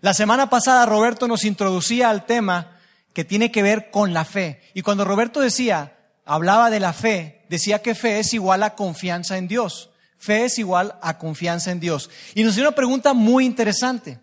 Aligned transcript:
La 0.00 0.14
semana 0.14 0.50
pasada 0.50 0.86
Roberto 0.86 1.28
nos 1.28 1.44
introducía 1.44 2.10
al 2.10 2.26
tema 2.26 2.78
que 3.12 3.24
tiene 3.24 3.50
que 3.50 3.62
ver 3.62 3.90
con 3.90 4.12
la 4.12 4.24
fe. 4.24 4.60
Y 4.74 4.82
cuando 4.82 5.04
Roberto 5.04 5.40
decía, 5.40 5.96
hablaba 6.24 6.70
de 6.70 6.80
la 6.80 6.92
fe, 6.92 7.46
decía 7.48 7.80
que 7.80 7.94
fe 7.94 8.18
es 8.18 8.34
igual 8.34 8.62
a 8.62 8.74
confianza 8.74 9.38
en 9.38 9.48
Dios. 9.48 9.90
Fe 10.18 10.44
es 10.44 10.58
igual 10.58 10.96
a 11.02 11.18
confianza 11.18 11.70
en 11.70 11.80
Dios. 11.80 12.10
Y 12.34 12.42
nos 12.42 12.54
dio 12.54 12.64
una 12.64 12.74
pregunta 12.74 13.12
muy 13.14 13.44
interesante. 13.44 14.20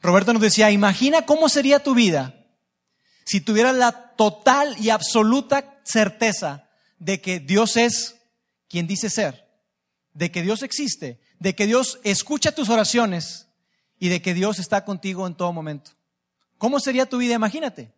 Roberto 0.00 0.32
nos 0.32 0.42
decía, 0.42 0.70
imagina 0.70 1.24
cómo 1.26 1.48
sería 1.48 1.82
tu 1.82 1.94
vida 1.94 2.34
si 3.24 3.40
tuvieras 3.40 3.74
la 3.74 4.14
total 4.16 4.76
y 4.78 4.90
absoluta 4.90 5.80
certeza 5.84 6.68
de 6.98 7.20
que 7.20 7.40
Dios 7.40 7.76
es 7.76 8.16
quien 8.68 8.86
dice 8.86 9.10
ser, 9.10 9.48
de 10.12 10.30
que 10.30 10.42
Dios 10.42 10.62
existe, 10.62 11.20
de 11.38 11.54
que 11.54 11.66
Dios 11.66 12.00
escucha 12.04 12.52
tus 12.52 12.68
oraciones 12.68 13.46
y 13.98 14.08
de 14.08 14.22
que 14.22 14.34
Dios 14.34 14.58
está 14.58 14.84
contigo 14.84 15.26
en 15.26 15.34
todo 15.34 15.52
momento. 15.52 15.92
¿Cómo 16.58 16.80
sería 16.80 17.06
tu 17.06 17.18
vida? 17.18 17.34
Imagínate. 17.34 17.92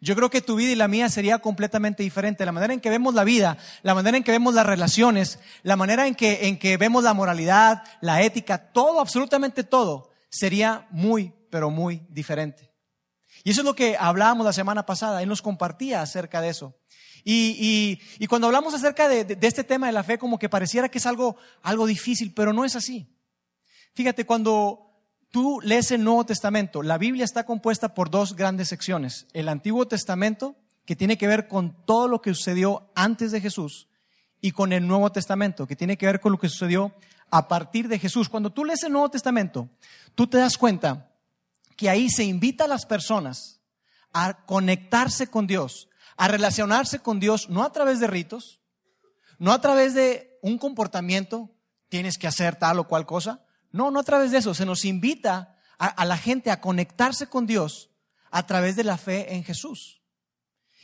Yo 0.00 0.14
creo 0.14 0.28
que 0.28 0.42
tu 0.42 0.56
vida 0.56 0.72
y 0.72 0.74
la 0.74 0.88
mía 0.88 1.08
sería 1.08 1.38
completamente 1.38 2.02
diferente. 2.02 2.44
La 2.44 2.52
manera 2.52 2.74
en 2.74 2.80
que 2.80 2.90
vemos 2.90 3.14
la 3.14 3.24
vida, 3.24 3.56
la 3.82 3.94
manera 3.94 4.16
en 4.16 4.22
que 4.22 4.32
vemos 4.32 4.52
las 4.52 4.66
relaciones, 4.66 5.38
la 5.62 5.76
manera 5.76 6.06
en 6.06 6.14
que, 6.14 6.48
en 6.48 6.58
que 6.58 6.76
vemos 6.76 7.04
la 7.04 7.14
moralidad, 7.14 7.84
la 8.02 8.20
ética, 8.20 8.70
todo, 8.72 9.00
absolutamente 9.00 9.64
todo, 9.64 10.10
sería 10.28 10.86
muy, 10.90 11.32
pero 11.50 11.70
muy 11.70 12.02
diferente. 12.10 12.70
Y 13.44 13.50
eso 13.52 13.62
es 13.62 13.64
lo 13.64 13.74
que 13.74 13.96
hablábamos 13.98 14.44
la 14.44 14.52
semana 14.52 14.84
pasada. 14.84 15.22
Él 15.22 15.28
nos 15.28 15.40
compartía 15.40 16.02
acerca 16.02 16.42
de 16.42 16.50
eso. 16.50 16.76
Y, 17.24 17.98
cuando 18.28 18.48
hablamos 18.48 18.74
acerca 18.74 19.08
de, 19.08 19.24
de, 19.24 19.46
este 19.46 19.64
tema 19.64 19.86
de 19.86 19.92
la 19.92 20.04
fe, 20.04 20.18
como 20.18 20.38
que 20.38 20.50
pareciera 20.50 20.90
que 20.90 20.98
es 20.98 21.06
algo, 21.06 21.36
algo 21.62 21.86
difícil, 21.86 22.34
pero 22.34 22.52
no 22.52 22.66
es 22.66 22.76
así. 22.76 23.08
Fíjate, 23.94 24.26
cuando 24.26 24.83
tú 25.34 25.60
lees 25.64 25.90
el 25.90 26.04
Nuevo 26.04 26.24
Testamento, 26.24 26.84
la 26.84 26.96
Biblia 26.96 27.24
está 27.24 27.44
compuesta 27.44 27.92
por 27.92 28.08
dos 28.08 28.36
grandes 28.36 28.68
secciones. 28.68 29.26
El 29.32 29.48
Antiguo 29.48 29.88
Testamento, 29.88 30.54
que 30.84 30.94
tiene 30.94 31.18
que 31.18 31.26
ver 31.26 31.48
con 31.48 31.74
todo 31.84 32.06
lo 32.06 32.22
que 32.22 32.32
sucedió 32.32 32.88
antes 32.94 33.32
de 33.32 33.40
Jesús, 33.40 33.88
y 34.40 34.52
con 34.52 34.72
el 34.72 34.86
Nuevo 34.86 35.10
Testamento, 35.10 35.66
que 35.66 35.74
tiene 35.74 35.96
que 35.96 36.06
ver 36.06 36.20
con 36.20 36.30
lo 36.30 36.38
que 36.38 36.48
sucedió 36.48 36.94
a 37.32 37.48
partir 37.48 37.88
de 37.88 37.98
Jesús. 37.98 38.28
Cuando 38.28 38.52
tú 38.52 38.64
lees 38.64 38.84
el 38.84 38.92
Nuevo 38.92 39.10
Testamento, 39.10 39.68
tú 40.14 40.28
te 40.28 40.38
das 40.38 40.56
cuenta 40.56 41.10
que 41.76 41.90
ahí 41.90 42.10
se 42.10 42.22
invita 42.22 42.66
a 42.66 42.68
las 42.68 42.86
personas 42.86 43.60
a 44.12 44.44
conectarse 44.46 45.26
con 45.26 45.48
Dios, 45.48 45.88
a 46.16 46.28
relacionarse 46.28 47.00
con 47.00 47.18
Dios, 47.18 47.50
no 47.50 47.64
a 47.64 47.72
través 47.72 47.98
de 47.98 48.06
ritos, 48.06 48.60
no 49.40 49.50
a 49.50 49.60
través 49.60 49.94
de 49.94 50.38
un 50.42 50.58
comportamiento, 50.58 51.50
tienes 51.88 52.18
que 52.18 52.28
hacer 52.28 52.54
tal 52.54 52.78
o 52.78 52.86
cual 52.86 53.04
cosa. 53.04 53.43
No, 53.74 53.90
no 53.90 53.98
a 53.98 54.04
través 54.04 54.30
de 54.30 54.38
eso. 54.38 54.54
Se 54.54 54.64
nos 54.64 54.84
invita 54.84 55.56
a, 55.78 56.04
la 56.04 56.16
gente 56.16 56.52
a 56.52 56.60
conectarse 56.60 57.26
con 57.26 57.44
Dios 57.44 57.90
a 58.30 58.46
través 58.46 58.76
de 58.76 58.84
la 58.84 58.96
fe 58.96 59.34
en 59.34 59.42
Jesús. 59.42 60.00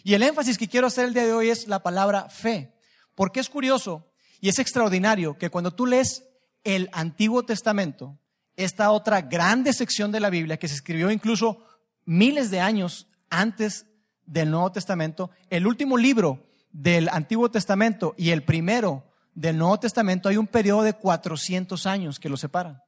Y 0.03 0.15
el 0.15 0.25
énfasis 0.25 0.59
que 0.59 0.67
quiero 0.67 0.89
hacer 0.89 1.05
el 1.05 1.15
día 1.15 1.25
de 1.25 1.33
hoy 1.33 1.51
es 1.51 1.69
la 1.69 1.85
palabra 1.85 2.29
fe. 2.29 2.75
Porque 3.15 3.39
es 3.39 3.49
curioso 3.49 4.11
y 4.41 4.49
es 4.49 4.59
extraordinario 4.59 5.39
que 5.39 5.51
cuando 5.51 5.73
tú 5.73 5.87
lees 5.87 6.25
el 6.65 6.91
Antiguo 6.93 7.45
Testamento, 7.45 8.19
esta 8.57 8.91
otra 8.91 9.21
grande 9.21 9.73
sección 9.73 10.11
de 10.11 10.19
la 10.19 10.29
Biblia 10.29 10.59
que 10.59 10.67
se 10.67 10.75
escribió 10.75 11.13
incluso 11.13 11.65
miles 12.07 12.51
de 12.51 12.59
años 12.59 13.07
antes 13.29 13.87
del 14.27 14.51
Nuevo 14.51 14.73
Testamento, 14.73 15.31
el 15.49 15.69
último 15.69 15.97
libro 15.97 16.45
del 16.73 17.09
Antiguo 17.11 17.53
Testamento 17.53 18.17
y 18.19 18.31
el 18.31 18.43
primero 18.43 19.10
del 19.35 19.59
Nuevo 19.59 19.79
Testamento, 19.79 20.29
hay 20.29 20.37
un 20.37 20.47
periodo 20.47 20.83
de 20.83 20.95
400 20.95 21.87
años 21.87 22.19
que 22.19 22.29
lo 22.29 22.37
separan. 22.37 22.83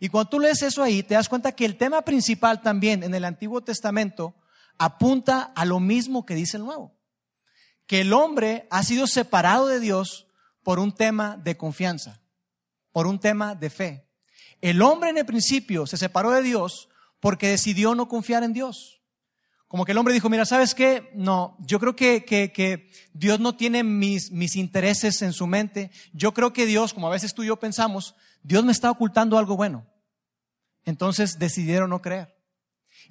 Y 0.00 0.08
cuando 0.08 0.30
tú 0.30 0.40
lees 0.40 0.62
eso 0.62 0.82
ahí, 0.82 1.02
te 1.02 1.14
das 1.14 1.28
cuenta 1.28 1.52
que 1.52 1.64
el 1.64 1.76
tema 1.76 2.02
principal 2.02 2.62
también 2.62 3.02
en 3.02 3.14
el 3.14 3.24
Antiguo 3.24 3.62
Testamento 3.62 4.34
apunta 4.78 5.52
a 5.56 5.64
lo 5.64 5.80
mismo 5.80 6.24
que 6.24 6.34
dice 6.34 6.56
el 6.56 6.64
Nuevo. 6.64 6.96
Que 7.86 8.02
el 8.02 8.12
hombre 8.12 8.66
ha 8.70 8.82
sido 8.84 9.06
separado 9.06 9.66
de 9.66 9.80
Dios 9.80 10.26
por 10.62 10.78
un 10.78 10.92
tema 10.92 11.36
de 11.36 11.56
confianza, 11.56 12.20
por 12.92 13.06
un 13.06 13.18
tema 13.18 13.54
de 13.54 13.70
fe. 13.70 14.08
El 14.60 14.82
hombre 14.82 15.10
en 15.10 15.18
el 15.18 15.26
principio 15.26 15.86
se 15.86 15.96
separó 15.96 16.30
de 16.30 16.42
Dios 16.42 16.88
porque 17.20 17.48
decidió 17.48 17.94
no 17.94 18.08
confiar 18.08 18.44
en 18.44 18.52
Dios. 18.52 18.97
Como 19.68 19.84
que 19.84 19.92
el 19.92 19.98
hombre 19.98 20.14
dijo, 20.14 20.30
mira, 20.30 20.46
¿sabes 20.46 20.74
qué? 20.74 21.10
No, 21.14 21.56
yo 21.60 21.78
creo 21.78 21.94
que, 21.94 22.24
que, 22.24 22.90
Dios 23.12 23.38
no 23.38 23.54
tiene 23.54 23.84
mis, 23.84 24.32
mis 24.32 24.56
intereses 24.56 25.20
en 25.20 25.34
su 25.34 25.46
mente. 25.46 25.90
Yo 26.14 26.32
creo 26.32 26.54
que 26.54 26.64
Dios, 26.64 26.94
como 26.94 27.06
a 27.06 27.10
veces 27.10 27.34
tú 27.34 27.42
y 27.42 27.48
yo 27.48 27.56
pensamos, 27.56 28.14
Dios 28.42 28.64
me 28.64 28.72
está 28.72 28.90
ocultando 28.90 29.36
algo 29.36 29.56
bueno. 29.56 29.86
Entonces 30.84 31.38
decidieron 31.38 31.90
no 31.90 32.00
creer. 32.00 32.34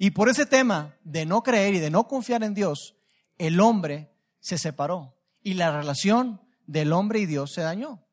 Y 0.00 0.10
por 0.10 0.28
ese 0.28 0.46
tema 0.46 0.96
de 1.04 1.26
no 1.26 1.42
creer 1.44 1.74
y 1.74 1.78
de 1.78 1.90
no 1.90 2.08
confiar 2.08 2.42
en 2.42 2.54
Dios, 2.54 2.96
el 3.38 3.60
hombre 3.60 4.10
se 4.40 4.58
separó 4.58 5.16
y 5.42 5.54
la 5.54 5.70
relación 5.70 6.40
del 6.66 6.92
hombre 6.92 7.20
y 7.20 7.26
Dios 7.26 7.52
se 7.52 7.60
dañó. 7.60 8.04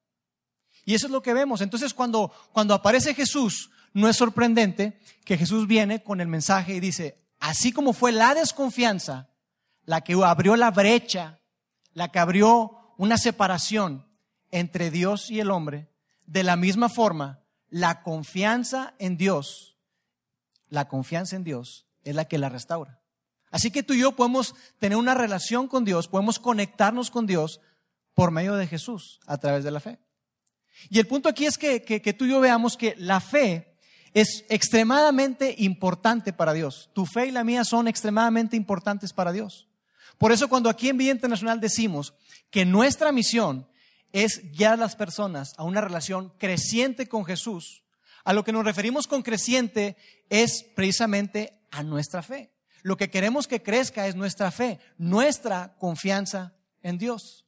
Y 0.85 0.93
eso 0.93 1.07
es 1.07 1.11
lo 1.11 1.23
que 1.23 1.33
vemos. 1.33 1.61
Entonces 1.61 1.95
cuando, 1.95 2.31
cuando 2.53 2.75
aparece 2.75 3.15
Jesús, 3.15 3.71
no 3.93 4.07
es 4.07 4.15
sorprendente 4.15 4.99
que 5.23 5.37
Jesús 5.37 5.67
viene 5.67 6.03
con 6.03 6.21
el 6.21 6.27
mensaje 6.27 6.75
y 6.75 6.79
dice, 6.79 7.24
así 7.39 7.71
como 7.71 7.93
fue 7.93 8.11
la 8.11 8.33
desconfianza 8.33 9.29
la 9.85 10.01
que 10.01 10.13
abrió 10.13 10.55
la 10.55 10.71
brecha, 10.71 11.39
la 11.93 12.11
que 12.11 12.19
abrió 12.19 12.93
una 12.97 13.17
separación 13.17 14.07
entre 14.51 14.91
Dios 14.91 15.29
y 15.29 15.39
el 15.39 15.51
hombre, 15.51 15.89
de 16.25 16.43
la 16.43 16.55
misma 16.55 16.89
forma, 16.89 17.43
la 17.69 18.01
confianza 18.01 18.95
en 18.99 19.17
Dios, 19.17 19.77
la 20.69 20.87
confianza 20.87 21.35
en 21.35 21.43
Dios 21.43 21.85
es 22.03 22.15
la 22.15 22.25
que 22.25 22.37
la 22.37 22.49
restaura. 22.49 23.01
Así 23.51 23.71
que 23.71 23.83
tú 23.83 23.93
y 23.93 23.99
yo 23.99 24.15
podemos 24.15 24.55
tener 24.79 24.97
una 24.97 25.13
relación 25.13 25.67
con 25.67 25.85
Dios, 25.85 26.07
podemos 26.07 26.39
conectarnos 26.39 27.11
con 27.11 27.25
Dios 27.25 27.61
por 28.13 28.31
medio 28.31 28.55
de 28.55 28.67
Jesús, 28.67 29.19
a 29.27 29.37
través 29.37 29.63
de 29.63 29.71
la 29.71 29.79
fe. 29.79 29.99
Y 30.89 30.99
el 30.99 31.07
punto 31.07 31.29
aquí 31.29 31.45
es 31.45 31.57
que, 31.57 31.83
que 31.83 32.13
tú 32.13 32.25
y 32.25 32.29
yo 32.29 32.39
veamos 32.39 32.75
que 32.75 32.95
la 32.97 33.19
fe 33.19 33.74
es 34.15 34.45
extremadamente 34.47 35.55
importante 35.57 36.31
para 36.31 36.53
Dios. 36.53 36.89
Tu 36.93 37.05
fe 37.05 37.27
y 37.27 37.31
la 37.31 37.43
mía 37.43 37.65
son 37.65 37.89
extremadamente 37.89 38.55
importantes 38.55 39.11
para 39.11 39.33
Dios. 39.33 39.67
Por 40.17 40.31
eso 40.31 40.47
cuando 40.47 40.69
aquí 40.69 40.87
en 40.87 40.97
Vida 40.97 41.11
Internacional 41.11 41.59
decimos 41.59 42.13
que 42.49 42.63
nuestra 42.63 43.11
misión 43.11 43.67
es 44.13 44.53
guiar 44.53 44.75
a 44.75 44.77
las 44.77 44.95
personas 44.95 45.53
a 45.57 45.65
una 45.65 45.81
relación 45.81 46.31
creciente 46.37 47.09
con 47.09 47.25
Jesús, 47.25 47.83
a 48.23 48.31
lo 48.31 48.45
que 48.45 48.53
nos 48.53 48.63
referimos 48.63 49.05
con 49.05 49.21
creciente 49.21 49.97
es 50.29 50.63
precisamente 50.75 51.59
a 51.69 51.83
nuestra 51.83 52.23
fe. 52.23 52.53
Lo 52.83 52.95
que 52.95 53.09
queremos 53.09 53.47
que 53.47 53.61
crezca 53.61 54.07
es 54.07 54.15
nuestra 54.15 54.49
fe, 54.49 54.79
nuestra 54.97 55.75
confianza 55.77 56.53
en 56.83 56.97
Dios. 56.97 57.45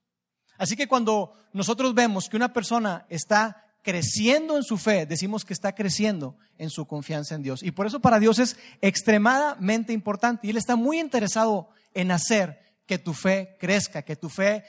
Así 0.58 0.76
que 0.76 0.88
cuando 0.90 1.34
nosotros 1.54 1.94
vemos 1.94 2.28
que 2.28 2.36
una 2.36 2.52
persona 2.52 3.06
está 3.08 3.67
creciendo 3.88 4.58
en 4.58 4.64
su 4.64 4.78
fe, 4.78 5.06
decimos 5.06 5.46
que 5.46 5.54
está 5.54 5.74
creciendo 5.74 6.36
en 6.58 6.70
su 6.70 6.86
confianza 6.86 7.36
en 7.36 7.42
Dios. 7.42 7.64
Y 7.64 7.72
por 7.72 7.88
eso 7.88 8.02
para 8.02 8.20
Dios 8.20 8.38
es 8.38 8.58
extremadamente 8.82 9.94
importante. 9.94 10.46
Y 10.46 10.50
Él 10.50 10.58
está 10.58 10.76
muy 10.76 11.00
interesado 11.00 11.70
en 11.94 12.12
hacer 12.12 12.60
que 12.86 12.98
tu 12.98 13.14
fe 13.14 13.56
crezca, 13.58 14.02
que 14.02 14.18
tu 14.18 14.28
fe, 14.28 14.66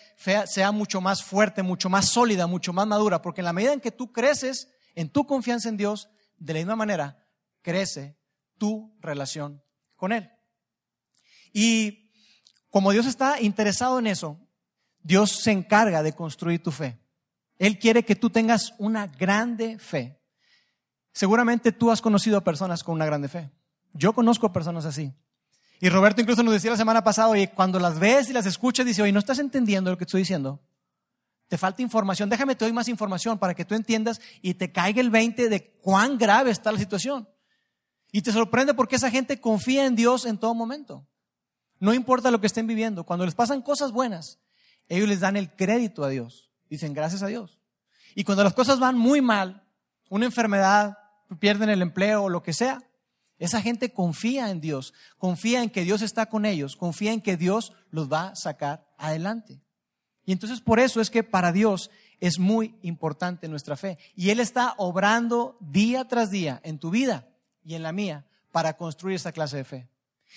sea 0.47 0.71
mucho 0.71 1.01
más 1.01 1.25
fuerte, 1.25 1.65
mucho 1.65 1.89
más 1.89 2.11
sólida, 2.11 2.47
mucho 2.47 2.73
más 2.73 2.87
madura. 2.87 3.21
Porque 3.21 3.41
en 3.41 3.47
la 3.47 3.53
medida 3.53 3.73
en 3.73 3.81
que 3.81 3.91
tú 3.91 4.13
creces 4.13 4.69
en 4.95 5.09
tu 5.09 5.27
confianza 5.27 5.69
en 5.69 5.77
Dios, 5.77 6.09
de 6.37 6.53
la 6.53 6.61
misma 6.61 6.77
manera 6.77 7.27
crece 7.61 8.17
tu 8.57 8.97
relación 9.01 9.65
con 9.97 10.13
Él. 10.13 10.31
Y 11.53 12.13
como 12.69 12.93
Dios 12.93 13.07
está 13.07 13.41
interesado 13.41 13.99
en 13.99 14.07
eso, 14.07 14.39
Dios 15.03 15.41
se 15.43 15.51
encarga 15.51 16.05
de 16.05 16.13
construir 16.13 16.63
tu 16.63 16.71
fe. 16.71 17.01
Él 17.59 17.79
quiere 17.79 18.05
que 18.05 18.17
tú 18.17 18.31
tengas 18.31 18.75
una 18.79 19.07
grande 19.07 19.79
fe. 19.79 20.21
Seguramente 21.13 21.73
tú 21.73 21.91
has 21.91 22.01
conocido 22.01 22.43
personas 22.45 22.85
con 22.85 22.95
una 22.95 23.07
grande 23.07 23.29
fe. 23.29 23.51
Yo 23.93 24.13
conozco 24.13 24.53
personas 24.53 24.85
así. 24.85 25.13
Y 25.81 25.89
Roberto 25.89 26.21
incluso 26.21 26.43
nos 26.43 26.55
decía 26.55 26.71
la 26.71 26.77
semana 26.77 27.03
pasada, 27.03 27.29
oye, 27.29 27.51
cuando 27.51 27.79
las 27.79 27.99
ves 27.99 28.31
y 28.31 28.33
las 28.33 28.47
escuchas, 28.47 28.87
dice, 28.87 29.03
oye, 29.03 29.13
no 29.13 29.19
estás 29.19 29.39
entendiendo 29.39 29.91
lo 29.91 29.99
que 29.99 30.05
estoy 30.05 30.23
diciendo. 30.23 30.61
Te 31.49 31.57
falta 31.57 31.83
información. 31.83 32.29
Déjame 32.29 32.55
te 32.55 32.65
doy 32.65 32.73
más 32.73 32.89
información 32.89 33.39
para 33.39 33.55
que 33.55 33.65
tú 33.65 33.75
entiendas 33.75 34.21
y 34.43 34.55
te 34.55 34.71
caiga 34.71 35.01
el 35.01 35.11
20 35.11 35.49
de 35.49 35.73
cuán 35.81 36.19
grave 36.19 36.51
está 36.51 36.71
la 36.71 36.79
situación. 36.79 37.29
Y 38.13 38.23
te 38.23 38.33
sorprende 38.33 38.75
porque 38.75 38.97
esa 38.97 39.11
gente 39.11 39.41
confía 39.41 39.87
en 39.87 39.97
Dios 39.97 40.27
en 40.27 40.39
todo 40.39 40.55
momento. 40.55 41.07
No 41.81 41.95
importa 41.95 42.31
lo 42.31 42.41
que 42.41 42.47
estén 42.47 42.67
viviendo. 42.67 43.05
Cuando 43.05 43.25
les 43.25 43.35
pasan 43.35 43.63
cosas 43.63 43.93
buenas, 43.93 44.41
ellos 44.89 45.09
les 45.09 45.21
dan 45.21 45.37
el 45.37 45.55
crédito 45.55 46.05
a 46.05 46.09
Dios. 46.09 46.48
Dicen 46.69 46.95
gracias 46.95 47.23
a 47.23 47.27
Dios. 47.27 47.59
Y 48.15 48.25
cuando 48.25 48.45
las 48.45 48.55
cosas 48.55 48.81
van 48.81 48.97
muy 48.97 49.21
mal, 49.21 49.65
una 50.09 50.27
enfermedad, 50.27 50.99
pierden 51.39 51.71
el 51.71 51.83
empleo 51.83 52.25
o 52.25 52.29
lo 52.29 52.43
que 52.43 52.53
sea, 52.53 52.83
esa 53.39 53.63
gente 53.63 53.93
confía 53.93 54.51
en 54.51 54.61
Dios, 54.61 54.93
confía 55.17 55.63
en 55.63 55.71
que 55.71 55.85
Dios 55.85 56.03
está 56.03 56.27
con 56.27 56.45
ellos, 56.45 56.77
confía 56.77 57.13
en 57.13 57.21
que 57.21 57.37
Dios 57.37 57.73
los 57.91 58.11
va 58.11 58.29
a 58.29 58.37
sacar 58.37 58.89
adelante. 58.99 59.61
Y 60.25 60.33
entonces 60.33 60.61
por 60.61 60.81
eso 60.81 61.01
es 61.01 61.11
que 61.11 61.23
para 61.23 61.53
Dios 61.53 61.91
es 62.21 62.39
muy 62.39 62.75
importante 62.83 63.49
nuestra 63.49 63.77
fe. 63.77 63.99
Y 64.17 64.31
Él 64.31 64.41
está 64.41 64.75
obrando 64.77 65.57
día 65.61 66.07
tras 66.07 66.31
día 66.31 66.61
en 66.65 66.79
tu 66.79 66.91
vida 66.91 67.29
y 67.65 67.75
en 67.75 67.83
la 67.83 67.93
mía 67.93 68.27
para 68.51 68.77
construir 68.77 69.17
esta 69.17 69.33
clase 69.33 69.59
de 69.59 69.65
fe. 69.65 69.89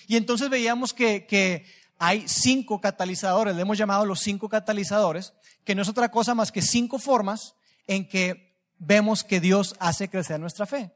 Y 0.06 0.16
entonces 0.16 0.48
veíamos 0.48 0.92
que, 0.92 1.26
que 1.26 1.66
hay 2.04 2.24
cinco 2.26 2.80
catalizadores, 2.80 3.54
le 3.54 3.62
hemos 3.62 3.78
llamado 3.78 4.04
los 4.04 4.18
cinco 4.18 4.48
catalizadores, 4.48 5.34
que 5.62 5.76
no 5.76 5.82
es 5.82 5.88
otra 5.88 6.10
cosa 6.10 6.34
más 6.34 6.50
que 6.50 6.60
cinco 6.60 6.98
formas 6.98 7.54
en 7.86 8.08
que 8.08 8.56
vemos 8.76 9.22
que 9.22 9.38
Dios 9.38 9.76
hace 9.78 10.08
crecer 10.08 10.40
nuestra 10.40 10.66
fe. 10.66 10.90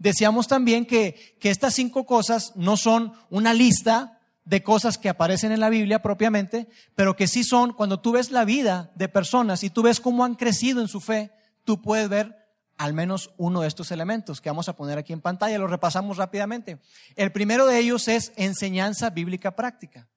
Decíamos 0.00 0.48
también 0.48 0.84
que, 0.84 1.36
que 1.38 1.50
estas 1.50 1.74
cinco 1.74 2.04
cosas 2.04 2.54
no 2.56 2.76
son 2.76 3.12
una 3.30 3.54
lista 3.54 4.18
de 4.44 4.64
cosas 4.64 4.98
que 4.98 5.08
aparecen 5.08 5.52
en 5.52 5.60
la 5.60 5.68
Biblia 5.68 6.02
propiamente, 6.02 6.66
pero 6.96 7.14
que 7.14 7.28
sí 7.28 7.44
son, 7.44 7.72
cuando 7.72 8.00
tú 8.00 8.10
ves 8.10 8.32
la 8.32 8.44
vida 8.44 8.90
de 8.96 9.08
personas 9.08 9.62
y 9.62 9.70
tú 9.70 9.82
ves 9.82 10.00
cómo 10.00 10.24
han 10.24 10.34
crecido 10.34 10.80
en 10.80 10.88
su 10.88 11.00
fe, 11.00 11.30
tú 11.62 11.80
puedes 11.80 12.08
ver 12.08 12.36
al 12.78 12.94
menos 12.94 13.30
uno 13.36 13.60
de 13.60 13.68
estos 13.68 13.92
elementos 13.92 14.40
que 14.40 14.50
vamos 14.50 14.68
a 14.68 14.74
poner 14.74 14.98
aquí 14.98 15.12
en 15.12 15.20
pantalla. 15.20 15.56
Lo 15.56 15.68
repasamos 15.68 16.16
rápidamente. 16.16 16.80
El 17.14 17.30
primero 17.30 17.64
de 17.64 17.78
ellos 17.78 18.08
es 18.08 18.32
enseñanza 18.34 19.10
bíblica 19.10 19.54
práctica, 19.54 20.08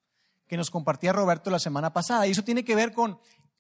que 0.52 0.58
nos 0.58 0.70
compartía 0.70 1.14
Roberto 1.14 1.50
la 1.50 1.60
semana 1.60 1.94
pasada. 1.94 2.28
Y 2.28 2.32
eso 2.32 2.44
tiene 2.44 2.66
que 2.66 2.76
ver 2.76 2.92
con 2.92 3.18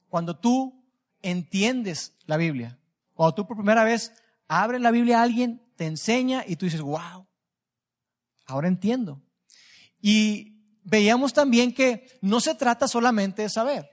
cuando 0.09 0.35
tú 0.35 0.83
entiendes 1.21 2.17
la 2.25 2.35
Biblia. 2.35 2.77
Cuando 3.13 3.33
tú 3.33 3.47
por 3.47 3.55
primera 3.55 3.85
vez 3.85 4.11
abres 4.49 4.81
la 4.81 4.91
Biblia 4.91 5.19
a 5.19 5.23
alguien, 5.23 5.65
te 5.77 5.85
enseña 5.85 6.43
y 6.45 6.57
tú 6.57 6.65
dices, 6.65 6.81
wow, 6.81 7.25
ahora 8.45 8.67
entiendo. 8.67 9.21
Y 10.01 10.65
veíamos 10.83 11.31
también 11.31 11.73
que 11.73 12.19
no 12.19 12.41
se 12.41 12.55
trata 12.55 12.89
solamente 12.89 13.43
de 13.43 13.49
saber, 13.49 13.89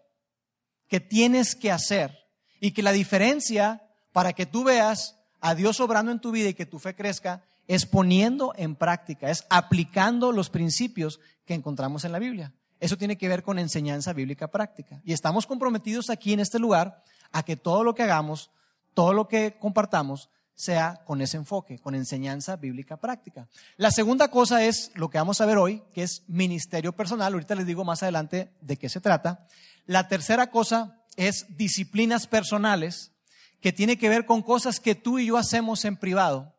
que 0.88 0.98
tienes 0.98 1.54
que 1.54 1.70
hacer 1.70 2.18
y 2.58 2.72
que 2.72 2.82
la 2.82 2.90
diferencia 2.90 3.80
para 4.10 4.32
que 4.32 4.44
tú 4.44 4.64
veas 4.64 5.20
a 5.38 5.54
Dios 5.54 5.78
obrando 5.78 6.10
en 6.10 6.18
tu 6.18 6.32
vida 6.32 6.48
y 6.48 6.54
que 6.54 6.66
tu 6.66 6.80
fe 6.80 6.96
crezca 6.96 7.44
es 7.68 7.86
poniendo 7.86 8.54
en 8.56 8.74
práctica, 8.74 9.30
es 9.30 9.46
aplicando 9.50 10.32
los 10.32 10.50
principios 10.50 11.20
que 11.44 11.54
encontramos 11.54 12.04
en 12.04 12.10
la 12.10 12.18
Biblia. 12.18 12.52
Eso 12.80 12.96
tiene 12.96 13.18
que 13.18 13.28
ver 13.28 13.42
con 13.42 13.58
enseñanza 13.58 14.12
bíblica 14.12 14.48
práctica. 14.48 15.00
Y 15.04 15.12
estamos 15.12 15.46
comprometidos 15.46 16.10
aquí 16.10 16.32
en 16.32 16.40
este 16.40 16.58
lugar 16.58 17.02
a 17.32 17.42
que 17.42 17.56
todo 17.56 17.84
lo 17.84 17.94
que 17.94 18.04
hagamos, 18.04 18.50
todo 18.94 19.12
lo 19.12 19.28
que 19.28 19.56
compartamos, 19.58 20.30
sea 20.58 21.02
con 21.04 21.20
ese 21.20 21.36
enfoque, 21.36 21.78
con 21.78 21.94
enseñanza 21.94 22.56
bíblica 22.56 22.96
práctica. 22.96 23.46
La 23.76 23.92
segunda 23.92 24.28
cosa 24.28 24.64
es 24.64 24.90
lo 24.94 25.08
que 25.08 25.18
vamos 25.18 25.40
a 25.40 25.46
ver 25.46 25.56
hoy, 25.56 25.84
que 25.94 26.02
es 26.02 26.24
ministerio 26.26 26.92
personal. 26.96 27.32
Ahorita 27.32 27.54
les 27.54 27.64
digo 27.64 27.84
más 27.84 28.02
adelante 28.02 28.50
de 28.60 28.76
qué 28.76 28.88
se 28.88 29.00
trata. 29.00 29.46
La 29.86 30.08
tercera 30.08 30.50
cosa 30.50 31.04
es 31.16 31.46
disciplinas 31.56 32.26
personales, 32.26 33.12
que 33.60 33.72
tiene 33.72 33.98
que 33.98 34.08
ver 34.08 34.26
con 34.26 34.42
cosas 34.42 34.80
que 34.80 34.96
tú 34.96 35.20
y 35.20 35.26
yo 35.26 35.36
hacemos 35.36 35.84
en 35.84 35.96
privado. 35.96 36.52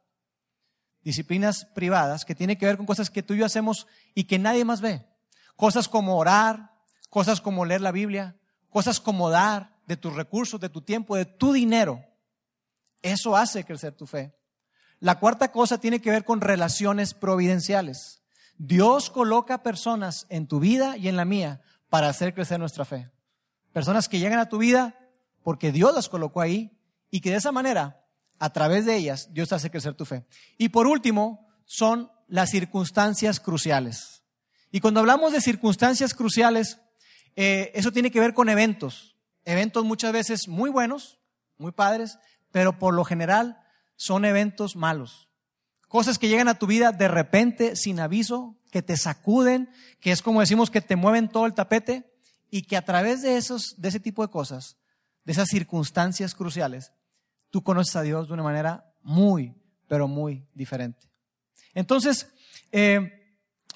Disciplinas 1.04 1.66
privadas, 1.76 2.24
que 2.24 2.36
tiene 2.36 2.58
que 2.58 2.66
ver 2.66 2.78
con 2.78 2.86
cosas 2.86 3.10
que 3.10 3.24
tú 3.24 3.34
y 3.34 3.40
yo 3.40 3.46
hacemos 3.46 3.86
y 4.16 4.26
que 4.26 4.40
nadie 4.40 4.64
más 4.64 4.80
ve. 4.80 5.06
Cosas 5.56 5.88
como 5.88 6.18
orar, 6.18 6.72
cosas 7.10 7.42
como 7.42 7.66
leer 7.66 7.82
la 7.82 7.92
Biblia, 7.92 8.36
cosas 8.70 9.00
como 9.00 9.30
dar 9.30 9.76
de 9.88 9.98
tus 9.98 10.16
recursos, 10.16 10.60
de 10.60 10.70
tu 10.70 10.82
tiempo, 10.82 11.16
de 11.16 11.26
tu 11.26 11.54
dinero. 11.54 12.04
Eso 13.02 13.36
hace 13.36 13.64
crecer 13.64 13.94
tu 13.94 14.06
fe. 14.06 14.36
La 15.00 15.20
cuarta 15.20 15.52
cosa 15.52 15.80
tiene 15.80 16.02
que 16.02 16.12
ver 16.12 16.26
con 16.26 16.42
relaciones 16.42 17.14
providenciales. 17.14 18.22
Dios 18.58 19.10
coloca 19.10 19.64
personas 19.64 20.26
en 20.30 20.48
tu 20.48 20.60
vida 20.60 20.98
y 20.98 21.08
en 21.08 21.16
la 21.16 21.26
mía 21.26 21.62
para 21.90 22.10
hacer 22.10 22.34
crecer 22.34 22.60
nuestra 22.60 22.86
fe. 22.86 23.10
Personas 23.72 24.10
que 24.10 24.20
llegan 24.20 24.40
a 24.40 24.50
tu 24.50 24.58
vida 24.58 25.00
porque 25.44 25.72
Dios 25.72 25.96
las 25.96 26.10
colocó 26.10 26.42
ahí 26.42 26.78
y 27.10 27.22
que 27.22 27.32
de 27.32 27.38
esa 27.38 27.52
manera, 27.52 28.06
a 28.38 28.52
través 28.52 28.86
de 28.86 28.96
ellas, 28.96 29.30
Dios 29.32 29.52
hace 29.54 29.72
crecer 29.72 29.94
tu 29.96 30.06
fe. 30.06 30.26
Y 30.58 30.70
por 30.70 30.88
último, 30.88 31.48
son 31.66 32.12
las 32.28 32.50
circunstancias 32.50 33.40
cruciales. 33.40 34.19
Y 34.72 34.80
cuando 34.80 35.00
hablamos 35.00 35.34
de 35.34 35.42
circunstancias 35.42 36.14
cruciales, 36.14 36.80
eh, 37.36 37.72
eso 37.74 37.92
tiene 37.92 38.12
que 38.12 38.20
ver 38.20 38.34
con 38.34 38.50
eventos. 38.50 39.16
Eventos 39.46 39.84
muchas 39.84 40.12
veces 40.12 40.48
muy 40.48 40.70
buenos, 40.70 41.20
muy 41.58 41.72
padres, 41.72 42.20
pero 42.52 42.78
por 42.78 42.94
lo 42.94 43.04
general 43.04 43.62
son 43.96 44.26
eventos 44.26 44.76
malos. 44.76 45.30
Cosas 45.88 46.20
que 46.20 46.28
llegan 46.28 46.48
a 46.48 46.60
tu 46.60 46.68
vida 46.68 46.92
de 46.92 47.08
repente, 47.08 47.76
sin 47.76 48.00
aviso, 48.00 48.56
que 48.72 48.82
te 48.82 48.96
sacuden, 48.96 49.70
que 50.00 50.12
es 50.12 50.22
como 50.22 50.42
decimos 50.42 50.70
que 50.70 50.82
te 50.82 50.96
mueven 50.96 51.30
todo 51.30 51.48
el 51.48 51.56
tapete 51.56 52.14
y 52.52 52.64
que 52.64 52.78
a 52.78 52.86
través 52.86 53.24
de 53.24 53.38
esos, 53.38 53.76
de 53.78 53.90
ese 53.90 54.00
tipo 54.00 54.22
de 54.22 54.32
cosas, 54.32 54.78
de 55.26 55.32
esas 55.32 55.48
circunstancias 55.50 56.36
cruciales, 56.36 56.92
tú 57.50 57.64
conoces 57.64 57.96
a 57.96 58.04
Dios 58.04 58.28
de 58.28 58.36
una 58.36 58.44
manera 58.44 58.94
muy, 59.02 59.56
pero 59.88 60.08
muy 60.08 60.46
diferente. 60.54 61.10
Entonces, 61.74 62.28
eh, 62.72 63.19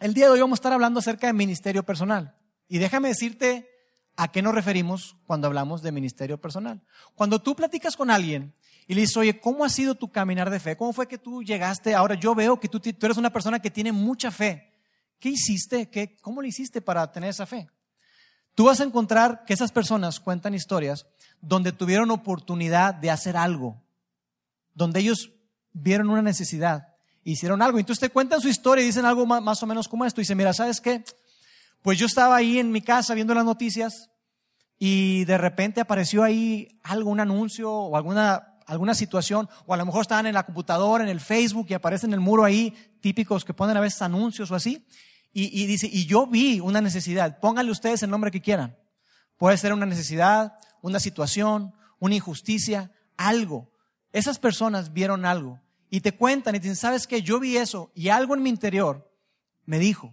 el 0.03 0.13
día 0.13 0.25
de 0.25 0.31
hoy 0.31 0.41
vamos 0.41 0.57
a 0.57 0.59
estar 0.59 0.73
hablando 0.73 0.99
acerca 0.99 1.27
de 1.27 1.33
ministerio 1.33 1.81
personal. 1.83 2.35
Y 2.67 2.77
déjame 2.77 3.07
decirte 3.07 3.69
a 4.17 4.33
qué 4.33 4.41
nos 4.41 4.53
referimos 4.53 5.15
cuando 5.25 5.47
hablamos 5.47 5.81
de 5.81 5.93
ministerio 5.93 6.41
personal. 6.41 6.81
Cuando 7.15 7.41
tú 7.41 7.55
platicas 7.55 7.95
con 7.95 8.11
alguien 8.11 8.53
y 8.85 8.95
le 8.95 9.01
dices, 9.01 9.15
oye, 9.15 9.39
¿cómo 9.39 9.63
ha 9.63 9.69
sido 9.69 9.95
tu 9.95 10.11
caminar 10.11 10.49
de 10.49 10.59
fe? 10.59 10.75
¿Cómo 10.75 10.91
fue 10.91 11.07
que 11.07 11.17
tú 11.17 11.41
llegaste? 11.41 11.95
Ahora 11.95 12.15
yo 12.15 12.35
veo 12.35 12.59
que 12.59 12.67
tú, 12.67 12.81
eres 12.83 13.15
una 13.15 13.31
persona 13.31 13.59
que 13.59 13.71
tiene 13.71 13.93
mucha 13.93 14.29
fe. 14.29 14.73
¿Qué 15.19 15.29
hiciste? 15.29 15.89
¿Qué, 15.89 16.17
¿Cómo 16.17 16.41
le 16.41 16.49
hiciste 16.49 16.81
para 16.81 17.09
tener 17.09 17.29
esa 17.29 17.45
fe? 17.45 17.69
Tú 18.55 18.65
vas 18.65 18.81
a 18.81 18.83
encontrar 18.83 19.45
que 19.45 19.53
esas 19.53 19.71
personas 19.71 20.19
cuentan 20.19 20.53
historias 20.53 21.07
donde 21.39 21.71
tuvieron 21.71 22.11
oportunidad 22.11 22.93
de 22.93 23.09
hacer 23.09 23.37
algo, 23.37 23.81
donde 24.73 24.99
ellos 24.99 25.31
vieron 25.71 26.09
una 26.09 26.21
necesidad 26.21 26.92
hicieron 27.23 27.61
algo. 27.61 27.79
Entonces 27.79 27.99
te 27.99 28.09
cuentan 28.09 28.41
su 28.41 28.49
historia 28.49 28.83
y 28.83 28.87
dicen 28.87 29.05
algo 29.05 29.25
más, 29.25 29.63
o 29.63 29.67
menos 29.67 29.87
como 29.87 30.05
esto. 30.05 30.21
Dice, 30.21 30.35
mira, 30.35 30.53
¿sabes 30.53 30.81
qué? 30.81 31.03
Pues 31.81 31.97
yo 31.97 32.05
estaba 32.05 32.35
ahí 32.35 32.59
en 32.59 32.71
mi 32.71 32.81
casa 32.81 33.13
viendo 33.13 33.33
las 33.33 33.45
noticias 33.45 34.09
y 34.79 35.25
de 35.25 35.37
repente 35.37 35.81
apareció 35.81 36.23
ahí 36.23 36.79
algo, 36.83 37.09
un 37.09 37.19
anuncio 37.19 37.71
o 37.71 37.95
alguna, 37.95 38.57
alguna 38.65 38.93
situación, 38.93 39.49
o 39.65 39.73
a 39.73 39.77
lo 39.77 39.85
mejor 39.85 40.01
estaban 40.01 40.25
en 40.25 40.33
la 40.33 40.43
computadora, 40.43 41.03
en 41.03 41.09
el 41.09 41.19
Facebook 41.19 41.67
y 41.69 41.73
aparece 41.73 42.05
en 42.05 42.13
el 42.13 42.19
muro 42.19 42.43
ahí, 42.43 42.73
típicos 43.01 43.45
que 43.45 43.53
ponen 43.53 43.77
a 43.77 43.81
veces 43.81 44.01
anuncios 44.01 44.51
o 44.51 44.55
así. 44.55 44.85
Y, 45.31 45.61
y 45.61 45.65
dice, 45.65 45.89
y 45.91 46.05
yo 46.05 46.27
vi 46.27 46.59
una 46.59 46.79
necesidad, 46.81 47.39
pónganle 47.39 47.71
ustedes 47.71 48.03
el 48.03 48.09
nombre 48.09 48.31
que 48.31 48.41
quieran. 48.41 48.77
Puede 49.37 49.57
ser 49.57 49.73
una 49.73 49.85
necesidad, 49.85 50.53
una 50.81 50.99
situación, 50.99 51.73
una 51.99 52.15
injusticia, 52.15 52.91
algo. 53.17 53.71
Esas 54.11 54.37
personas 54.37 54.93
vieron 54.93 55.25
algo 55.25 55.62
y 55.93 56.01
te 56.01 56.17
cuentan 56.17 56.55
y 56.55 56.59
te 56.59 56.63
dicen, 56.63 56.75
¿sabes 56.75 57.05
qué? 57.05 57.21
Yo 57.21 57.39
vi 57.39 57.55
eso 57.55 57.91
y 57.93 58.09
algo 58.09 58.33
en 58.33 58.41
mi 58.41 58.49
interior 58.49 59.13
me 59.63 59.77
dijo, 59.77 60.11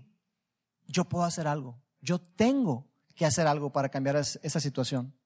yo 0.87 1.07
puedo 1.07 1.25
hacer 1.25 1.49
algo, 1.49 1.81
yo 2.03 2.21
tengo 2.21 2.87
que 3.15 3.25
hacer 3.25 3.47
algo 3.47 3.73
para 3.73 3.89
cambiar 3.89 4.17
esa 4.17 4.61
situación. 4.61 5.17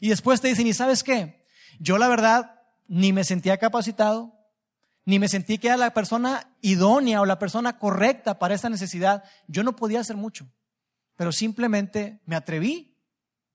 Y 0.00 0.08
después 0.08 0.40
te 0.40 0.48
dicen, 0.48 0.66
¿y 0.66 0.74
sabes 0.74 1.04
qué? 1.04 1.46
Yo 1.78 1.98
la 1.98 2.08
verdad 2.08 2.62
ni 2.88 3.12
me 3.12 3.22
sentía 3.22 3.58
capacitado, 3.58 4.34
ni 5.04 5.20
me 5.20 5.28
sentí 5.28 5.58
que 5.58 5.68
era 5.68 5.76
la 5.76 5.94
persona 5.94 6.52
idónea 6.62 7.20
o 7.20 7.24
la 7.24 7.38
persona 7.38 7.78
correcta 7.78 8.40
para 8.40 8.56
esa 8.56 8.68
necesidad. 8.68 9.22
Yo 9.46 9.62
no 9.62 9.76
podía 9.76 10.00
hacer 10.00 10.16
mucho, 10.16 10.48
pero 11.14 11.30
simplemente 11.30 12.20
me 12.26 12.34
atreví, 12.34 12.98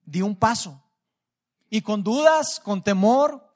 di 0.06 0.22
un 0.22 0.38
paso. 0.38 0.82
Y 1.70 1.82
con 1.82 2.04
dudas, 2.04 2.62
con 2.62 2.84
temor, 2.84 3.47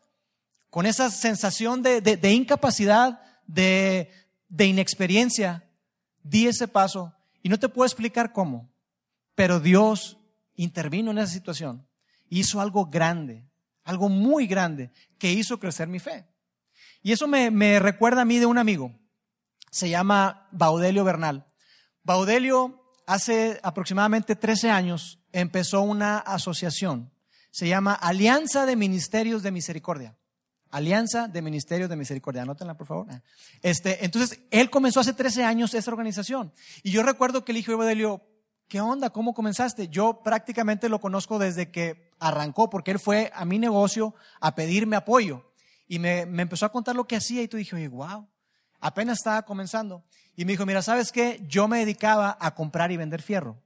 con 0.71 0.85
esa 0.85 1.11
sensación 1.11 1.83
de, 1.83 2.31
incapacidad, 2.31 3.21
de, 3.45 4.09
inexperiencia, 4.57 5.69
di 6.23 6.47
ese 6.47 6.67
paso 6.67 7.13
y 7.43 7.49
no 7.49 7.59
te 7.59 7.67
puedo 7.67 7.85
explicar 7.85 8.31
cómo, 8.31 8.71
pero 9.35 9.59
Dios 9.59 10.17
intervino 10.55 11.11
en 11.11 11.17
esa 11.17 11.33
situación, 11.33 11.85
hizo 12.29 12.61
algo 12.61 12.85
grande, 12.85 13.45
algo 13.83 14.07
muy 14.07 14.47
grande, 14.47 14.91
que 15.19 15.33
hizo 15.33 15.59
crecer 15.59 15.89
mi 15.89 15.99
fe. 15.99 16.25
Y 17.03 17.11
eso 17.11 17.27
me, 17.27 17.51
me 17.51 17.79
recuerda 17.79 18.21
a 18.21 18.25
mí 18.25 18.39
de 18.39 18.45
un 18.45 18.57
amigo, 18.57 18.97
se 19.71 19.89
llama 19.89 20.47
Baudelio 20.51 21.03
Bernal. 21.03 21.51
Baudelio 22.01 22.81
hace 23.05 23.59
aproximadamente 23.61 24.37
13 24.37 24.71
años 24.71 25.19
empezó 25.33 25.81
una 25.81 26.19
asociación, 26.19 27.11
se 27.49 27.67
llama 27.67 27.93
Alianza 27.93 28.65
de 28.65 28.77
Ministerios 28.77 29.43
de 29.43 29.51
Misericordia. 29.51 30.15
Alianza 30.71 31.27
de 31.27 31.41
Ministerios 31.41 31.89
de 31.89 31.97
Misericordia. 31.97 32.41
Anótenla, 32.41 32.75
por 32.75 32.87
favor. 32.87 33.07
Este, 33.61 34.03
entonces, 34.05 34.39
él 34.49 34.69
comenzó 34.69 35.01
hace 35.01 35.13
13 35.13 35.43
años 35.43 35.73
esa 35.73 35.91
organización. 35.91 36.53
Y 36.81 36.91
yo 36.91 37.03
recuerdo 37.03 37.43
que 37.43 37.51
el 37.51 37.57
hijo 37.57 37.71
de 37.71 37.75
Evangelio, 37.75 38.21
¿qué 38.67 38.79
onda? 38.79 39.09
¿Cómo 39.09 39.33
comenzaste? 39.33 39.89
Yo 39.89 40.21
prácticamente 40.23 40.87
lo 40.87 40.99
conozco 40.99 41.39
desde 41.39 41.71
que 41.71 42.11
arrancó, 42.19 42.69
porque 42.69 42.91
él 42.91 42.99
fue 42.99 43.31
a 43.35 43.43
mi 43.43 43.59
negocio 43.59 44.15
a 44.39 44.55
pedirme 44.55 44.95
apoyo. 44.95 45.51
Y 45.87 45.99
me, 45.99 46.25
me 46.25 46.43
empezó 46.43 46.65
a 46.65 46.71
contar 46.71 46.95
lo 46.95 47.05
que 47.05 47.17
hacía 47.17 47.41
y 47.41 47.49
tú 47.49 47.57
dije, 47.57 47.75
oye, 47.75 47.89
wow, 47.89 48.27
apenas 48.79 49.17
estaba 49.17 49.41
comenzando. 49.43 50.05
Y 50.37 50.45
me 50.45 50.53
dijo, 50.53 50.65
mira, 50.65 50.81
¿sabes 50.81 51.11
qué? 51.11 51.43
Yo 51.49 51.67
me 51.67 51.79
dedicaba 51.79 52.37
a 52.39 52.55
comprar 52.55 52.91
y 52.91 52.97
vender 52.97 53.21
fierro. 53.21 53.61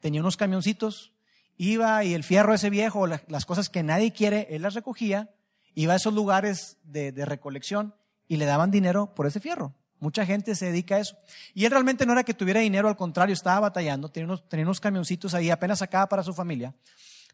Tenía 0.00 0.22
unos 0.22 0.38
camioncitos, 0.38 1.12
iba 1.58 2.02
y 2.02 2.14
el 2.14 2.24
fierro 2.24 2.54
ese 2.54 2.70
viejo, 2.70 3.06
las 3.06 3.44
cosas 3.44 3.68
que 3.68 3.82
nadie 3.82 4.12
quiere, 4.12 4.48
él 4.50 4.62
las 4.62 4.74
recogía 4.74 5.35
iba 5.76 5.92
a 5.92 5.96
esos 5.96 6.12
lugares 6.12 6.78
de, 6.82 7.12
recolección 7.24 7.94
y 8.26 8.38
le 8.38 8.46
daban 8.46 8.72
dinero 8.72 9.14
por 9.14 9.26
ese 9.26 9.38
fierro, 9.38 9.72
Mucha 9.98 10.26
gente 10.26 10.54
se 10.54 10.66
dedica 10.66 10.96
a 10.96 10.98
eso. 10.98 11.16
Y 11.54 11.64
él 11.64 11.70
realmente 11.70 12.04
no 12.04 12.12
era 12.12 12.22
que 12.22 12.34
tuviera 12.34 12.60
dinero, 12.60 12.86
al 12.86 12.98
contrario, 12.98 13.32
estaba 13.32 13.60
batallando, 13.60 14.10
tenía 14.10 14.26
unos, 14.26 14.46
tenía 14.46 14.66
unos 14.66 14.78
camioncitos 14.78 15.32
ahí, 15.32 15.48
apenas 15.48 15.78
sacaba 15.78 16.06
para 16.06 16.22
su 16.22 16.34
familia. 16.34 16.74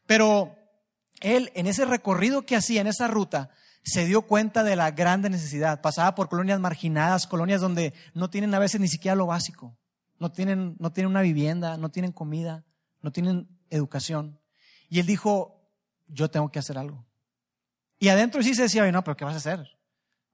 Pero 0.06 0.54
él, 1.20 1.50
en 1.54 1.66
ese 1.66 1.84
recorrido 1.84 2.46
que 2.46 2.54
hacía, 2.54 2.80
en 2.80 2.86
esa 2.86 3.08
ruta, 3.08 3.50
se 3.82 4.06
dio 4.06 4.22
cuenta 4.22 4.62
de 4.62 4.76
la 4.76 4.92
grande 4.92 5.28
necesidad. 5.28 5.80
Pasaba 5.80 6.14
por 6.14 6.28
colonias 6.28 6.60
marginadas, 6.60 7.26
colonias 7.26 7.60
donde 7.60 7.94
no 8.14 8.30
tienen 8.30 8.54
a 8.54 8.60
veces 8.60 8.80
ni 8.80 8.86
siquiera 8.86 9.16
lo 9.16 9.26
básico. 9.26 9.76
No 10.20 10.30
tienen, 10.30 10.76
no 10.78 10.92
tienen 10.92 11.10
una 11.10 11.22
vivienda, 11.22 11.76
no 11.76 11.90
tienen 11.90 12.12
comida, 12.12 12.64
no 13.00 13.10
tienen 13.10 13.48
educación. 13.70 14.38
Y 14.88 15.00
él 15.00 15.06
dijo, 15.06 15.68
yo 16.06 16.30
tengo 16.30 16.52
que 16.52 16.60
hacer 16.60 16.78
algo. 16.78 17.04
Y 18.02 18.08
adentro 18.08 18.42
sí 18.42 18.52
se 18.56 18.62
decía, 18.62 18.90
no, 18.90 19.04
pero 19.04 19.16
¿qué 19.16 19.24
vas 19.24 19.34
a 19.34 19.36
hacer? 19.36 19.78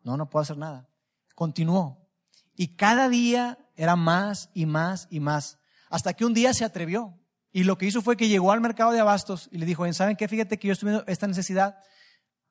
No, 0.03 0.17
no 0.17 0.31
puedo 0.31 0.41
hacer 0.41 0.57
nada. 0.57 0.89
Continuó. 1.35 2.09
Y 2.57 2.69
cada 2.69 3.11
día 3.11 3.59
era 3.77 3.95
más 3.95 4.49
y 4.55 4.65
más 4.65 5.07
y 5.11 5.21
más. 5.21 5.59
Hasta 5.91 6.15
que 6.15 6.25
un 6.25 6.33
día 6.33 6.55
se 6.55 6.65
atrevió. 6.65 7.19
Y 7.53 7.65
lo 7.65 7.77
que 7.77 7.85
hizo 7.85 8.01
fue 8.01 8.17
que 8.17 8.27
llegó 8.27 8.53
al 8.53 8.63
mercado 8.63 8.93
de 8.93 9.01
abastos 9.01 9.51
y 9.53 9.59
le 9.59 9.67
dijo, 9.67 9.93
¿saben 9.93 10.17
qué? 10.17 10.29
Fíjate 10.29 10.59
que 10.59 10.69
yo 10.69 10.73
estoy 10.73 10.89
viendo 10.89 11.05
esta 11.07 11.27
necesidad. 11.27 11.79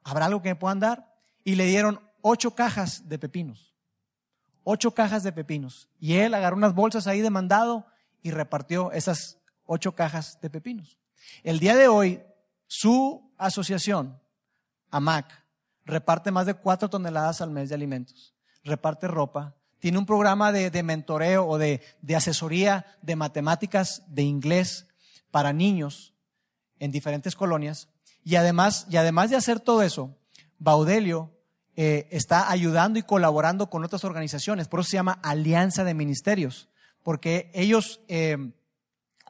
¿Habrá 0.03 0.27
algo 0.27 0.43
que 0.43 0.49
me 0.49 0.55
puedan 0.55 0.79
dar? 0.79 1.15
Y 1.43 1.55
le 1.55 1.65
dieron 1.65 1.99
ocho 2.21 2.53
cajas 2.53 3.09
de 3.09 3.17
pepinos. 3.17 3.73
Ocho 4.63 4.93
cajas 4.93 5.23
de 5.23 5.31
pepinos. 5.31 5.89
Y 5.99 6.17
él 6.17 6.35
agarró 6.35 6.57
unas 6.57 6.75
bolsas 6.75 7.07
ahí 7.07 7.21
de 7.21 7.31
mandado 7.31 7.87
y 8.21 8.29
repartió 8.29 8.91
esas 8.91 9.39
ocho 9.65 9.95
cajas 9.95 10.39
de 10.41 10.51
pepinos. 10.51 10.99
El 11.41 11.57
día 11.57 11.75
de 11.75 11.87
hoy, 11.87 12.21
su 12.67 13.33
asociación, 13.39 14.21
AMAC, 14.91 15.25
reparte 15.85 16.31
más 16.31 16.45
de 16.45 16.53
cuatro 16.53 16.89
toneladas 16.89 17.41
al 17.41 17.51
mes 17.51 17.69
de 17.69 17.75
alimentos. 17.75 18.33
Reparte 18.63 19.07
ropa. 19.07 19.55
Tiene 19.79 19.97
un 19.97 20.05
programa 20.05 20.51
de, 20.51 20.83
mentoreo 20.83 21.47
o 21.47 21.57
de, 21.57 21.81
asesoría 22.15 22.85
de 23.01 23.15
matemáticas, 23.15 24.03
de 24.07 24.23
inglés 24.23 24.87
para 25.31 25.53
niños 25.53 26.13
en 26.79 26.91
diferentes 26.91 27.35
colonias. 27.35 27.89
Y 28.23 28.35
además, 28.35 28.87
y 28.89 28.97
además 28.97 29.29
de 29.29 29.35
hacer 29.35 29.59
todo 29.59 29.83
eso, 29.83 30.17
Baudelio 30.57 31.31
eh, 31.75 32.07
está 32.11 32.49
ayudando 32.49 32.97
y 32.97 33.03
colaborando 33.03 33.69
con 33.69 33.83
otras 33.83 34.03
organizaciones. 34.03 34.67
Por 34.67 34.79
eso 34.79 34.89
se 34.89 34.97
llama 34.97 35.19
Alianza 35.21 35.83
de 35.83 35.93
Ministerios, 35.93 36.69
porque 37.03 37.51
ellos 37.53 38.01
eh, 38.07 38.51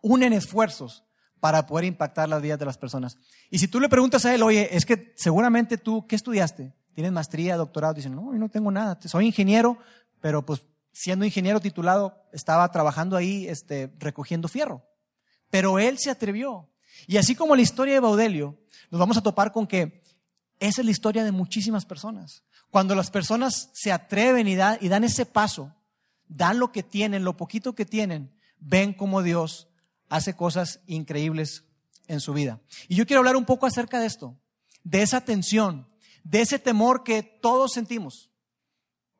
unen 0.02 0.34
esfuerzos 0.34 1.04
para 1.39 1.65
poder 1.67 1.86
impactar 1.86 2.27
las 2.29 2.41
vidas 2.41 2.60
de 2.60 2.65
las 2.65 2.77
personas. 2.77 3.17
Y 3.50 3.60
si 3.60 3.67
tú 3.67 3.79
le 3.79 3.89
preguntas 3.89 4.25
a 4.25 4.34
él, 4.34 4.44
oye, 4.44 4.75
es 4.75 4.86
que 4.86 5.13
seguramente 5.15 5.77
tú, 5.77 6.06
¿qué 6.08 6.15
estudiaste? 6.15 6.74
¿Tienes 6.94 7.12
maestría, 7.12 7.58
doctorado? 7.58 7.94
Dicen, 7.94 8.15
no, 8.15 8.34
yo 8.34 8.39
no 8.39 8.50
tengo 8.50 8.72
nada, 8.72 8.98
soy 9.06 9.27
ingeniero, 9.27 9.77
pero 10.20 10.46
pues 10.46 10.62
siendo 10.91 11.25
ingeniero 11.25 11.60
titulado, 11.60 12.24
estaba 12.34 12.70
trabajando 12.72 13.15
ahí 13.15 13.48
este, 13.48 13.94
recogiendo 14.00 14.48
fierro. 14.48 14.84
Pero 15.51 15.77
él 15.77 16.00
se 16.00 16.10
atrevió. 16.10 16.70
Y 17.06 17.17
así 17.17 17.36
como 17.36 17.56
la 17.56 17.62
historia 17.62 17.94
de 17.94 18.00
Baudelio, 18.00 18.58
nos 18.89 19.00
vamos 19.00 19.15
a 19.17 19.22
topar 19.22 19.51
con 19.51 19.67
que 19.67 20.01
esa 20.60 20.82
es 20.82 20.86
la 20.86 20.91
historia 20.91 21.24
de 21.24 21.32
muchísimas 21.32 21.86
personas. 21.86 22.44
Cuando 22.72 22.96
las 22.96 23.12
personas 23.12 23.70
se 23.74 23.91
atreven 23.91 24.48
y, 24.48 24.53
y 24.53 24.89
dan 24.89 25.03
ese 25.03 25.27
paso, 25.27 25.75
dan 26.27 26.58
lo 26.58 26.72
que 26.72 26.82
tienen, 26.82 27.24
lo 27.24 27.38
poquito 27.38 27.75
que 27.75 27.86
tienen, 27.86 28.36
ven 28.60 28.94
cómo 28.94 29.22
Dios 29.22 29.67
hace 30.10 30.36
cosas 30.36 30.80
increíbles 30.88 31.64
en 32.08 32.20
su 32.20 32.34
vida. 32.34 32.62
Y 32.88 32.96
yo 32.96 33.06
quiero 33.06 33.20
hablar 33.20 33.36
un 33.36 33.46
poco 33.46 33.66
acerca 33.66 34.00
de 34.00 34.08
esto, 34.08 34.38
de 34.84 35.02
esa 35.02 35.22
tensión, 35.22 35.88
de 36.24 36.42
ese 36.42 36.60
temor 36.60 37.04
que 37.04 37.24
todos 37.24 37.74
sentimos. 37.74 38.32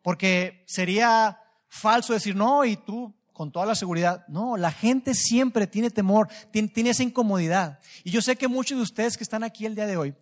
Porque 0.02 0.64
sería 0.68 1.40
falso 1.68 2.14
decir, 2.14 2.36
no, 2.36 2.64
y 2.66 2.78
tú 2.78 3.14
con 3.38 3.52
toda 3.52 3.68
la 3.68 3.76
seguridad. 3.76 4.26
No, 4.28 4.58
la 4.58 4.72
gente 4.72 5.14
siempre 5.14 5.68
tiene 5.68 5.92
temor, 5.92 6.28
tiene, 6.52 6.90
esa 6.90 7.04
incomodidad. 7.04 7.80
Y 8.04 8.10
yo 8.10 8.20
sé 8.20 8.36
que 8.36 8.48
muchos 8.48 8.78
de 8.78 8.84
ustedes 8.84 9.16
que 9.16 9.24
están 9.24 9.44
aquí 9.44 9.68
el 9.68 9.76
día 9.76 9.86
de 9.86 9.96
hoy 9.96 10.16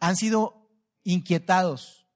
han 0.00 0.16
sido 0.16 0.68
inquietados. 1.02 2.06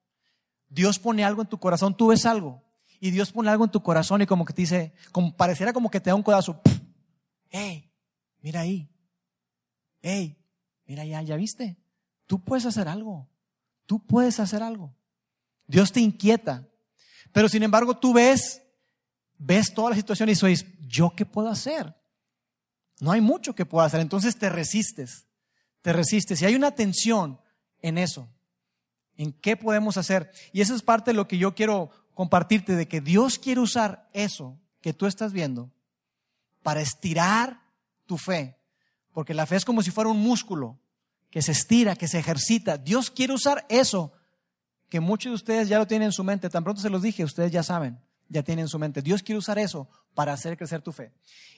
Dios 0.69 0.99
pone 0.99 1.25
algo 1.25 1.41
en 1.41 1.49
tu 1.49 1.59
corazón, 1.59 1.97
tú 1.97 2.09
ves 2.09 2.27
algo, 2.27 2.63
y 3.01 3.13
Dios 3.13 3.33
pone 3.33 3.49
algo 3.49 3.65
en 3.65 3.71
tu 3.71 3.83
corazón 3.83 4.21
y 4.21 4.27
como 4.27 4.45
que 4.45 4.53
te 4.53 4.63
dice, 4.63 4.93
como 5.11 5.35
pareciera 5.35 5.73
como 5.73 5.91
que 5.91 6.01
te 6.01 6.11
da 6.11 6.17
un 6.17 6.23
codazo 6.23 6.61
hey, 7.51 7.91
mira 8.41 8.61
ahí, 8.61 8.89
hey, 10.03 10.37
mira 10.87 11.03
allá, 11.03 11.23
¿ya 11.23 11.37
viste? 11.37 11.77
Tú 12.27 12.43
puedes 12.43 12.67
hacer 12.67 12.89
algo, 12.89 13.29
tú 13.87 14.05
puedes 14.05 14.41
hacer 14.41 14.63
algo. 14.63 14.95
Dios 15.67 15.93
te 15.93 16.01
inquieta, 16.01 16.69
pero 17.33 17.49
sin 17.49 17.63
embargo 17.63 17.97
tú 17.97 18.13
ves, 18.13 18.63
ves 19.39 19.73
toda 19.73 19.91
la 19.91 19.97
situación 19.97 20.29
y 20.29 20.33
dices, 20.33 20.67
¿yo 20.81 21.15
qué 21.17 21.25
puedo 21.25 21.49
hacer? 21.49 21.95
No 23.01 23.13
hay 23.13 23.21
mucho 23.21 23.55
que 23.55 23.67
pueda 23.67 23.87
hacer, 23.87 24.01
entonces 24.01 24.37
te 24.39 24.49
resistes, 24.49 25.27
te 25.83 25.93
resistes. 25.93 26.41
Y 26.41 26.45
hay 26.45 26.55
una 26.55 26.75
tensión 26.75 27.41
en 27.81 27.99
eso, 27.99 28.29
en 29.17 29.33
qué 29.33 29.57
podemos 29.57 29.97
hacer. 29.97 30.31
Y 30.53 30.61
eso 30.61 30.75
es 30.75 30.83
parte 30.83 31.11
de 31.11 31.17
lo 31.17 31.29
que 31.29 31.39
yo 31.39 31.55
quiero 31.55 31.91
compartirte, 32.15 32.77
de 32.77 32.89
que 32.89 33.01
Dios 33.01 33.39
quiere 33.39 33.61
usar 33.61 34.09
eso 34.13 34.59
que 34.81 34.93
tú 34.93 35.07
estás 35.07 35.33
viendo 35.33 35.71
para 36.65 36.81
estirar 36.81 37.61
tu 38.07 38.19
fe. 38.19 38.59
Porque 39.13 39.35
la 39.35 39.47
fe 39.47 39.55
es 39.55 39.65
como 39.65 39.83
si 39.83 39.93
fuera 39.93 40.11
un 40.11 40.21
músculo 40.21 40.81
que 41.31 41.43
se 41.43 41.53
estira, 41.53 41.95
que 41.95 42.09
se 42.09 42.19
ejercita. 42.19 42.79
Dios 42.79 43.11
quiere 43.11 43.33
usar 43.33 43.65
eso 43.69 44.13
que 44.89 44.99
muchos 44.99 45.31
de 45.31 45.35
ustedes 45.35 45.69
ya 45.69 45.79
lo 45.79 45.87
tienen 45.87 46.07
en 46.07 46.13
su 46.13 46.25
mente. 46.25 46.51
Tan 46.51 46.65
pronto 46.65 46.81
se 46.81 46.91
los 46.91 47.03
dije, 47.03 47.23
ustedes 47.23 47.53
ya 47.53 47.63
saben, 47.63 48.01
ya 48.29 48.43
tienen 48.43 48.65
en 48.65 48.69
su 48.69 48.79
mente. 48.79 49.03
Dios 49.03 49.23
quiere 49.23 49.39
usar 49.39 49.59
eso 49.59 49.89
para 50.15 50.33
hacer 50.33 50.57
crecer 50.57 50.83
tu 50.83 50.91
fe. 50.91 51.13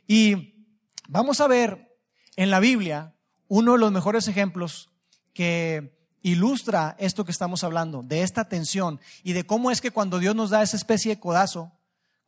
Y 0.07 0.67
vamos 1.09 1.41
a 1.41 1.47
ver 1.47 1.97
en 2.35 2.51
la 2.51 2.61
Biblia 2.61 3.15
uno 3.49 3.73
de 3.73 3.79
los 3.79 3.93
mejores 3.93 4.29
ejemplos 4.29 4.91
que 5.33 5.97
ilustra 6.23 6.97
esto 6.99 7.25
que 7.25 7.31
estamos 7.31 7.63
hablando, 7.63 8.03
de 8.03 8.23
esta 8.23 8.49
tensión 8.49 9.01
y 9.23 9.35
de 9.35 9.47
cómo 9.47 9.71
es 9.71 9.81
que 9.81 9.93
cuando 9.93 10.19
Dios 10.19 10.35
nos 10.35 10.51
da 10.51 10.63
esa 10.63 10.77
especie 10.77 11.15
de 11.15 11.21
codazo, 11.21 11.73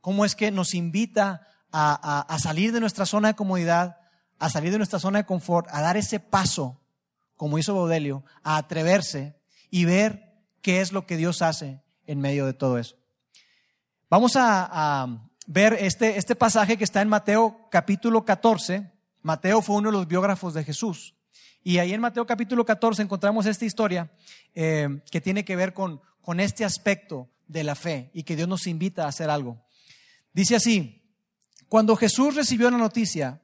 cómo 0.01 0.25
es 0.25 0.37
que 0.37 0.53
nos 0.53 0.75
invita 0.75 1.49
a, 1.73 2.37
salir 2.41 2.73
de 2.73 2.81
nuestra 2.81 3.07
zona 3.07 3.29
de 3.29 3.35
comodidad, 3.35 3.99
a 4.39 4.49
salir 4.51 4.73
de 4.73 4.79
nuestra 4.79 4.99
zona 4.99 5.19
de 5.19 5.27
confort, 5.27 5.69
a 5.71 5.81
dar 5.81 5.97
ese 5.97 6.21
paso, 6.21 6.81
como 7.37 7.59
hizo 7.59 7.75
Baudelio, 7.75 8.25
a 8.43 8.57
atreverse 8.57 9.37
y 9.71 9.85
ver 9.85 10.35
qué 10.63 10.81
es 10.81 10.93
lo 10.93 11.07
que 11.07 11.17
Dios 11.17 11.43
hace 11.43 11.83
en 12.07 12.21
medio 12.21 12.47
de 12.47 12.55
todo 12.55 12.79
eso. 12.79 12.97
Vamos 14.11 14.33
a, 14.37 15.07
ver 15.47 15.75
este, 15.81 16.19
este 16.19 16.35
pasaje 16.35 16.77
que 16.77 16.85
está 16.85 17.01
en 17.01 17.09
Mateo 17.09 17.69
capítulo 17.71 18.25
14. 18.25 18.91
Mateo 19.23 19.63
fue 19.63 19.77
uno 19.77 19.91
de 19.91 19.97
los 19.97 20.07
biógrafos 20.07 20.53
de 20.53 20.63
Jesús. 20.63 21.15
Y 21.63 21.79
ahí 21.79 21.93
en 21.93 22.01
Mateo 22.01 22.27
capítulo 22.27 22.65
14 22.65 23.03
encontramos 23.03 23.47
esta 23.47 23.65
historia 23.65 24.11
eh, 24.55 25.01
que 25.11 25.21
tiene 25.21 25.45
que 25.45 25.57
ver 25.57 25.73
con, 25.73 26.01
con 26.21 26.41
este 26.41 26.65
aspecto 26.65 27.29
de 27.47 27.65
la 27.65 27.75
fe 27.75 28.11
y 28.13 28.23
que 28.23 28.37
Dios 28.37 28.49
nos 28.49 28.67
invita 28.67 29.05
a 29.05 29.09
hacer 29.09 29.31
algo. 29.31 29.59
Dice 30.33 30.57
así, 30.57 30.98
cuando 31.69 31.97
Jesús 31.97 32.35
recibió 32.35 32.71
la 32.71 32.79
noticia, 32.79 33.41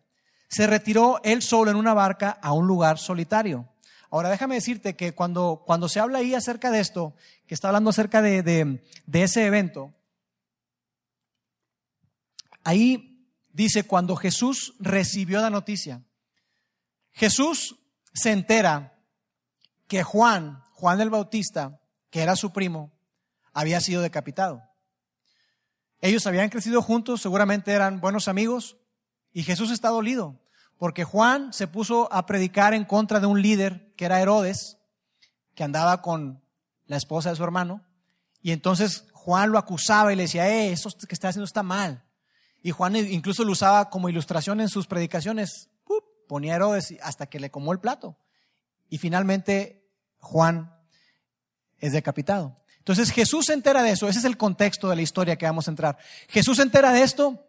se 0.48 0.66
retiró 0.66 1.20
él 1.24 1.42
solo 1.42 1.70
en 1.70 1.76
una 1.76 1.94
barca 1.94 2.30
a 2.30 2.52
un 2.52 2.66
lugar 2.66 2.98
solitario. 2.98 3.68
Ahora 4.10 4.30
déjame 4.30 4.54
decirte 4.54 4.94
que 4.94 5.12
cuando, 5.12 5.62
cuando 5.66 5.88
se 5.88 6.00
habla 6.00 6.18
ahí 6.18 6.34
acerca 6.34 6.70
de 6.70 6.80
esto, 6.80 7.14
que 7.46 7.54
está 7.54 7.68
hablando 7.68 7.90
acerca 7.90 8.22
de, 8.22 8.42
de 8.42 9.22
ese 9.22 9.44
evento, 9.44 9.92
ahí 12.62 13.28
dice 13.52 13.84
cuando 13.84 14.16
Jesús 14.16 14.74
recibió 14.78 15.40
la 15.40 15.50
noticia. 15.50 16.02
Jesús 17.12 17.76
se 18.12 18.30
entera 18.30 18.98
que 19.88 20.02
Juan, 20.02 20.62
Juan 20.72 21.00
el 21.00 21.10
Bautista, 21.10 21.80
que 22.10 22.22
era 22.22 22.36
su 22.36 22.52
primo, 22.52 22.92
había 23.52 23.80
sido 23.80 24.02
decapitado. 24.02 24.62
Ellos 26.04 26.26
habían 26.26 26.50
crecido 26.50 26.82
juntos, 26.82 27.22
seguramente 27.22 27.72
eran 27.72 27.98
buenos 27.98 28.28
amigos, 28.28 28.76
y 29.32 29.42
Jesús 29.42 29.70
está 29.70 29.88
dolido, 29.88 30.38
porque 30.76 31.02
Juan 31.02 31.54
se 31.54 31.66
puso 31.66 32.12
a 32.12 32.26
predicar 32.26 32.74
en 32.74 32.84
contra 32.84 33.20
de 33.20 33.26
un 33.26 33.40
líder 33.40 33.94
que 33.96 34.04
era 34.04 34.20
Herodes, 34.20 34.76
que 35.54 35.64
andaba 35.64 36.02
con 36.02 36.44
la 36.84 36.98
esposa 36.98 37.30
de 37.30 37.36
su 37.36 37.42
hermano, 37.42 37.86
y 38.42 38.52
entonces 38.52 39.06
Juan 39.14 39.50
lo 39.50 39.56
acusaba 39.56 40.12
y 40.12 40.16
le 40.16 40.24
decía, 40.24 40.46
eh, 40.46 40.72
eso 40.72 40.90
que 41.08 41.14
está 41.14 41.28
haciendo 41.28 41.46
está 41.46 41.62
mal. 41.62 42.04
Y 42.62 42.70
Juan 42.70 42.96
incluso 42.96 43.42
lo 43.42 43.52
usaba 43.52 43.88
como 43.88 44.10
ilustración 44.10 44.60
en 44.60 44.68
sus 44.68 44.86
predicaciones, 44.86 45.70
ponía 46.28 46.56
Herodes 46.56 46.98
hasta 47.02 47.28
que 47.28 47.40
le 47.40 47.50
comó 47.50 47.72
el 47.72 47.80
plato. 47.80 48.18
Y 48.90 48.98
finalmente 48.98 49.88
Juan 50.18 50.70
es 51.78 51.92
decapitado. 51.92 52.62
Entonces 52.84 53.12
Jesús 53.12 53.46
se 53.46 53.54
entera 53.54 53.82
de 53.82 53.92
eso, 53.92 54.10
ese 54.10 54.18
es 54.18 54.26
el 54.26 54.36
contexto 54.36 54.90
de 54.90 54.96
la 54.96 55.00
historia 55.00 55.36
que 55.36 55.46
vamos 55.46 55.66
a 55.66 55.70
entrar. 55.70 55.96
Jesús 56.28 56.58
se 56.58 56.62
entera 56.62 56.92
de 56.92 57.02
esto 57.02 57.42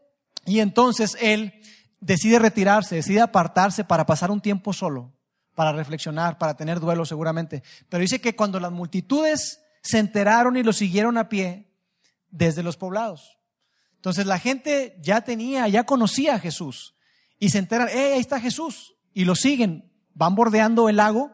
y 0.45 0.61
entonces 0.61 1.17
él 1.19 1.61
decide 1.99 2.39
retirarse, 2.39 2.95
decide 2.95 3.19
apartarse 3.19 3.83
para 3.83 4.05
pasar 4.05 4.31
un 4.31 4.39
tiempo 4.39 4.71
solo, 4.71 5.11
para 5.53 5.73
reflexionar, 5.73 6.37
para 6.37 6.55
tener 6.55 6.79
duelo 6.79 7.03
seguramente. 7.03 7.63
Pero 7.89 7.99
dice 7.99 8.21
que 8.21 8.33
cuando 8.33 8.61
las 8.61 8.71
multitudes 8.71 9.59
se 9.81 9.99
enteraron 9.99 10.55
y 10.55 10.63
lo 10.63 10.71
siguieron 10.71 11.17
a 11.17 11.27
pie, 11.27 11.69
desde 12.31 12.63
los 12.63 12.77
poblados. 12.77 13.37
Entonces 13.95 14.25
la 14.25 14.39
gente 14.39 14.97
ya 15.01 15.21
tenía, 15.21 15.67
ya 15.67 15.83
conocía 15.83 16.35
a 16.35 16.39
Jesús 16.39 16.95
y 17.39 17.49
se 17.49 17.57
enteran, 17.57 17.89
¡eh, 17.89 18.13
ahí 18.13 18.19
está 18.19 18.39
Jesús! 18.39 18.95
Y 19.13 19.25
lo 19.25 19.35
siguen, 19.35 19.91
van 20.13 20.33
bordeando 20.33 20.87
el 20.87 20.95
lago 20.95 21.31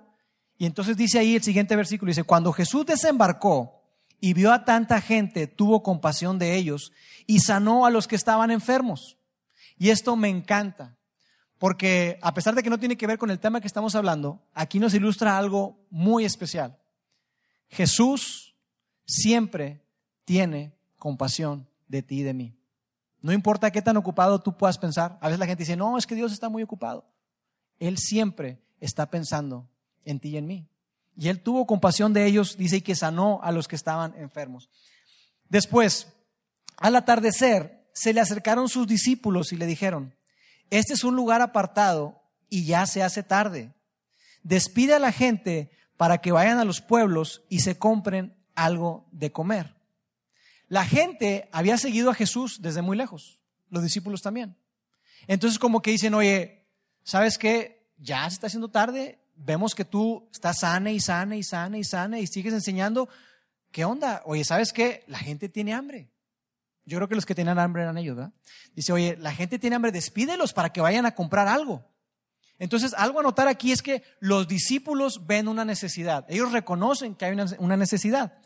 y 0.58 0.66
entonces 0.66 0.98
dice 0.98 1.20
ahí 1.20 1.36
el 1.36 1.44
siguiente 1.44 1.76
versículo, 1.76 2.10
dice, 2.10 2.24
cuando 2.24 2.52
Jesús 2.52 2.86
desembarcó 2.86 3.81
y 4.22 4.34
vio 4.34 4.54
a 4.54 4.64
tanta 4.64 5.02
gente, 5.02 5.48
tuvo 5.48 5.82
compasión 5.82 6.40
de 6.40 6.56
ellos 6.56 6.94
y 7.26 7.40
sanó 7.40 7.86
a 7.86 7.90
los 7.90 8.08
que 8.08 8.16
estaban 8.16 8.52
enfermos. 8.52 9.18
Y 9.78 9.90
esto 9.90 10.16
me 10.16 10.30
encanta, 10.30 10.96
porque 11.58 12.20
a 12.22 12.34
pesar 12.34 12.54
de 12.54 12.62
que 12.62 12.70
no 12.70 12.78
tiene 12.78 12.98
que 12.98 13.08
ver 13.08 13.18
con 13.18 13.32
el 13.32 13.40
tema 13.40 13.60
que 13.60 13.68
estamos 13.68 13.96
hablando, 13.96 14.40
aquí 14.54 14.80
nos 14.80 14.94
ilustra 14.94 15.38
algo 15.38 15.80
muy 15.90 16.24
especial. 16.24 16.78
Jesús 17.68 18.56
siempre 19.06 19.82
tiene 20.24 20.74
compasión 20.98 21.68
de 21.88 22.04
ti 22.04 22.20
y 22.20 22.24
de 22.24 22.36
mí. 22.36 22.56
No 23.22 23.34
importa 23.34 23.72
qué 23.72 23.82
tan 23.82 23.98
ocupado 23.98 24.40
tú 24.40 24.56
puedas 24.56 24.78
pensar. 24.78 25.18
A 25.20 25.28
veces 25.28 25.40
la 25.40 25.48
gente 25.48 25.64
dice, 25.64 25.76
no, 25.76 25.98
es 25.98 26.06
que 26.06 26.16
Dios 26.16 26.32
está 26.32 26.48
muy 26.48 26.62
ocupado. 26.62 27.06
Él 27.80 27.98
siempre 27.98 28.62
está 28.80 29.10
pensando 29.10 29.68
en 30.06 30.20
ti 30.20 30.30
y 30.30 30.38
en 30.38 30.46
mí. 30.46 30.71
Y 31.22 31.30
Él 31.30 31.40
tuvo 31.40 31.68
compasión 31.68 32.14
de 32.14 32.26
ellos, 32.26 32.58
dice, 32.58 32.78
y 32.78 32.82
que 32.82 32.96
sanó 32.96 33.42
a 33.44 33.52
los 33.52 33.68
que 33.68 33.76
estaban 33.76 34.16
enfermos. 34.18 34.72
Después, 35.50 36.08
al 36.78 36.96
atardecer, 36.96 37.88
se 37.94 38.12
le 38.12 38.22
acercaron 38.22 38.68
sus 38.68 38.88
discípulos 38.88 39.54
y 39.54 39.58
le 39.58 39.68
dijeron, 39.68 40.16
este 40.72 40.94
es 40.94 41.04
un 41.04 41.16
lugar 41.16 41.44
apartado 41.44 42.24
y 42.50 42.66
ya 42.66 42.88
se 42.88 43.04
hace 43.04 43.22
tarde. 43.22 43.72
Despide 44.42 44.96
a 44.96 45.00
la 45.00 45.12
gente 45.12 45.70
para 45.96 46.22
que 46.22 46.32
vayan 46.32 46.58
a 46.58 46.66
los 46.66 46.82
pueblos 46.82 47.44
y 47.50 47.60
se 47.60 47.78
compren 47.78 48.36
algo 48.56 49.08
de 49.12 49.32
comer. 49.32 49.76
La 50.70 50.86
gente 50.86 51.50
había 51.52 51.78
seguido 51.78 52.10
a 52.10 52.16
Jesús 52.16 52.64
desde 52.64 52.82
muy 52.82 52.98
lejos, 52.98 53.44
los 53.70 53.84
discípulos 53.84 54.24
también. 54.24 54.58
Entonces 55.28 55.60
como 55.60 55.84
que 55.84 55.92
dicen, 55.92 56.16
oye, 56.16 56.66
¿sabes 57.04 57.38
qué? 57.38 57.92
Ya 58.00 58.28
se 58.28 58.34
está 58.34 58.48
haciendo 58.48 58.72
tarde, 58.72 59.21
vemos 59.36 59.76
que 59.76 59.86
tú 59.86 60.30
estás 60.32 60.60
sana 60.60 60.92
y 60.92 61.00
sana 61.00 61.36
y 61.36 61.44
sana 61.44 61.78
y 61.78 61.84
sana 61.84 62.20
y 62.20 62.28
sigues 62.28 62.54
enseñando. 62.54 63.10
¿Qué 63.72 63.86
onda? 63.86 64.22
Oye, 64.26 64.44
¿sabes 64.44 64.74
qué? 64.74 65.04
La 65.08 65.18
gente 65.18 65.50
tiene 65.50 65.74
hambre. 65.74 66.12
Yo 66.86 66.98
creo 66.98 67.08
que 67.08 67.16
los 67.16 67.26
que 67.26 67.36
tenían 67.36 67.60
hambre 67.60 67.84
eran 67.84 67.98
ellos, 67.98 68.16
¿verdad? 68.16 68.34
Dice, 68.74 68.92
oye, 68.92 69.16
la 69.18 69.34
gente 69.34 69.60
tiene 69.60 69.76
hambre, 69.76 69.92
despídelos 69.92 70.54
para 70.54 70.72
que 70.72 70.82
vayan 70.82 71.06
a 71.06 71.16
comprar 71.16 71.48
algo. 71.48 71.86
Entonces, 72.62 72.94
algo 72.96 73.20
a 73.20 73.24
notar 73.24 73.48
aquí 73.48 73.72
es 73.72 73.82
que 73.82 74.04
los 74.20 74.48
discípulos 74.48 75.26
ven 75.26 75.48
una 75.48 75.66
necesidad. 75.66 76.26
Ellos 76.30 76.52
reconocen 76.52 77.16
que 77.16 77.26
hay 77.26 77.32
una, 77.58 77.76
necesidad. 77.76 78.38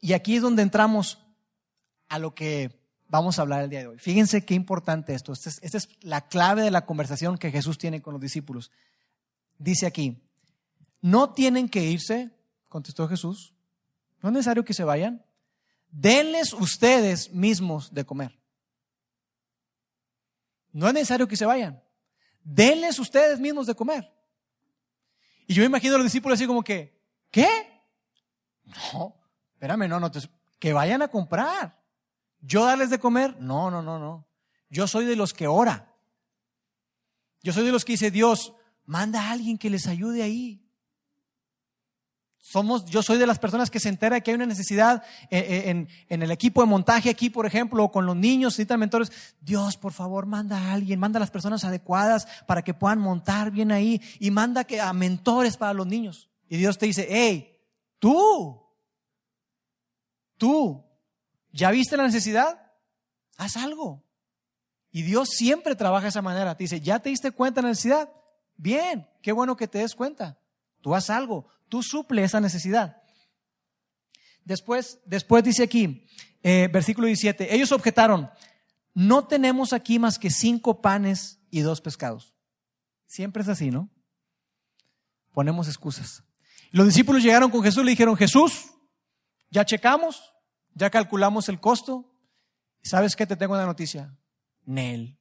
Y 0.00 0.12
aquí 0.12 0.36
es 0.36 0.42
donde 0.42 0.62
entramos 0.62 1.18
a 2.08 2.20
lo 2.20 2.34
que 2.34 2.79
vamos 3.10 3.38
a 3.38 3.42
hablar 3.42 3.64
el 3.64 3.70
día 3.70 3.80
de 3.80 3.88
hoy. 3.88 3.98
Fíjense 3.98 4.44
qué 4.44 4.54
importante 4.54 5.14
esto. 5.14 5.32
Esta 5.32 5.50
es, 5.50 5.58
esta 5.62 5.78
es 5.78 5.88
la 6.00 6.28
clave 6.28 6.62
de 6.62 6.70
la 6.70 6.86
conversación 6.86 7.36
que 7.36 7.50
Jesús 7.50 7.76
tiene 7.76 8.00
con 8.00 8.14
los 8.14 8.22
discípulos. 8.22 8.70
Dice 9.58 9.86
aquí, 9.86 10.22
no 11.02 11.32
tienen 11.32 11.68
que 11.68 11.82
irse, 11.82 12.30
contestó 12.68 13.08
Jesús. 13.08 13.52
No 14.22 14.28
es 14.28 14.32
necesario 14.34 14.64
que 14.64 14.74
se 14.74 14.84
vayan. 14.84 15.24
Denles 15.90 16.52
ustedes 16.52 17.32
mismos 17.32 17.92
de 17.92 18.04
comer. 18.04 18.38
No 20.72 20.86
es 20.86 20.94
necesario 20.94 21.26
que 21.26 21.36
se 21.36 21.46
vayan. 21.46 21.82
Denles 22.44 22.98
ustedes 22.98 23.40
mismos 23.40 23.66
de 23.66 23.74
comer. 23.74 24.14
Y 25.48 25.54
yo 25.54 25.62
me 25.62 25.66
imagino 25.66 25.96
a 25.96 25.98
los 25.98 26.06
discípulos 26.06 26.38
así 26.38 26.46
como 26.46 26.62
que, 26.62 26.96
¿qué? 27.30 27.48
No, 28.64 29.16
espérame, 29.54 29.88
no, 29.88 29.98
no, 29.98 30.12
que 30.60 30.72
vayan 30.72 31.02
a 31.02 31.08
comprar. 31.08 31.79
¿Yo 32.40 32.64
darles 32.64 32.90
de 32.90 32.98
comer? 32.98 33.36
No, 33.40 33.70
no, 33.70 33.82
no, 33.82 33.98
no. 33.98 34.26
Yo 34.68 34.86
soy 34.86 35.04
de 35.04 35.16
los 35.16 35.32
que 35.32 35.46
ora. 35.46 35.94
Yo 37.42 37.52
soy 37.52 37.64
de 37.64 37.72
los 37.72 37.84
que 37.84 37.92
dice, 37.92 38.10
Dios, 38.10 38.52
manda 38.84 39.22
a 39.22 39.30
alguien 39.32 39.58
que 39.58 39.70
les 39.70 39.86
ayude 39.86 40.22
ahí. 40.22 40.66
Somos, 42.38 42.86
yo 42.86 43.02
soy 43.02 43.18
de 43.18 43.26
las 43.26 43.38
personas 43.38 43.70
que 43.70 43.78
se 43.78 43.88
entera 43.88 44.20
que 44.20 44.30
hay 44.30 44.34
una 44.34 44.46
necesidad 44.46 45.04
eh, 45.30 45.38
eh, 45.38 45.86
en, 46.08 46.22
el 46.22 46.30
equipo 46.30 46.62
de 46.62 46.66
montaje 46.66 47.10
aquí, 47.10 47.30
por 47.30 47.46
ejemplo, 47.46 47.84
o 47.84 47.92
con 47.92 48.06
los 48.06 48.16
niños, 48.16 48.54
necesitan 48.54 48.80
mentores. 48.80 49.12
Dios, 49.40 49.76
por 49.76 49.92
favor, 49.92 50.26
manda 50.26 50.58
a 50.58 50.72
alguien, 50.72 50.98
manda 50.98 51.18
a 51.18 51.20
las 51.20 51.30
personas 51.30 51.64
adecuadas 51.64 52.26
para 52.46 52.62
que 52.62 52.74
puedan 52.74 52.98
montar 52.98 53.50
bien 53.50 53.70
ahí 53.70 54.00
y 54.18 54.30
manda 54.30 54.64
que, 54.64 54.80
a 54.80 54.92
mentores 54.92 55.56
para 55.56 55.74
los 55.74 55.86
niños. 55.86 56.28
Y 56.48 56.56
Dios 56.56 56.78
te 56.78 56.86
dice, 56.86 57.06
hey, 57.08 57.56
tú, 57.98 58.60
tú, 60.36 60.84
¿Ya 61.52 61.70
viste 61.70 61.96
la 61.96 62.04
necesidad? 62.04 62.72
Haz 63.36 63.56
algo. 63.56 64.04
Y 64.90 65.02
Dios 65.02 65.30
siempre 65.30 65.76
trabaja 65.76 66.04
de 66.04 66.10
esa 66.10 66.22
manera. 66.22 66.56
Te 66.56 66.64
dice, 66.64 66.80
¿ya 66.80 66.98
te 66.98 67.10
diste 67.10 67.30
cuenta 67.30 67.60
de 67.60 67.62
la 67.64 67.68
necesidad? 67.70 68.10
Bien, 68.56 69.08
qué 69.22 69.32
bueno 69.32 69.56
que 69.56 69.68
te 69.68 69.78
des 69.78 69.94
cuenta. 69.94 70.38
Tú 70.80 70.94
haz 70.94 71.10
algo, 71.10 71.46
tú 71.68 71.82
suple 71.82 72.24
esa 72.24 72.40
necesidad. 72.40 73.00
Después, 74.44 74.98
después 75.04 75.44
dice 75.44 75.62
aquí, 75.62 76.06
eh, 76.42 76.68
versículo 76.72 77.06
17, 77.06 77.54
ellos 77.54 77.72
objetaron, 77.72 78.30
no 78.94 79.26
tenemos 79.26 79.72
aquí 79.72 79.98
más 79.98 80.18
que 80.18 80.30
cinco 80.30 80.80
panes 80.80 81.38
y 81.50 81.60
dos 81.60 81.80
pescados. 81.80 82.34
Siempre 83.06 83.42
es 83.42 83.48
así, 83.48 83.70
¿no? 83.70 83.90
Ponemos 85.32 85.68
excusas. 85.68 86.24
Los 86.70 86.86
discípulos 86.86 87.22
llegaron 87.22 87.50
con 87.50 87.62
Jesús 87.62 87.82
y 87.82 87.86
le 87.86 87.90
dijeron, 87.90 88.16
Jesús, 88.16 88.70
ya 89.50 89.64
checamos, 89.64 90.34
ya 90.74 90.90
calculamos 90.90 91.48
el 91.48 91.60
costo. 91.60 92.10
¿Sabes 92.82 93.16
qué? 93.16 93.26
Te 93.26 93.36
tengo 93.36 93.54
una 93.54 93.66
noticia. 93.66 94.16
Nel. 94.64 95.18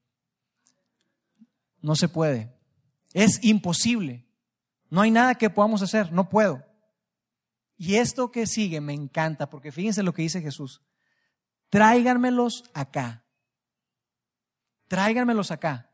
No 1.82 1.96
se 1.96 2.10
puede. 2.10 2.56
Es 3.14 3.44
imposible. 3.44 4.28
No 4.90 5.02
hay 5.02 5.12
nada 5.12 5.36
que 5.36 5.50
podamos 5.50 5.82
hacer. 5.82 6.12
No 6.12 6.30
puedo. 6.30 6.64
Y 7.78 7.96
esto 7.96 8.32
que 8.32 8.46
sigue 8.46 8.82
me 8.82 8.94
encanta 8.94 9.50
porque 9.50 9.72
fíjense 9.72 10.04
lo 10.04 10.14
que 10.14 10.22
dice 10.22 10.42
Jesús. 10.42 10.82
Tráiganmelos 11.70 12.64
acá. 12.74 13.24
Tráiganmelos 14.88 15.52
acá. 15.52 15.90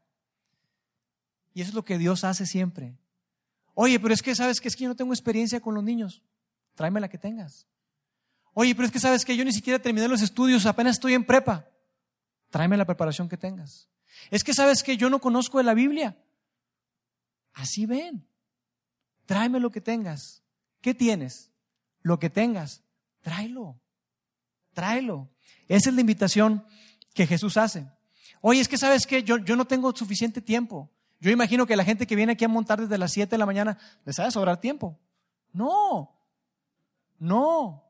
Y 1.53 1.61
eso 1.61 1.69
es 1.69 1.75
lo 1.75 1.85
que 1.85 1.97
Dios 1.97 2.23
hace 2.23 2.45
siempre. 2.45 2.97
Oye, 3.73 3.99
pero 3.99 4.13
es 4.13 4.21
que 4.21 4.35
sabes 4.35 4.59
que 4.59 4.67
es 4.67 4.75
que 4.75 4.83
yo 4.83 4.89
no 4.89 4.95
tengo 4.95 5.13
experiencia 5.13 5.59
con 5.59 5.75
los 5.75 5.83
niños. 5.83 6.23
Tráeme 6.75 6.99
la 6.99 7.09
que 7.09 7.17
tengas. 7.17 7.67
Oye, 8.57 8.73
pero 8.73 8.85
es 8.85 8.91
que 8.91 9.01
sabes 9.01 9.25
que 9.25 9.35
yo 9.35 9.43
ni 9.43 9.51
siquiera 9.51 9.79
terminé 9.79 10.07
los 10.07 10.21
estudios, 10.21 10.65
apenas 10.65 10.95
estoy 10.95 11.13
en 11.13 11.25
prepa. 11.25 11.67
Tráeme 12.49 12.77
la 12.77 12.85
preparación 12.85 13.27
que 13.27 13.35
tengas. 13.35 13.89
Es 14.31 14.45
que 14.45 14.53
sabes 14.53 14.81
que 14.81 14.95
yo 14.95 15.09
no 15.09 15.19
conozco 15.19 15.57
de 15.57 15.65
la 15.65 15.73
Biblia. 15.73 16.17
Así 17.53 17.85
ven. 17.85 18.25
Tráeme 19.25 19.59
lo 19.59 19.71
que 19.71 19.81
tengas. 19.81 20.41
¿Qué 20.79 20.93
tienes? 20.93 21.51
Lo 22.01 22.17
que 22.17 22.29
tengas. 22.29 22.81
Tráelo. 23.19 23.77
Tráelo. 24.73 25.29
Esa 25.67 25.89
es 25.89 25.95
la 25.95 26.01
invitación 26.01 26.65
que 27.13 27.27
Jesús 27.27 27.57
hace. 27.57 27.85
Oye, 28.39 28.61
es 28.61 28.69
que 28.69 28.77
sabes 28.77 29.05
que 29.05 29.23
yo, 29.23 29.37
yo 29.37 29.57
no 29.57 29.65
tengo 29.65 29.93
suficiente 29.93 30.41
tiempo. 30.41 30.89
Yo 31.19 31.29
imagino 31.29 31.65
que 31.65 31.75
la 31.75 31.83
gente 31.83 32.07
que 32.07 32.15
viene 32.15 32.33
aquí 32.33 32.45
a 32.45 32.47
montar 32.47 32.79
desde 32.79 32.97
las 32.97 33.11
7 33.11 33.31
de 33.31 33.37
la 33.37 33.45
mañana 33.45 33.77
les 34.05 34.15
sabe 34.15 34.31
sobrar 34.31 34.61
tiempo. 34.61 34.97
No, 35.51 36.15
no. 37.19 37.84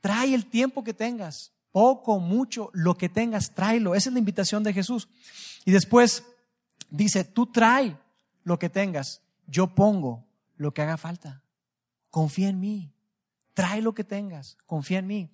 Trae 0.00 0.34
el 0.34 0.46
tiempo 0.46 0.82
que 0.82 0.94
tengas, 0.94 1.52
poco, 1.72 2.18
mucho, 2.18 2.70
lo 2.72 2.96
que 2.96 3.08
tengas, 3.08 3.54
tráelo. 3.54 3.94
Esa 3.94 4.08
es 4.08 4.12
la 4.12 4.18
invitación 4.18 4.62
de 4.62 4.72
Jesús. 4.72 5.08
Y 5.64 5.70
después 5.70 6.24
dice, 6.90 7.24
tú 7.24 7.46
trae 7.46 7.96
lo 8.44 8.58
que 8.58 8.68
tengas, 8.68 9.22
yo 9.46 9.74
pongo 9.74 10.26
lo 10.56 10.72
que 10.72 10.82
haga 10.82 10.96
falta. 10.96 11.42
Confía 12.10 12.48
en 12.48 12.60
mí, 12.60 12.92
trae 13.54 13.82
lo 13.82 13.94
que 13.94 14.04
tengas, 14.04 14.56
confía 14.66 14.98
en 14.98 15.06
mí. 15.06 15.30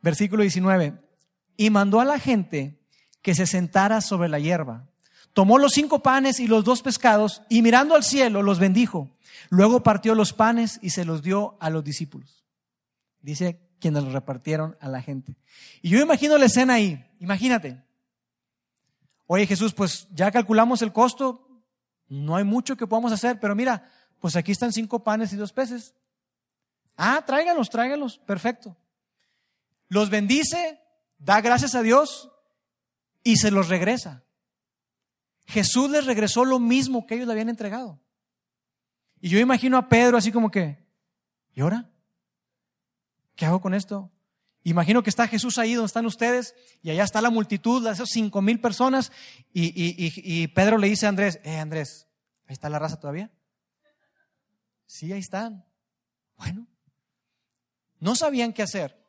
Versículo 0.00 0.42
19, 0.42 0.98
y 1.56 1.70
mandó 1.70 2.00
a 2.00 2.04
la 2.04 2.18
gente 2.18 2.80
que 3.20 3.34
se 3.34 3.46
sentara 3.46 4.00
sobre 4.00 4.28
la 4.28 4.38
hierba. 4.38 4.88
Tomó 5.32 5.58
los 5.58 5.72
cinco 5.72 6.02
panes 6.02 6.40
y 6.40 6.46
los 6.46 6.64
dos 6.64 6.82
pescados 6.82 7.42
y 7.48 7.62
mirando 7.62 7.94
al 7.94 8.02
cielo 8.02 8.42
los 8.42 8.58
bendijo. 8.58 9.10
Luego 9.48 9.82
partió 9.82 10.14
los 10.14 10.32
panes 10.32 10.78
y 10.82 10.90
se 10.90 11.04
los 11.04 11.22
dio 11.22 11.56
a 11.60 11.70
los 11.70 11.84
discípulos. 11.84 12.41
Dice 13.22 13.60
quienes 13.80 14.04
lo 14.04 14.10
repartieron 14.10 14.76
a 14.80 14.88
la 14.88 15.00
gente. 15.02 15.36
Y 15.80 15.90
yo 15.90 16.00
imagino 16.00 16.38
la 16.38 16.46
escena 16.46 16.74
ahí. 16.74 17.04
Imagínate. 17.18 17.82
Oye 19.26 19.46
Jesús, 19.46 19.72
pues 19.72 20.06
ya 20.12 20.30
calculamos 20.30 20.82
el 20.82 20.92
costo. 20.92 21.48
No 22.08 22.36
hay 22.36 22.44
mucho 22.44 22.76
que 22.76 22.86
podamos 22.86 23.12
hacer, 23.12 23.40
pero 23.40 23.54
mira, 23.54 23.90
pues 24.20 24.36
aquí 24.36 24.52
están 24.52 24.72
cinco 24.72 25.02
panes 25.02 25.32
y 25.32 25.36
dos 25.36 25.52
peces. 25.52 25.94
Ah, 26.96 27.22
tráiganlos, 27.26 27.70
tráiganlos. 27.70 28.18
Perfecto. 28.18 28.76
Los 29.88 30.10
bendice, 30.10 30.80
da 31.18 31.40
gracias 31.40 31.74
a 31.74 31.82
Dios 31.82 32.30
y 33.24 33.36
se 33.36 33.50
los 33.50 33.68
regresa. 33.68 34.24
Jesús 35.46 35.90
les 35.90 36.06
regresó 36.06 36.44
lo 36.44 36.58
mismo 36.58 37.06
que 37.06 37.14
ellos 37.14 37.26
le 37.26 37.32
habían 37.32 37.48
entregado. 37.48 38.00
Y 39.20 39.28
yo 39.28 39.38
imagino 39.38 39.76
a 39.76 39.88
Pedro 39.88 40.16
así 40.16 40.32
como 40.32 40.50
que, 40.50 40.84
¿y 41.52 41.60
ahora? 41.60 41.91
¿Qué 43.42 43.46
hago 43.46 43.60
con 43.60 43.74
esto? 43.74 44.08
Imagino 44.62 45.02
que 45.02 45.10
está 45.10 45.26
Jesús 45.26 45.58
ahí 45.58 45.74
donde 45.74 45.88
están 45.88 46.06
ustedes 46.06 46.54
y 46.80 46.90
allá 46.90 47.02
está 47.02 47.20
la 47.20 47.28
multitud, 47.28 47.84
esas 47.88 48.08
cinco 48.08 48.40
mil 48.40 48.60
personas 48.60 49.10
y, 49.52 50.46
Pedro 50.46 50.78
le 50.78 50.88
dice 50.88 51.06
a 51.06 51.08
Andrés, 51.08 51.40
eh 51.42 51.58
Andrés, 51.58 52.06
¿ahí 52.46 52.52
está 52.52 52.68
la 52.68 52.78
raza 52.78 53.00
todavía? 53.00 53.32
Sí, 54.86 55.12
ahí 55.12 55.18
están. 55.18 55.64
Bueno, 56.36 56.68
no 57.98 58.14
sabían 58.14 58.52
qué 58.52 58.62
hacer. 58.62 59.04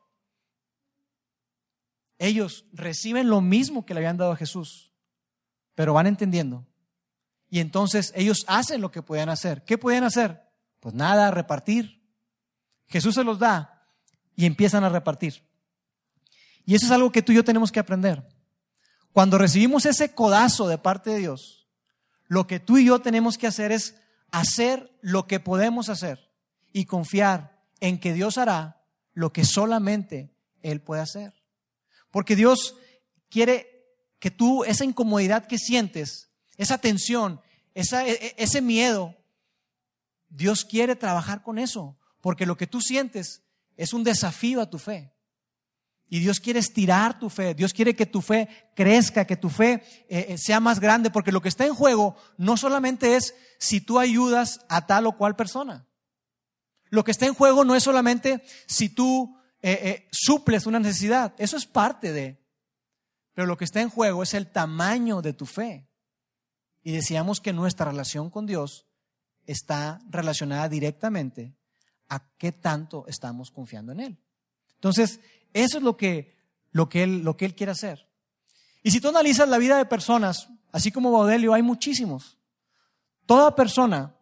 Ellos 2.17 2.65
reciben 2.73 3.29
lo 3.29 3.39
mismo 3.39 3.85
que 3.85 3.93
le 3.93 3.99
habían 3.99 4.17
dado 4.17 4.31
a 4.31 4.37
Jesús, 4.37 4.91
pero 5.75 5.93
van 5.93 6.07
entendiendo. 6.07 6.65
Y 7.51 7.59
entonces 7.59 8.11
ellos 8.15 8.45
hacen 8.47 8.81
lo 8.81 8.89
que 8.89 9.03
podían 9.03 9.29
hacer. 9.29 9.63
¿Qué 9.63 9.77
podían 9.77 10.05
hacer? 10.05 10.41
Pues 10.79 10.95
nada, 10.95 11.29
repartir. 11.29 12.03
Jesús 12.87 13.13
se 13.13 13.23
los 13.23 13.37
da 13.37 13.72
y 14.35 14.45
empiezan 14.45 14.83
a 14.83 14.89
repartir. 14.89 15.43
Y 16.65 16.75
eso 16.75 16.85
es 16.85 16.91
algo 16.91 17.11
que 17.11 17.21
tú 17.21 17.31
y 17.31 17.35
yo 17.35 17.43
tenemos 17.43 17.71
que 17.71 17.79
aprender. 17.79 18.27
Cuando 19.11 19.37
recibimos 19.37 19.85
ese 19.85 20.13
codazo 20.13 20.67
de 20.67 20.77
parte 20.77 21.11
de 21.11 21.19
Dios, 21.19 21.67
lo 22.27 22.47
que 22.47 22.59
tú 22.59 22.77
y 22.77 22.85
yo 22.85 22.99
tenemos 22.99 23.37
que 23.37 23.47
hacer 23.47 23.71
es 23.71 23.95
hacer 24.31 24.97
lo 25.01 25.27
que 25.27 25.39
podemos 25.39 25.89
hacer 25.89 26.31
y 26.71 26.85
confiar 26.85 27.63
en 27.79 27.99
que 27.99 28.13
Dios 28.13 28.37
hará 28.37 28.81
lo 29.13 29.31
que 29.31 29.45
solamente 29.45 30.33
Él 30.61 30.81
puede 30.81 31.01
hacer. 31.01 31.33
Porque 32.09 32.35
Dios 32.35 32.75
quiere 33.29 33.87
que 34.19 34.31
tú, 34.31 34.63
esa 34.63 34.85
incomodidad 34.85 35.45
que 35.45 35.57
sientes, 35.57 36.29
esa 36.57 36.77
tensión, 36.77 37.41
e, 37.75 37.81
e, 37.81 38.35
ese 38.37 38.61
miedo, 38.61 39.15
Dios 40.29 40.65
quiere 40.65 40.95
trabajar 40.95 41.43
con 41.43 41.59
eso. 41.59 41.97
Porque 42.21 42.45
lo 42.45 42.57
que 42.57 42.67
tú 42.67 42.81
sientes 42.81 43.43
es 43.77 43.93
un 43.93 44.03
desafío 44.03 44.61
a 44.61 44.69
tu 44.69 44.77
fe. 44.77 45.13
Y 46.13 46.19
Dios 46.19 46.39
quiere 46.39 46.59
estirar 46.59 47.17
tu 47.17 47.29
fe, 47.29 47.55
Dios 47.55 47.73
quiere 47.73 47.95
que 47.95 48.05
tu 48.05 48.21
fe 48.21 48.47
crezca, 48.75 49.25
que 49.25 49.35
tu 49.35 49.49
fe 49.49 49.83
eh, 50.09 50.27
eh, 50.29 50.37
sea 50.37 50.59
más 50.59 50.79
grande, 50.79 51.09
porque 51.09 51.31
lo 51.31 51.41
que 51.41 51.49
está 51.49 51.65
en 51.65 51.73
juego 51.73 52.15
no 52.37 52.55
solamente 52.55 53.15
es 53.15 53.33
si 53.57 53.81
tú 53.81 53.97
ayudas 53.97 54.59
a 54.69 54.85
tal 54.85 55.07
o 55.07 55.17
cual 55.17 55.35
persona. 55.35 55.87
Lo 56.91 57.03
que 57.03 57.09
está 57.09 57.25
en 57.25 57.33
juego 57.33 57.65
no 57.65 57.73
es 57.73 57.81
solamente 57.81 58.43
si 58.67 58.89
tú 58.89 59.35
eh, 59.63 60.07
suples 60.11 60.67
una 60.67 60.79
necesidad, 60.79 61.33
eso 61.39 61.57
es 61.57 61.65
parte 61.65 62.11
de. 62.11 62.39
Pero 63.33 63.47
lo 63.47 63.57
que 63.57 63.65
está 63.65 63.81
en 63.81 63.89
juego 63.89 64.21
es 64.21 64.35
el 64.35 64.51
tamaño 64.51 65.23
de 65.23 65.33
tu 65.33 65.47
fe. 65.47 65.89
Y 66.83 66.91
decíamos 66.91 67.41
que 67.41 67.53
nuestra 67.53 67.87
relación 67.87 68.29
con 68.29 68.45
Dios 68.45 68.85
está 69.47 69.99
relacionada 70.09 70.69
directamente 70.69 71.55
a 72.13 72.23
qué 72.37 72.51
tanto 72.51 73.05
estamos 73.07 73.51
confiando 73.51 73.91
en 73.91 73.99
Él. 73.99 74.17
Entonces, 74.75 75.19
eso 75.53 75.77
es 75.77 75.83
lo 75.83 75.97
que, 75.97 76.37
lo 76.71 76.89
que, 76.89 77.03
él, 77.03 77.23
lo 77.23 77.37
que 77.37 77.45
Él 77.45 77.55
quiere 77.55 77.71
hacer. 77.71 78.07
Y 78.83 78.91
si 78.91 78.99
tú 78.99 79.09
analizas 79.09 79.47
la 79.47 79.57
vida 79.57 79.77
de 79.77 79.85
personas, 79.85 80.49
así 80.71 80.91
como 80.91 81.11
Baudelio, 81.11 81.53
hay 81.53 81.61
muchísimos. 81.61 82.37
Toda 83.25 83.55
persona 83.55 84.15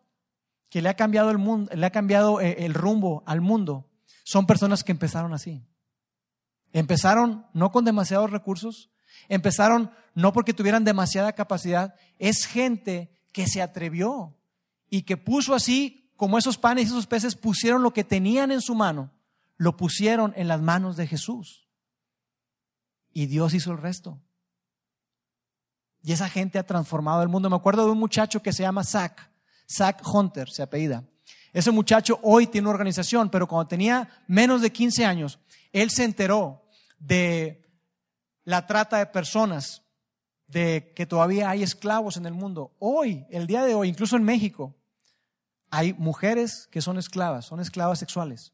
que 0.69 0.81
le 0.81 0.89
ha 0.89 0.95
cambiado 0.95 1.31
el 1.31 1.37
mundo, 1.37 1.71
le 1.75 1.85
ha 1.85 1.91
cambiado 1.91 2.39
eh, 2.39 2.63
el 2.65 2.73
rumbo 2.73 3.23
al 3.25 3.41
mundo, 3.41 3.89
son 4.23 4.45
personas 4.45 4.83
que 4.83 4.91
empezaron 4.91 5.33
así. 5.33 5.61
Empezaron 6.71 7.45
no 7.53 7.71
con 7.71 7.83
demasiados 7.83 8.29
recursos, 8.29 8.89
empezaron 9.27 9.91
no 10.13 10.31
porque 10.31 10.53
tuvieran 10.53 10.85
demasiada 10.85 11.33
capacidad, 11.33 11.95
es 12.19 12.45
gente 12.45 13.11
que 13.33 13.47
se 13.47 13.61
atrevió 13.61 14.37
y 14.89 15.01
que 15.01 15.17
puso 15.17 15.55
así 15.55 16.00
como 16.21 16.37
esos 16.37 16.59
panes 16.59 16.83
y 16.83 16.87
esos 16.89 17.07
peces 17.07 17.33
pusieron 17.33 17.81
lo 17.81 17.93
que 17.93 18.03
tenían 18.03 18.51
en 18.51 18.61
su 18.61 18.75
mano, 18.75 19.09
lo 19.57 19.75
pusieron 19.75 20.33
en 20.35 20.47
las 20.47 20.61
manos 20.61 20.95
de 20.95 21.07
Jesús. 21.07 21.67
Y 23.11 23.25
Dios 23.25 23.55
hizo 23.55 23.71
el 23.71 23.79
resto. 23.79 24.21
Y 26.03 26.11
esa 26.11 26.29
gente 26.29 26.59
ha 26.59 26.63
transformado 26.63 27.23
el 27.23 27.27
mundo. 27.27 27.49
Me 27.49 27.55
acuerdo 27.55 27.85
de 27.85 27.91
un 27.93 27.97
muchacho 27.97 28.43
que 28.43 28.53
se 28.53 28.61
llama 28.61 28.83
Zach, 28.83 29.31
Zach 29.67 29.99
Hunter, 30.05 30.47
se 30.47 30.61
apellida. 30.61 31.03
Ese 31.53 31.71
muchacho 31.71 32.19
hoy 32.21 32.45
tiene 32.45 32.67
una 32.67 32.75
organización, 32.75 33.31
pero 33.31 33.47
cuando 33.47 33.69
tenía 33.69 34.07
menos 34.27 34.61
de 34.61 34.71
15 34.71 35.03
años, 35.03 35.39
él 35.71 35.89
se 35.89 36.03
enteró 36.03 36.69
de 36.99 37.67
la 38.43 38.67
trata 38.67 38.99
de 38.99 39.07
personas, 39.07 39.81
de 40.45 40.93
que 40.95 41.07
todavía 41.07 41.49
hay 41.49 41.63
esclavos 41.63 42.15
en 42.15 42.27
el 42.27 42.33
mundo. 42.35 42.75
Hoy, 42.77 43.25
el 43.31 43.47
día 43.47 43.63
de 43.63 43.73
hoy, 43.73 43.89
incluso 43.89 44.17
en 44.17 44.23
México, 44.23 44.75
hay 45.71 45.93
mujeres 45.93 46.67
que 46.69 46.81
son 46.81 46.97
esclavas, 46.97 47.45
son 47.45 47.61
esclavas 47.61 47.97
sexuales. 47.97 48.53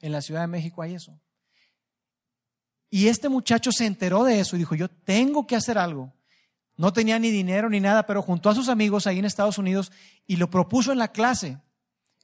En 0.00 0.12
la 0.12 0.20
Ciudad 0.20 0.42
de 0.42 0.46
México 0.46 0.82
hay 0.82 0.94
eso. 0.94 1.18
Y 2.90 3.08
este 3.08 3.30
muchacho 3.30 3.72
se 3.72 3.86
enteró 3.86 4.22
de 4.24 4.38
eso 4.38 4.54
y 4.54 4.58
dijo, 4.60 4.74
yo 4.74 4.88
tengo 4.88 5.46
que 5.46 5.56
hacer 5.56 5.78
algo. 5.78 6.12
No 6.76 6.92
tenía 6.92 7.18
ni 7.18 7.30
dinero 7.30 7.70
ni 7.70 7.80
nada, 7.80 8.04
pero 8.04 8.20
juntó 8.20 8.50
a 8.50 8.54
sus 8.54 8.68
amigos 8.68 9.06
ahí 9.06 9.18
en 9.18 9.24
Estados 9.24 9.56
Unidos 9.56 9.90
y 10.26 10.36
lo 10.36 10.50
propuso 10.50 10.92
en 10.92 10.98
la 10.98 11.08
clase, 11.08 11.58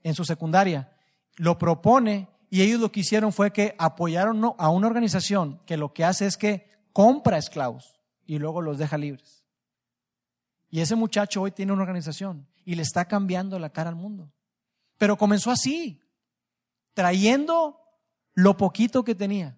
en 0.02 0.14
su 0.14 0.24
secundaria. 0.24 0.92
Lo 1.36 1.56
propone 1.58 2.28
y 2.50 2.60
ellos 2.60 2.78
lo 2.78 2.92
que 2.92 3.00
hicieron 3.00 3.32
fue 3.32 3.52
que 3.52 3.74
apoyaron 3.78 4.54
a 4.58 4.68
una 4.68 4.86
organización 4.86 5.60
que 5.64 5.78
lo 5.78 5.94
que 5.94 6.04
hace 6.04 6.26
es 6.26 6.36
que 6.36 6.68
compra 6.92 7.38
esclavos 7.38 7.98
y 8.26 8.38
luego 8.38 8.60
los 8.60 8.76
deja 8.76 8.98
libres. 8.98 9.44
Y 10.68 10.80
ese 10.80 10.94
muchacho 10.94 11.40
hoy 11.40 11.52
tiene 11.52 11.72
una 11.72 11.82
organización 11.82 12.49
y 12.64 12.74
le 12.74 12.82
está 12.82 13.06
cambiando 13.06 13.58
la 13.58 13.70
cara 13.70 13.90
al 13.90 13.96
mundo. 13.96 14.32
Pero 14.98 15.16
comenzó 15.16 15.50
así, 15.50 16.00
trayendo 16.94 17.80
lo 18.34 18.56
poquito 18.56 19.04
que 19.04 19.14
tenía. 19.14 19.56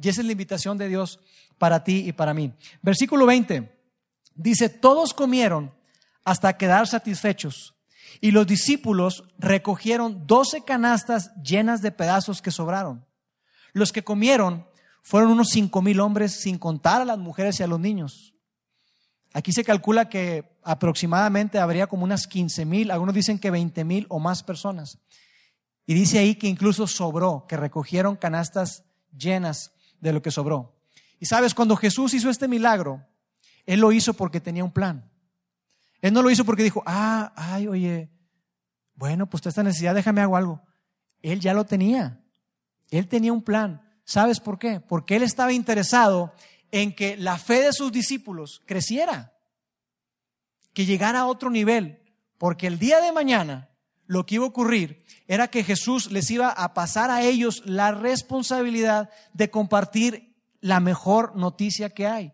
Y 0.00 0.08
esa 0.08 0.20
es 0.20 0.26
la 0.26 0.32
invitación 0.32 0.78
de 0.78 0.88
Dios 0.88 1.20
para 1.58 1.84
ti 1.84 2.04
y 2.06 2.12
para 2.12 2.34
mí. 2.34 2.52
Versículo 2.82 3.26
20 3.26 3.72
dice, 4.34 4.68
todos 4.68 5.14
comieron 5.14 5.72
hasta 6.24 6.56
quedar 6.56 6.86
satisfechos 6.86 7.74
y 8.20 8.30
los 8.30 8.46
discípulos 8.46 9.24
recogieron 9.38 10.26
doce 10.26 10.62
canastas 10.64 11.30
llenas 11.42 11.82
de 11.82 11.92
pedazos 11.92 12.42
que 12.42 12.50
sobraron. 12.50 13.04
Los 13.72 13.92
que 13.92 14.04
comieron 14.04 14.66
fueron 15.02 15.30
unos 15.30 15.48
cinco 15.50 15.82
mil 15.82 16.00
hombres 16.00 16.40
sin 16.40 16.58
contar 16.58 17.02
a 17.02 17.04
las 17.04 17.18
mujeres 17.18 17.60
y 17.60 17.62
a 17.62 17.66
los 17.66 17.80
niños. 17.80 18.33
Aquí 19.34 19.52
se 19.52 19.64
calcula 19.64 20.08
que 20.08 20.44
aproximadamente 20.62 21.58
habría 21.58 21.88
como 21.88 22.04
unas 22.04 22.28
15 22.28 22.64
mil, 22.64 22.92
algunos 22.92 23.16
dicen 23.16 23.40
que 23.40 23.50
20 23.50 23.84
mil 23.84 24.06
o 24.08 24.20
más 24.20 24.44
personas. 24.44 24.98
Y 25.86 25.94
dice 25.94 26.20
ahí 26.20 26.36
que 26.36 26.46
incluso 26.46 26.86
sobró, 26.86 27.44
que 27.48 27.56
recogieron 27.56 28.14
canastas 28.14 28.84
llenas 29.12 29.72
de 30.00 30.12
lo 30.12 30.22
que 30.22 30.30
sobró. 30.30 30.76
Y 31.18 31.26
sabes, 31.26 31.52
cuando 31.52 31.76
Jesús 31.76 32.14
hizo 32.14 32.30
este 32.30 32.46
milagro, 32.46 33.04
Él 33.66 33.80
lo 33.80 33.90
hizo 33.90 34.14
porque 34.14 34.40
tenía 34.40 34.64
un 34.64 34.72
plan. 34.72 35.10
Él 36.00 36.12
no 36.12 36.22
lo 36.22 36.30
hizo 36.30 36.44
porque 36.44 36.62
dijo, 36.62 36.84
ah, 36.86 37.32
ay, 37.34 37.66
oye, 37.66 38.10
bueno, 38.94 39.28
pues 39.28 39.44
esta 39.46 39.64
necesidad, 39.64 39.96
déjame 39.96 40.20
hago 40.20 40.36
algo. 40.36 40.62
Él 41.22 41.40
ya 41.40 41.54
lo 41.54 41.64
tenía. 41.64 42.20
Él 42.90 43.08
tenía 43.08 43.32
un 43.32 43.42
plan. 43.42 43.82
¿Sabes 44.04 44.38
por 44.38 44.60
qué? 44.60 44.78
Porque 44.78 45.16
Él 45.16 45.24
estaba 45.24 45.52
interesado 45.52 46.32
en 46.74 46.92
que 46.92 47.16
la 47.16 47.38
fe 47.38 47.62
de 47.62 47.72
sus 47.72 47.92
discípulos 47.92 48.60
creciera, 48.66 49.32
que 50.72 50.84
llegara 50.84 51.20
a 51.20 51.26
otro 51.26 51.48
nivel, 51.48 52.02
porque 52.36 52.66
el 52.66 52.80
día 52.80 53.00
de 53.00 53.12
mañana 53.12 53.70
lo 54.06 54.26
que 54.26 54.34
iba 54.34 54.44
a 54.44 54.48
ocurrir 54.48 55.04
era 55.28 55.46
que 55.46 55.62
Jesús 55.62 56.10
les 56.10 56.28
iba 56.32 56.48
a 56.48 56.74
pasar 56.74 57.12
a 57.12 57.22
ellos 57.22 57.62
la 57.64 57.92
responsabilidad 57.92 59.08
de 59.34 59.50
compartir 59.50 60.34
la 60.60 60.80
mejor 60.80 61.36
noticia 61.36 61.90
que 61.90 62.08
hay, 62.08 62.32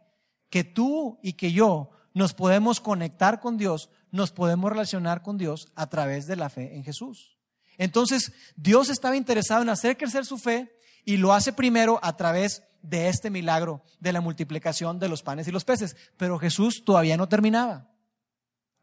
que 0.49 0.65
tú 0.65 1.19
y 1.23 1.35
que 1.35 1.53
yo 1.53 1.91
nos 2.15 2.33
podemos 2.33 2.81
conectar 2.81 3.41
con 3.41 3.59
Dios, 3.59 3.91
nos 4.11 4.33
podemos 4.33 4.71
relacionar 4.71 5.21
con 5.21 5.37
Dios 5.37 5.69
a 5.75 5.91
través 5.91 6.27
de 6.27 6.37
la 6.37 6.49
fe 6.49 6.77
en 6.77 6.83
Jesús. 6.83 7.37
Entonces, 7.77 8.33
Dios 8.57 8.89
estaba 8.89 9.19
interesado 9.19 9.61
en 9.61 9.69
hacer 9.69 9.99
crecer 9.99 10.25
su 10.25 10.39
fe 10.39 10.75
y 11.05 11.19
lo 11.19 11.35
hace 11.35 11.53
primero 11.53 12.01
a 12.03 12.17
través 12.17 12.63
de 12.83 13.09
este 13.09 13.31
milagro 13.31 13.83
de 13.99 14.13
la 14.13 14.21
multiplicación 14.21 14.99
de 14.99 15.09
los 15.09 15.23
panes 15.23 15.49
y 15.49 15.53
los 15.53 15.65
peces. 15.65 15.97
Pero 16.17 16.39
Jesús 16.39 16.85
todavía 16.85 17.17
no 17.17 17.29
terminaba. 17.29 17.91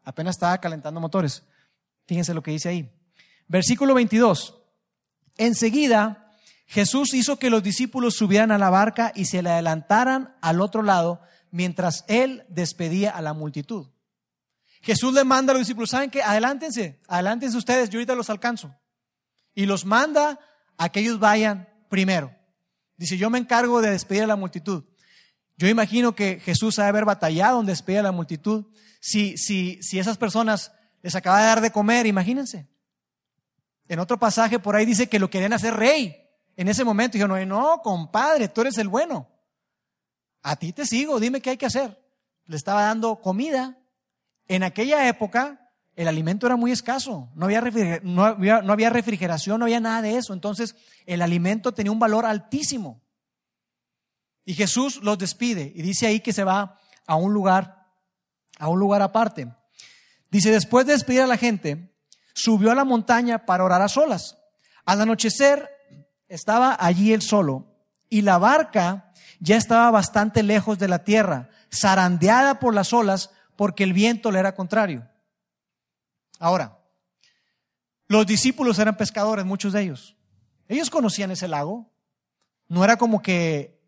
Apenas 0.04 0.36
estaba 0.36 0.58
calentando 0.58 1.00
motores. 1.00 1.42
Fíjense 2.06 2.34
lo 2.34 2.42
que 2.42 2.52
dice 2.52 2.68
ahí. 2.68 2.90
Versículo 3.46 3.94
22. 3.94 4.54
Enseguida 5.36 6.28
Jesús 6.68 7.14
hizo 7.14 7.38
que 7.38 7.48
los 7.48 7.62
discípulos 7.62 8.14
subieran 8.14 8.52
a 8.52 8.58
la 8.58 8.68
barca 8.68 9.10
y 9.14 9.24
se 9.24 9.42
le 9.42 9.50
adelantaran 9.50 10.36
al 10.42 10.60
otro 10.60 10.82
lado 10.82 11.22
mientras 11.50 12.04
él 12.08 12.44
despedía 12.50 13.10
a 13.10 13.22
la 13.22 13.32
multitud. 13.32 13.86
Jesús 14.82 15.14
le 15.14 15.24
manda 15.24 15.52
a 15.52 15.54
los 15.54 15.62
discípulos, 15.62 15.90
¿saben 15.90 16.10
qué? 16.10 16.22
Adelántense, 16.22 17.00
adelántense 17.08 17.56
ustedes, 17.56 17.88
yo 17.88 17.98
ahorita 17.98 18.14
los 18.14 18.28
alcanzo. 18.28 18.76
Y 19.54 19.64
los 19.64 19.86
manda 19.86 20.38
a 20.76 20.90
que 20.90 21.00
ellos 21.00 21.18
vayan 21.18 21.68
primero. 21.88 22.37
Dice, 22.98 23.16
yo 23.16 23.30
me 23.30 23.38
encargo 23.38 23.80
de 23.80 23.90
despedir 23.90 24.24
a 24.24 24.26
la 24.26 24.36
multitud. 24.36 24.84
Yo 25.56 25.68
imagino 25.68 26.14
que 26.14 26.40
Jesús 26.40 26.78
ha 26.78 26.82
de 26.82 26.88
haber 26.88 27.04
batallado 27.04 27.60
en 27.60 27.66
despedir 27.66 28.00
a 28.00 28.02
la 28.02 28.12
multitud. 28.12 28.66
Si, 29.00 29.38
si, 29.38 29.80
si 29.82 29.98
esas 29.98 30.18
personas 30.18 30.72
les 31.00 31.14
acaba 31.14 31.38
de 31.38 31.46
dar 31.46 31.60
de 31.60 31.70
comer, 31.70 32.06
imagínense. 32.06 32.68
En 33.88 34.00
otro 34.00 34.18
pasaje 34.18 34.58
por 34.58 34.76
ahí 34.76 34.84
dice 34.84 35.08
que 35.08 35.18
lo 35.18 35.30
querían 35.30 35.52
hacer 35.52 35.74
rey. 35.74 36.28
En 36.56 36.68
ese 36.68 36.84
momento 36.84 37.14
dijeron, 37.14 37.48
no, 37.48 37.80
compadre, 37.82 38.48
tú 38.48 38.60
eres 38.62 38.76
el 38.78 38.88
bueno. 38.88 39.28
A 40.42 40.56
ti 40.56 40.72
te 40.72 40.84
sigo, 40.84 41.20
dime 41.20 41.40
qué 41.40 41.50
hay 41.50 41.56
que 41.56 41.66
hacer. 41.66 42.04
Le 42.46 42.56
estaba 42.56 42.82
dando 42.82 43.20
comida. 43.20 43.78
En 44.48 44.64
aquella 44.64 45.08
época, 45.08 45.67
el 45.98 46.06
alimento 46.06 46.46
era 46.46 46.54
muy 46.54 46.70
escaso. 46.70 47.28
No 47.34 47.46
había, 47.46 47.60
no 48.04 48.72
había, 48.72 48.88
refrigeración, 48.88 49.58
no 49.58 49.64
había 49.64 49.80
nada 49.80 50.00
de 50.00 50.16
eso. 50.16 50.32
Entonces, 50.32 50.76
el 51.06 51.22
alimento 51.22 51.72
tenía 51.74 51.90
un 51.90 51.98
valor 51.98 52.24
altísimo. 52.24 53.02
Y 54.44 54.54
Jesús 54.54 55.02
los 55.02 55.18
despide 55.18 55.72
y 55.74 55.82
dice 55.82 56.06
ahí 56.06 56.20
que 56.20 56.32
se 56.32 56.44
va 56.44 56.78
a 57.04 57.16
un 57.16 57.34
lugar, 57.34 57.88
a 58.60 58.68
un 58.68 58.78
lugar 58.78 59.02
aparte. 59.02 59.52
Dice, 60.30 60.52
después 60.52 60.86
de 60.86 60.92
despedir 60.92 61.22
a 61.22 61.26
la 61.26 61.36
gente, 61.36 61.92
subió 62.32 62.70
a 62.70 62.76
la 62.76 62.84
montaña 62.84 63.44
para 63.44 63.64
orar 63.64 63.82
a 63.82 63.88
solas. 63.88 64.38
Al 64.84 65.00
anochecer 65.00 65.68
estaba 66.28 66.76
allí 66.78 67.12
él 67.12 67.22
solo 67.22 67.74
y 68.08 68.20
la 68.20 68.38
barca 68.38 69.12
ya 69.40 69.56
estaba 69.56 69.90
bastante 69.90 70.44
lejos 70.44 70.78
de 70.78 70.86
la 70.86 71.02
tierra, 71.02 71.50
zarandeada 71.74 72.60
por 72.60 72.72
las 72.72 72.92
olas 72.92 73.30
porque 73.56 73.82
el 73.82 73.94
viento 73.94 74.30
le 74.30 74.38
era 74.38 74.54
contrario. 74.54 75.08
Ahora, 76.38 76.78
los 78.06 78.26
discípulos 78.26 78.78
eran 78.78 78.96
pescadores, 78.96 79.44
muchos 79.44 79.72
de 79.72 79.82
ellos. 79.82 80.16
Ellos 80.68 80.90
conocían 80.90 81.30
ese 81.30 81.48
lago. 81.48 81.90
No 82.68 82.84
era 82.84 82.96
como 82.96 83.20
que, 83.22 83.80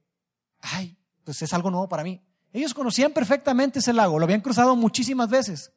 ay, 0.61 0.97
pues 1.25 1.43
es 1.43 1.53
algo 1.53 1.71
nuevo 1.71 1.89
para 1.89 2.05
mí. 2.05 2.23
Ellos 2.53 2.75
conocían 2.75 3.13
perfectamente 3.13 3.79
ese 3.79 3.93
lago, 3.93 4.19
lo 4.19 4.25
habían 4.25 4.41
cruzado 4.41 4.75
muchísimas 4.75 5.29
veces. 5.29 5.73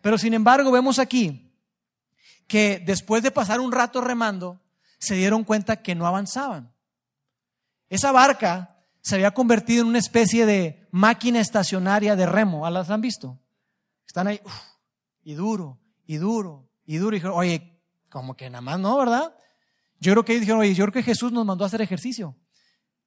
Pero 0.00 0.16
sin 0.18 0.34
embargo, 0.34 0.70
vemos 0.70 0.98
aquí 0.98 1.52
que 2.46 2.82
después 2.84 3.22
de 3.22 3.30
pasar 3.30 3.60
un 3.60 3.72
rato 3.72 4.00
remando, 4.00 4.60
se 4.98 5.14
dieron 5.14 5.44
cuenta 5.44 5.82
que 5.82 5.94
no 5.94 6.06
avanzaban. 6.06 6.72
Esa 7.88 8.12
barca 8.12 8.76
se 9.00 9.16
había 9.16 9.32
convertido 9.32 9.82
en 9.82 9.88
una 9.88 9.98
especie 9.98 10.46
de 10.46 10.88
máquina 10.90 11.40
estacionaria 11.40 12.16
de 12.16 12.26
remo. 12.26 12.68
¿Las 12.70 12.90
han 12.90 13.00
visto? 13.00 13.38
Están 14.06 14.28
ahí, 14.28 14.40
y 15.22 15.34
duro, 15.34 15.78
y 16.06 16.16
duro, 16.16 16.68
y 16.84 16.96
duro. 16.96 17.16
Y 17.16 17.18
dijeron, 17.18 17.36
oye, 17.36 17.80
como 18.08 18.36
que 18.36 18.48
nada 18.48 18.62
más 18.62 18.78
no, 18.78 18.96
¿verdad? 18.96 19.34
Yo 20.00 20.12
creo 20.12 20.24
que 20.24 20.32
ellos 20.32 20.40
dijeron, 20.42 20.60
oye, 20.60 20.74
yo 20.74 20.84
creo 20.84 20.92
que 20.92 21.02
Jesús 21.02 21.32
nos 21.32 21.44
mandó 21.44 21.64
a 21.64 21.66
hacer 21.66 21.80
ejercicio, 21.80 22.36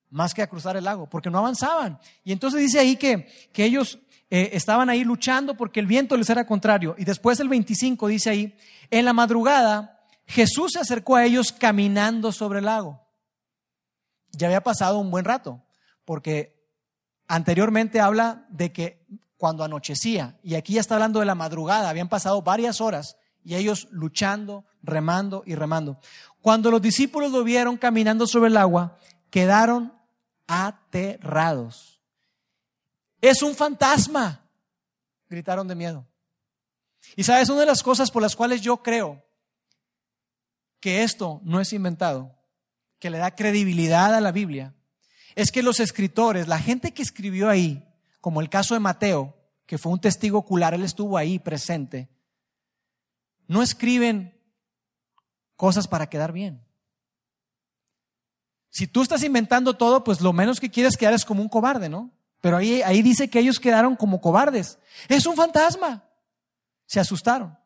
más 0.10 0.34
que 0.34 0.42
a 0.42 0.48
cruzar 0.48 0.76
el 0.78 0.84
lago, 0.84 1.10
porque 1.10 1.30
no 1.30 1.38
avanzaban. 1.38 2.00
Y 2.24 2.32
entonces 2.32 2.62
dice 2.62 2.80
ahí 2.80 2.96
que, 2.96 3.28
que 3.54 3.66
ellos 3.66 4.00
eh, 4.30 4.52
estaban 4.54 4.90
ahí 4.90 5.04
luchando 5.04 5.56
porque 5.56 5.80
el 5.80 5.88
viento 5.88 6.16
les 6.18 6.30
era 6.30 6.46
contrario. 6.46 6.96
Y 6.98 7.06
después 7.06 7.40
el 7.40 7.50
25 7.50 8.08
dice 8.08 8.30
ahí, 8.30 8.58
en 8.90 9.06
la 9.06 9.14
madrugada 9.14 10.00
Jesús 10.30 10.74
se 10.74 10.80
acercó 10.80 11.16
a 11.16 11.26
ellos 11.26 11.52
caminando 11.52 12.32
sobre 12.32 12.60
el 12.60 12.66
lago. 12.66 13.04
Ya 14.32 14.46
había 14.46 14.62
pasado 14.62 15.00
un 15.00 15.10
buen 15.10 15.26
rato, 15.26 15.66
porque 16.06 16.70
anteriormente 17.28 18.00
habla 18.00 18.46
de 18.50 18.72
que 18.72 19.08
cuando 19.40 19.64
anochecía, 19.64 20.38
y 20.44 20.56
aquí 20.56 20.74
ya 20.74 20.82
está 20.82 20.96
hablando 20.96 21.22
de 21.22 21.26
la 21.26 21.34
madrugada, 21.34 21.90
habían 21.90 22.10
pasado 22.10 22.42
varias 22.42 22.82
horas 22.82 23.16
y 23.42 23.56
ellos 23.56 23.88
luchando, 23.90 24.66
remando 24.84 25.44
y 25.46 25.56
remando. 25.56 25.98
Cuando 26.42 26.70
los 26.70 26.82
discípulos 26.82 27.32
lo 27.32 27.46
vieron 27.46 27.78
caminando 27.78 28.28
sobre 28.28 28.50
el 28.50 28.58
agua, 28.58 28.98
quedaron 29.30 29.94
aterrados. 30.46 32.02
Es 33.22 33.42
un 33.42 33.56
fantasma, 33.56 34.44
gritaron 35.30 35.70
de 35.70 35.76
miedo. 35.76 36.06
Y 37.16 37.24
sabes, 37.24 37.48
una 37.48 37.62
de 37.62 37.68
las 37.68 37.82
cosas 37.82 38.12
por 38.12 38.22
las 38.22 38.36
cuales 38.36 38.60
yo 38.60 38.84
creo 38.84 39.24
que 40.82 41.04
esto 41.04 41.40
no 41.46 41.62
es 41.62 41.72
inventado, 41.72 42.36
que 43.00 43.10
le 43.10 43.20
da 43.20 43.36
credibilidad 43.36 44.14
a 44.14 44.20
la 44.20 44.34
Biblia, 44.34 44.76
es 45.36 45.50
que 45.50 45.64
los 45.64 45.80
escritores, 45.80 46.50
la 46.50 46.60
gente 46.60 46.94
que 46.94 47.04
escribió 47.04 47.48
ahí, 47.48 47.86
como 48.22 48.42
el 48.42 48.50
caso 48.50 48.74
de 48.74 48.80
Mateo, 48.80 49.36
que 49.66 49.78
fue 49.78 49.92
un 49.92 50.02
testigo 50.02 50.40
ocular, 50.40 50.74
él 50.74 50.84
estuvo 50.84 51.18
ahí 51.18 51.40
presente, 51.40 52.10
no 53.48 53.62
escriben 53.62 54.40
cosas 55.56 55.88
para 55.88 56.08
quedar 56.08 56.32
bien. 56.32 56.64
Si 58.70 58.88
tú 58.88 59.02
estás 59.02 59.24
inventando 59.24 59.76
todo, 59.76 60.04
pues 60.04 60.22
lo 60.22 60.32
menos 60.32 60.60
que 60.60 60.70
quieres 60.70 60.96
quedar 60.96 61.14
es 61.14 61.26
como 61.26 61.42
un 61.42 61.50
cobarde, 61.50 61.90
¿no? 61.90 62.12
Pero 62.42 62.58
ahí, 62.58 62.82
ahí 62.84 63.02
dice 63.02 63.30
que 63.30 63.40
ellos 63.40 63.60
quedaron 63.60 63.96
como 63.96 64.22
cobardes. 64.22 64.78
Es 65.08 65.26
un 65.26 65.36
fantasma. 65.36 66.04
Se 66.86 67.00
asustaron. 67.00 67.58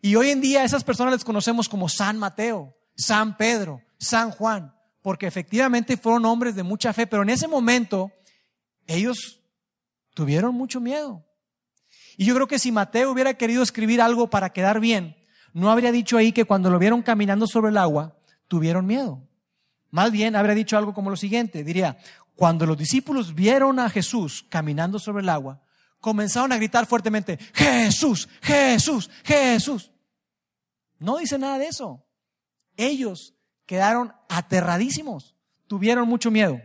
Y 0.00 0.14
hoy 0.16 0.30
en 0.30 0.40
día 0.40 0.64
esas 0.64 0.84
personas 0.84 1.12
les 1.12 1.24
conocemos 1.24 1.68
como 1.68 1.88
San 1.88 2.18
Mateo, 2.18 2.76
San 2.96 3.36
Pedro, 3.36 3.82
San 3.98 4.30
Juan, 4.30 4.74
porque 5.00 5.26
efectivamente 5.26 5.96
fueron 5.96 6.24
hombres 6.24 6.54
de 6.54 6.62
mucha 6.62 6.92
fe, 6.92 7.06
pero 7.06 7.22
en 7.22 7.30
ese 7.30 7.46
momento 7.46 8.10
ellos 8.86 9.41
tuvieron 10.14 10.54
mucho 10.54 10.80
miedo. 10.80 11.24
Y 12.16 12.24
yo 12.24 12.34
creo 12.34 12.46
que 12.46 12.58
si 12.58 12.72
Mateo 12.72 13.10
hubiera 13.10 13.34
querido 13.34 13.62
escribir 13.62 14.00
algo 14.00 14.28
para 14.28 14.52
quedar 14.52 14.80
bien, 14.80 15.16
no 15.52 15.70
habría 15.70 15.92
dicho 15.92 16.16
ahí 16.16 16.32
que 16.32 16.44
cuando 16.44 16.70
lo 16.70 16.78
vieron 16.78 17.02
caminando 17.02 17.46
sobre 17.46 17.70
el 17.70 17.78
agua, 17.78 18.16
tuvieron 18.48 18.86
miedo. 18.86 19.28
Más 19.90 20.10
bien 20.10 20.36
habría 20.36 20.54
dicho 20.54 20.76
algo 20.76 20.94
como 20.94 21.10
lo 21.10 21.16
siguiente, 21.16 21.64
diría, 21.64 21.98
cuando 22.34 22.64
los 22.64 22.78
discípulos 22.78 23.34
vieron 23.34 23.78
a 23.78 23.90
Jesús 23.90 24.46
caminando 24.48 24.98
sobre 24.98 25.22
el 25.22 25.28
agua, 25.28 25.62
comenzaron 26.00 26.52
a 26.52 26.56
gritar 26.56 26.86
fuertemente, 26.86 27.38
Jesús, 27.52 28.28
Jesús, 28.40 29.10
Jesús. 29.22 29.92
No 30.98 31.18
dice 31.18 31.38
nada 31.38 31.58
de 31.58 31.66
eso. 31.66 32.04
Ellos 32.76 33.34
quedaron 33.66 34.12
aterradísimos, 34.28 35.36
tuvieron 35.66 36.08
mucho 36.08 36.30
miedo. 36.30 36.60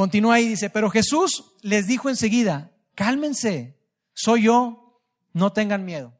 Continúa 0.00 0.36
ahí, 0.36 0.48
dice, 0.48 0.70
pero 0.70 0.88
Jesús 0.88 1.52
les 1.60 1.86
dijo 1.86 2.08
enseguida, 2.08 2.70
cálmense, 2.94 3.78
soy 4.14 4.44
yo, 4.44 5.02
no 5.34 5.52
tengan 5.52 5.84
miedo. 5.84 6.18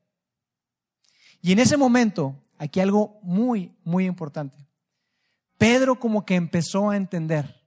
Y 1.41 1.53
en 1.53 1.61
ese 1.61 1.79
momento, 1.79 2.45
aquí 2.59 2.81
algo 2.81 3.19
muy, 3.23 3.75
muy 3.83 4.05
importante. 4.05 4.69
Pedro 5.57 5.99
como 5.99 6.27
que 6.27 6.35
empezó 6.35 6.91
a 6.91 6.97
entender. 6.99 7.65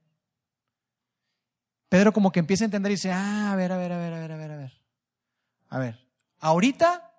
Pedro 1.88 2.12
como 2.12 2.30
que 2.30 2.38
empieza 2.38 2.62
a 2.62 2.66
entender 2.66 2.92
y 2.92 2.94
dice, 2.94 3.10
ah, 3.10 3.50
a 3.50 3.56
ver, 3.56 3.72
a 3.72 3.76
ver, 3.76 3.90
a 3.90 3.98
ver, 3.98 4.12
a 4.12 4.20
ver, 4.20 4.30
a 4.30 4.36
ver, 4.36 4.50
a 4.52 4.56
ver. 4.56 4.72
A 5.68 5.78
ver, 5.80 6.08
ahorita 6.38 7.12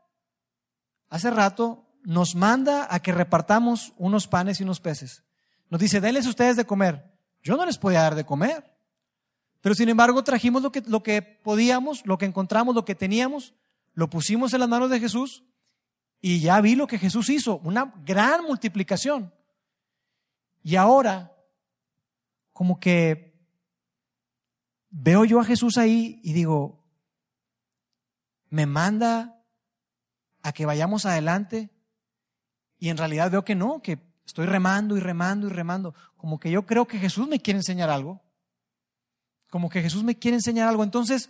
hace 1.10 1.32
rato 1.32 1.86
nos 2.06 2.34
manda 2.34 2.88
a 2.90 3.02
que 3.02 3.12
repartamos 3.12 3.92
unos 3.98 4.26
panes 4.30 4.62
y 4.62 4.64
unos 4.64 4.80
peces. 4.80 5.26
Nos 5.70 5.82
dice, 5.82 6.00
denles 6.00 6.28
ustedes 6.28 6.56
de 6.56 6.64
comer. 6.64 7.12
Yo 7.44 7.58
no 7.58 7.66
les 7.66 7.78
podía 7.78 8.02
dar 8.02 8.16
de 8.16 8.26
comer. 8.26 8.75
Pero 9.66 9.74
sin 9.74 9.90
embargo 9.90 10.24
trajimos 10.24 10.62
lo 10.62 10.72
que, 10.72 10.82
lo 10.82 11.02
que 11.02 11.24
podíamos, 11.24 12.06
lo 12.06 12.20
que 12.20 12.28
encontramos, 12.28 12.76
lo 12.76 12.86
que 12.86 12.94
teníamos, 12.94 13.56
lo 13.96 14.12
pusimos 14.12 14.54
en 14.54 14.60
las 14.60 14.70
manos 14.70 14.92
de 14.92 15.00
Jesús 15.00 15.44
y 16.22 16.40
ya 16.40 16.62
vi 16.62 16.76
lo 16.76 16.86
que 16.86 17.00
Jesús 17.00 17.30
hizo, 17.30 17.58
una 17.64 17.92
gran 18.06 18.44
multiplicación. 18.44 19.34
Y 20.62 20.76
ahora, 20.76 21.36
como 22.54 22.80
que 22.80 23.44
veo 24.92 25.26
yo 25.26 25.40
a 25.40 25.44
Jesús 25.46 25.80
ahí 25.80 26.20
y 26.22 26.34
digo, 26.34 26.86
me 28.52 28.68
manda 28.68 29.44
a 30.44 30.52
que 30.52 30.68
vayamos 30.68 31.08
adelante 31.08 31.72
y 32.78 32.90
en 32.90 32.98
realidad 32.98 33.32
veo 33.32 33.44
que 33.44 33.56
no, 33.56 33.82
que 33.82 33.98
estoy 34.28 34.46
remando 34.46 34.96
y 34.96 35.00
remando 35.00 35.48
y 35.48 35.50
remando. 35.50 35.96
Como 36.18 36.40
que 36.40 36.52
yo 36.52 36.68
creo 36.68 36.86
que 36.86 37.00
Jesús 37.00 37.28
me 37.28 37.40
quiere 37.40 37.58
enseñar 37.58 37.90
algo. 37.90 38.25
Como 39.56 39.70
que 39.70 39.82
Jesús 39.82 40.04
me 40.04 40.20
quiere 40.20 40.36
enseñar 40.36 40.68
algo. 40.68 40.84
Entonces, 40.84 41.30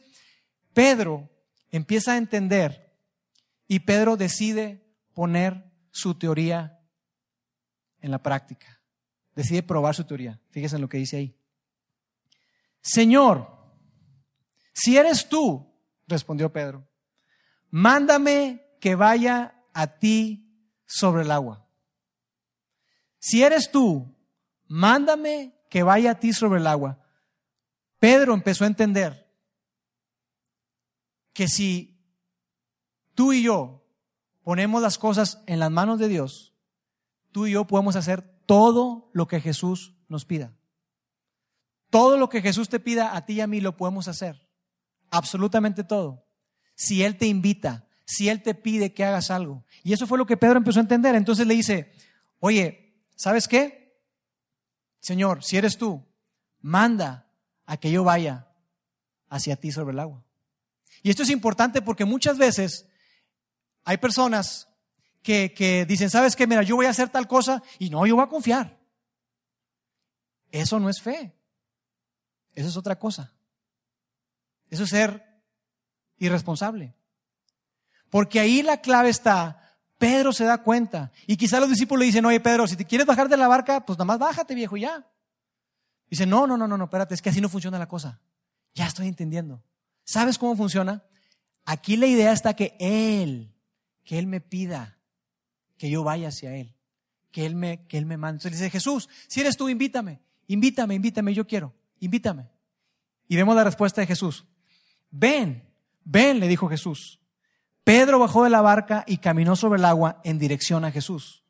Pedro 0.74 1.30
empieza 1.70 2.14
a 2.14 2.18
entender 2.18 2.98
y 3.68 3.82
Pedro 3.82 4.18
decide 4.18 4.84
poner 5.14 5.72
su 5.92 6.16
teoría 6.16 6.80
en 8.00 8.10
la 8.10 8.24
práctica. 8.24 8.82
Decide 9.36 9.62
probar 9.62 9.94
su 9.94 10.06
teoría. 10.06 10.42
Fíjese 10.50 10.78
en 10.78 10.82
lo 10.82 10.90
que 10.90 10.98
dice 10.98 11.18
ahí. 11.18 11.40
Señor, 12.82 13.48
si 14.74 14.98
eres 14.98 15.30
tú, 15.30 15.72
respondió 16.08 16.52
Pedro, 16.52 16.90
mándame 17.70 18.76
que 18.82 18.96
vaya 18.96 19.62
a 19.72 20.00
ti 20.00 20.68
sobre 20.88 21.22
el 21.22 21.30
agua. 21.30 21.70
Si 23.20 23.44
eres 23.44 23.70
tú, 23.70 24.18
mándame 24.66 25.54
que 25.70 25.84
vaya 25.84 26.10
a 26.10 26.20
ti 26.20 26.34
sobre 26.34 26.60
el 26.60 26.66
agua. 26.66 27.05
Pedro 28.06 28.36
empezó 28.36 28.66
a 28.66 28.68
entender 28.68 29.34
que 31.34 31.48
si 31.48 32.00
tú 33.16 33.34
y 33.34 33.42
yo 33.42 33.84
ponemos 34.44 34.80
las 34.80 35.00
cosas 35.00 35.42
en 35.48 35.58
las 35.58 35.72
manos 35.72 35.98
de 35.98 36.08
Dios, 36.08 36.54
tú 37.32 37.48
y 37.48 37.54
yo 37.54 37.66
podemos 37.66 37.96
hacer 37.96 38.22
todo 38.46 39.10
lo 39.12 39.28
que 39.28 39.42
Jesús 39.42 39.96
nos 40.08 40.24
pida. 40.24 40.54
Todo 41.90 42.20
lo 42.20 42.30
que 42.30 42.44
Jesús 42.44 42.70
te 42.70 42.80
pida 42.80 43.16
a 43.16 43.26
ti 43.26 43.34
y 43.34 43.42
a 43.42 43.48
mí 43.48 43.60
lo 43.60 43.76
podemos 43.76 44.08
hacer. 44.08 44.48
Absolutamente 45.10 45.84
todo. 45.84 46.28
Si 46.76 47.02
Él 47.02 47.18
te 47.18 47.26
invita, 47.26 47.88
si 48.06 48.30
Él 48.30 48.44
te 48.44 48.54
pide 48.54 48.94
que 48.94 49.04
hagas 49.04 49.32
algo. 49.32 49.66
Y 49.82 49.94
eso 49.94 50.06
fue 50.06 50.20
lo 50.20 50.28
que 50.28 50.38
Pedro 50.38 50.58
empezó 50.58 50.78
a 50.78 50.84
entender. 50.84 51.16
Entonces 51.16 51.48
le 51.48 51.56
dice, 51.56 51.92
oye, 52.38 53.00
¿sabes 53.16 53.48
qué? 53.48 54.00
Señor, 55.00 55.44
si 55.44 55.58
eres 55.58 55.80
tú, 55.80 56.06
manda 56.62 57.25
a 57.66 57.78
que 57.78 57.92
yo 57.92 58.04
vaya 58.04 58.48
hacia 59.30 59.56
ti 59.56 59.72
sobre 59.72 59.94
el 59.94 60.00
agua. 60.00 60.24
Y 61.04 61.10
esto 61.10 61.24
es 61.24 61.30
importante 61.30 61.82
porque 61.82 62.06
muchas 62.06 62.38
veces 62.38 62.88
hay 63.84 63.98
personas 63.98 64.68
que, 65.22 65.54
que 65.54 65.86
dicen, 65.86 66.10
¿sabes 66.10 66.36
qué? 66.36 66.48
Mira, 66.48 66.64
yo 66.64 66.76
voy 66.76 66.86
a 66.86 66.92
hacer 66.92 67.10
tal 67.10 67.28
cosa 67.28 67.62
y 67.80 67.90
no, 67.90 68.06
yo 68.06 68.16
voy 68.16 68.24
a 68.24 68.30
confiar. 68.30 68.78
Eso 70.52 70.80
no 70.80 70.90
es 70.90 71.02
fe. 71.02 71.36
Eso 72.54 72.70
es 72.70 72.78
otra 72.78 72.98
cosa. 72.98 73.34
Eso 74.70 74.84
es 74.84 74.90
ser 74.90 75.24
irresponsable. 76.18 76.96
Porque 78.10 78.40
ahí 78.40 78.62
la 78.62 78.82
clave 78.82 79.10
está. 79.10 79.78
Pedro 79.98 80.32
se 80.32 80.46
da 80.46 80.60
cuenta. 80.60 81.12
Y 81.28 81.38
quizá 81.38 81.60
los 81.60 81.70
discípulos 81.70 82.00
le 82.00 82.06
dicen, 82.06 82.26
oye 82.26 82.40
Pedro, 82.40 82.68
si 82.68 82.76
te 82.76 82.86
quieres 82.86 83.08
bajar 83.08 83.30
de 83.30 83.38
la 83.38 83.48
barca, 83.48 83.86
pues 83.86 83.98
nada 83.98 84.06
más 84.06 84.20
bájate 84.20 84.56
viejo 84.56 84.78
ya. 84.78 85.06
Dice, 86.10 86.26
no, 86.26 86.46
no, 86.48 86.58
no, 86.58 86.68
no, 86.68 86.78
no, 86.78 86.86
espérate, 86.86 87.14
es 87.14 87.22
que 87.22 87.30
así 87.30 87.42
no 87.42 87.50
funciona 87.50 87.80
la 87.80 87.88
cosa. 87.88 88.20
Ya 88.74 88.88
estoy 88.88 89.08
entendiendo. 89.08 89.64
¿Sabes 90.04 90.38
cómo 90.38 90.56
funciona? 90.56 91.04
Aquí 91.66 91.98
la 91.98 92.06
idea 92.06 92.32
está 92.32 92.56
que 92.56 92.76
Él, 92.80 93.54
que 94.04 94.20
Él 94.20 94.28
me 94.28 94.42
pida 94.42 95.00
que 95.78 95.90
yo 95.90 96.04
vaya 96.04 96.30
hacia 96.30 96.56
Él, 96.56 96.76
que 97.32 97.46
Él 97.46 97.56
me, 97.56 97.86
que 97.88 97.98
Él 97.98 98.06
me 98.06 98.18
mande. 98.18 98.38
Entonces 98.38 98.60
dice, 98.60 98.70
Jesús, 98.70 99.10
si 99.28 99.42
eres 99.42 99.58
tú, 99.58 99.68
invítame, 99.68 100.22
invítame, 100.48 100.96
invítame, 100.96 101.34
yo 101.34 101.48
quiero, 101.48 101.74
invítame. 102.00 102.50
Y 103.28 103.36
vemos 103.36 103.56
la 103.56 103.64
respuesta 103.64 104.02
de 104.02 104.08
Jesús. 104.08 104.46
Ven, 105.10 105.68
ven, 106.04 106.40
le 106.40 106.48
dijo 106.48 106.70
Jesús. 106.70 107.20
Pedro 107.84 108.20
bajó 108.20 108.44
de 108.44 108.50
la 108.50 108.62
barca 108.62 109.04
y 109.08 109.18
caminó 109.18 109.56
sobre 109.56 109.80
el 109.80 109.86
agua 109.86 110.22
en 110.24 110.40
dirección 110.40 110.86
a 110.86 110.92
Jesús. 110.92 111.44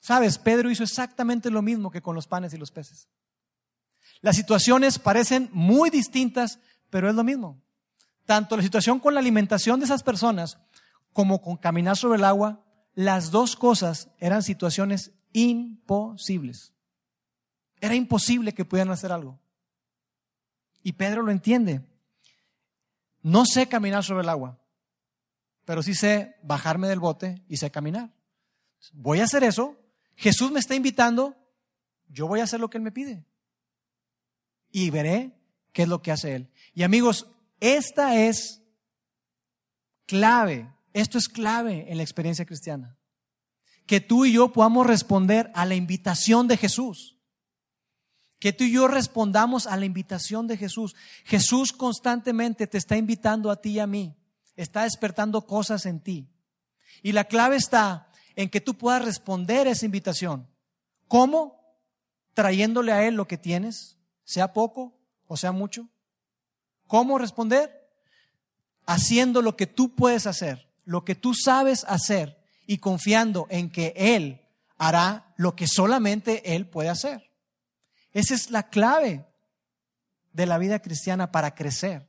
Sabes, 0.00 0.38
Pedro 0.38 0.70
hizo 0.70 0.82
exactamente 0.82 1.50
lo 1.50 1.62
mismo 1.62 1.90
que 1.90 2.02
con 2.02 2.14
los 2.14 2.26
panes 2.26 2.52
y 2.52 2.58
los 2.58 2.70
peces. 2.70 3.08
Las 4.24 4.36
situaciones 4.36 4.98
parecen 4.98 5.50
muy 5.52 5.90
distintas, 5.90 6.58
pero 6.88 7.10
es 7.10 7.14
lo 7.14 7.22
mismo. 7.22 7.62
Tanto 8.24 8.56
la 8.56 8.62
situación 8.62 8.98
con 8.98 9.12
la 9.12 9.20
alimentación 9.20 9.78
de 9.78 9.84
esas 9.84 10.02
personas 10.02 10.56
como 11.12 11.42
con 11.42 11.58
caminar 11.58 11.98
sobre 11.98 12.16
el 12.16 12.24
agua, 12.24 12.64
las 12.94 13.30
dos 13.30 13.54
cosas 13.54 14.08
eran 14.18 14.42
situaciones 14.42 15.12
imposibles. 15.34 16.72
Era 17.82 17.96
imposible 17.96 18.54
que 18.54 18.64
pudieran 18.64 18.94
hacer 18.94 19.12
algo. 19.12 19.38
Y 20.82 20.92
Pedro 20.92 21.20
lo 21.20 21.30
entiende. 21.30 21.82
No 23.20 23.44
sé 23.44 23.68
caminar 23.68 24.04
sobre 24.04 24.22
el 24.22 24.30
agua, 24.30 24.58
pero 25.66 25.82
sí 25.82 25.92
sé 25.92 26.36
bajarme 26.42 26.88
del 26.88 26.98
bote 26.98 27.44
y 27.46 27.58
sé 27.58 27.70
caminar. 27.70 28.14
Voy 28.94 29.20
a 29.20 29.24
hacer 29.24 29.44
eso. 29.44 29.76
Jesús 30.16 30.50
me 30.50 30.60
está 30.60 30.74
invitando. 30.74 31.36
Yo 32.08 32.26
voy 32.26 32.40
a 32.40 32.44
hacer 32.44 32.58
lo 32.58 32.70
que 32.70 32.78
Él 32.78 32.84
me 32.84 32.90
pide 32.90 33.26
y 34.74 34.90
veré 34.90 35.30
qué 35.72 35.82
es 35.82 35.88
lo 35.88 36.02
que 36.02 36.10
hace 36.10 36.34
Él. 36.34 36.50
Y 36.74 36.82
amigos, 36.82 37.28
esta 37.60 38.16
es 38.16 38.60
clave, 40.04 40.68
esto 40.92 41.16
es 41.16 41.28
clave 41.28 41.86
en 41.88 41.96
la 41.96 42.02
experiencia 42.02 42.44
cristiana. 42.44 42.98
Que 43.86 44.00
tú 44.00 44.24
y 44.24 44.32
yo 44.32 44.52
podamos 44.52 44.84
responder 44.84 45.52
a 45.54 45.64
la 45.64 45.76
invitación 45.76 46.48
de 46.48 46.56
Jesús. 46.56 47.16
Que 48.40 48.52
tú 48.52 48.64
y 48.64 48.72
yo 48.72 48.88
respondamos 48.88 49.68
a 49.68 49.76
la 49.76 49.84
invitación 49.84 50.48
de 50.48 50.56
Jesús. 50.56 50.96
Jesús 51.24 51.72
constantemente 51.72 52.66
te 52.66 52.78
está 52.78 52.96
invitando 52.96 53.52
a 53.52 53.60
ti 53.60 53.74
y 53.74 53.78
a 53.78 53.86
mí. 53.86 54.16
Está 54.56 54.82
despertando 54.82 55.46
cosas 55.46 55.86
en 55.86 56.00
ti. 56.00 56.28
Y 57.00 57.12
la 57.12 57.24
clave 57.24 57.54
está 57.54 58.10
en 58.34 58.50
que 58.50 58.60
tú 58.60 58.74
puedas 58.74 59.04
responder 59.04 59.68
a 59.68 59.70
esa 59.70 59.86
invitación. 59.86 60.48
¿Cómo? 61.06 61.62
Trayéndole 62.32 62.90
a 62.90 63.06
Él 63.06 63.14
lo 63.14 63.28
que 63.28 63.38
tienes, 63.38 63.94
sea 64.24 64.52
poco 64.52 64.94
o 65.26 65.36
sea 65.36 65.52
mucho. 65.52 65.88
¿Cómo 66.86 67.18
responder? 67.18 67.88
Haciendo 68.86 69.42
lo 69.42 69.56
que 69.56 69.66
tú 69.66 69.94
puedes 69.94 70.26
hacer, 70.26 70.68
lo 70.84 71.04
que 71.04 71.14
tú 71.14 71.34
sabes 71.34 71.84
hacer 71.88 72.38
y 72.66 72.78
confiando 72.78 73.46
en 73.50 73.70
que 73.70 73.92
Él 73.96 74.42
hará 74.76 75.32
lo 75.36 75.56
que 75.56 75.66
solamente 75.66 76.54
Él 76.54 76.66
puede 76.66 76.88
hacer. 76.88 77.30
Esa 78.12 78.34
es 78.34 78.50
la 78.50 78.68
clave 78.68 79.26
de 80.32 80.46
la 80.46 80.58
vida 80.58 80.80
cristiana 80.80 81.32
para 81.32 81.54
crecer. 81.54 82.06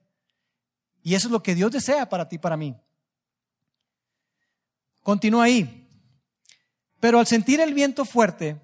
Y 1.02 1.16
eso 1.16 1.28
es 1.28 1.32
lo 1.32 1.44
que 1.44 1.56
Dios 1.56 1.72
desea 1.72 2.10
para 2.10 2.28
ti, 2.28 2.38
para 2.38 2.58
mí. 2.58 2.76
Continúa 5.02 5.46
ahí. 5.46 5.88
Pero 7.00 7.20
al 7.20 7.28
sentir 7.28 7.60
el 7.60 7.74
viento 7.74 8.06
fuerte, 8.06 8.60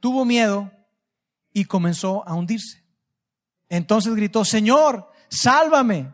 tuvo 0.00 0.24
miedo 0.24 0.73
y 1.54 1.64
comenzó 1.64 2.28
a 2.28 2.34
hundirse. 2.34 2.84
Entonces 3.70 4.14
gritó, 4.14 4.44
Señor, 4.44 5.08
sálvame. 5.30 6.12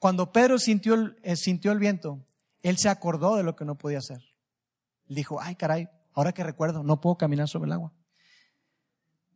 Cuando 0.00 0.32
Pedro 0.32 0.58
sintió 0.58 0.94
el, 0.94 1.18
eh, 1.22 1.36
sintió 1.36 1.70
el 1.70 1.78
viento, 1.78 2.26
él 2.62 2.78
se 2.78 2.88
acordó 2.88 3.36
de 3.36 3.44
lo 3.44 3.54
que 3.54 3.64
no 3.64 3.76
podía 3.76 3.98
hacer. 3.98 4.22
Dijo, 5.06 5.40
ay 5.40 5.54
caray, 5.54 5.88
ahora 6.14 6.32
que 6.32 6.42
recuerdo, 6.42 6.82
no 6.82 7.00
puedo 7.00 7.16
caminar 7.16 7.48
sobre 7.48 7.66
el 7.66 7.72
agua. 7.72 7.92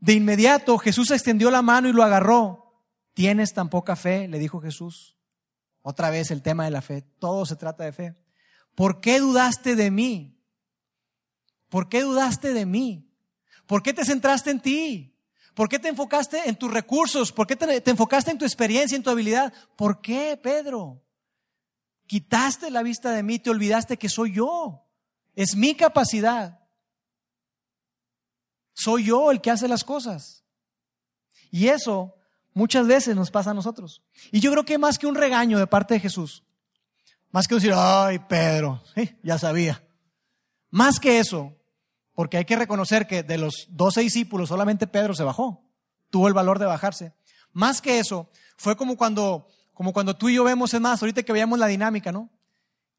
De 0.00 0.14
inmediato 0.14 0.78
Jesús 0.78 1.10
extendió 1.10 1.50
la 1.50 1.62
mano 1.62 1.88
y 1.88 1.92
lo 1.92 2.02
agarró. 2.02 2.82
¿Tienes 3.14 3.52
tan 3.52 3.68
poca 3.68 3.96
fe? 3.96 4.28
Le 4.28 4.38
dijo 4.38 4.60
Jesús. 4.60 5.18
Otra 5.82 6.10
vez 6.10 6.30
el 6.30 6.42
tema 6.42 6.64
de 6.64 6.70
la 6.70 6.80
fe. 6.80 7.02
Todo 7.02 7.44
se 7.44 7.56
trata 7.56 7.84
de 7.84 7.92
fe. 7.92 8.16
¿Por 8.74 9.00
qué 9.00 9.20
dudaste 9.20 9.76
de 9.76 9.90
mí? 9.90 10.42
¿Por 11.68 11.88
qué 11.88 12.02
dudaste 12.02 12.54
de 12.54 12.64
mí? 12.64 13.11
¿Por 13.66 13.82
qué 13.82 13.92
te 13.92 14.04
centraste 14.04 14.50
en 14.50 14.60
ti? 14.60 15.12
¿Por 15.54 15.68
qué 15.68 15.78
te 15.78 15.88
enfocaste 15.88 16.48
en 16.48 16.56
tus 16.56 16.72
recursos? 16.72 17.30
¿Por 17.30 17.46
qué 17.46 17.56
te, 17.56 17.90
enfocaste 17.90 18.30
en 18.30 18.38
tu 18.38 18.44
experiencia, 18.44 18.96
en 18.96 19.02
tu 19.02 19.10
habilidad? 19.10 19.52
¿Por 19.76 20.00
qué, 20.00 20.38
Pedro? 20.42 21.02
Quitaste 22.06 22.70
la 22.70 22.82
vista 22.82 23.10
de 23.10 23.22
mí, 23.22 23.38
te 23.38 23.50
olvidaste 23.50 23.98
que 23.98 24.08
soy 24.08 24.32
yo. 24.32 24.84
Es 25.34 25.54
mi 25.54 25.74
capacidad. 25.74 26.60
Soy 28.72 29.04
yo 29.04 29.30
el 29.30 29.40
que 29.40 29.50
hace 29.50 29.68
las 29.68 29.84
cosas. 29.84 30.42
Y 31.50 31.68
eso 31.68 32.14
muchas 32.54 32.86
veces 32.86 33.14
nos 33.14 33.30
pasa 33.30 33.50
a 33.50 33.54
nosotros. 33.54 34.02
Y 34.30 34.40
yo 34.40 34.50
creo 34.52 34.64
que 34.64 34.78
más 34.78 34.98
que 34.98 35.06
un 35.06 35.14
regaño 35.14 35.58
de 35.58 35.66
parte 35.66 35.94
de 35.94 36.00
Jesús, 36.00 36.42
más 37.30 37.46
que 37.46 37.54
decir, 37.56 37.72
ay, 37.74 38.18
Pedro, 38.20 38.82
ya 39.22 39.38
sabía. 39.38 39.82
Más 40.70 40.98
que 40.98 41.18
eso, 41.18 41.54
porque 42.14 42.36
hay 42.36 42.44
que 42.44 42.56
reconocer 42.56 43.06
que 43.06 43.22
de 43.22 43.38
los 43.38 43.66
doce 43.70 44.00
discípulos 44.00 44.48
solamente 44.48 44.86
Pedro 44.86 45.14
se 45.14 45.24
bajó, 45.24 45.64
tuvo 46.10 46.28
el 46.28 46.34
valor 46.34 46.58
de 46.58 46.66
bajarse. 46.66 47.14
Más 47.52 47.80
que 47.80 47.98
eso, 47.98 48.30
fue 48.56 48.76
como 48.76 48.96
cuando, 48.96 49.48
como 49.74 49.92
cuando 49.92 50.16
tú 50.16 50.28
y 50.28 50.34
yo 50.34 50.44
vemos, 50.44 50.74
es 50.74 50.80
más, 50.80 51.02
ahorita 51.02 51.22
que 51.22 51.32
veíamos 51.32 51.58
la 51.58 51.66
dinámica, 51.66 52.12
¿no? 52.12 52.30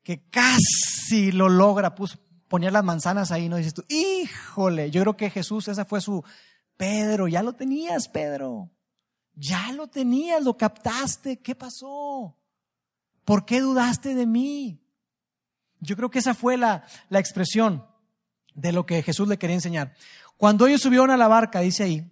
Que 0.04 0.28
casi 0.30 1.32
lo 1.32 1.50
logra, 1.50 1.96
puso, 1.96 2.18
poner 2.48 2.74
las 2.74 2.84
manzanas 2.84 3.32
ahí, 3.32 3.50
¿no? 3.50 3.58
Dices 3.58 3.74
tú, 3.74 3.84
híjole, 3.88 4.92
yo 4.92 5.02
creo 5.02 5.18
que 5.18 5.30
Jesús, 5.30 5.68
esa 5.68 5.86
fue 5.86 6.02
su, 6.02 6.24
Pedro, 6.78 7.28
ya 7.28 7.44
lo 7.44 7.54
tenías, 7.54 8.08
Pedro. 8.08 8.72
Ya 9.36 9.72
lo 9.72 9.88
tenías, 9.88 10.44
lo 10.44 10.58
captaste, 10.58 11.40
¿qué 11.40 11.56
pasó? 11.56 12.38
¿Por 13.26 13.46
qué 13.46 13.62
dudaste 13.62 14.14
de 14.14 14.28
mí? 14.28 14.80
Yo 15.80 15.96
creo 15.96 16.12
que 16.12 16.20
esa 16.20 16.34
fue 16.34 16.58
la, 16.58 16.86
la 17.10 17.20
expresión 17.20 17.86
de 18.56 18.72
lo 18.72 18.86
que 18.86 19.04
Jesús 19.04 19.28
le 19.28 19.38
quería 19.38 19.56
enseñar. 19.56 19.96
Cuando 20.38 20.68
ellos 20.68 20.82
subieron 20.82 21.12
a 21.12 21.18
la 21.18 21.28
barca, 21.28 21.60
dice 21.60 21.84
ahí, 21.84 22.12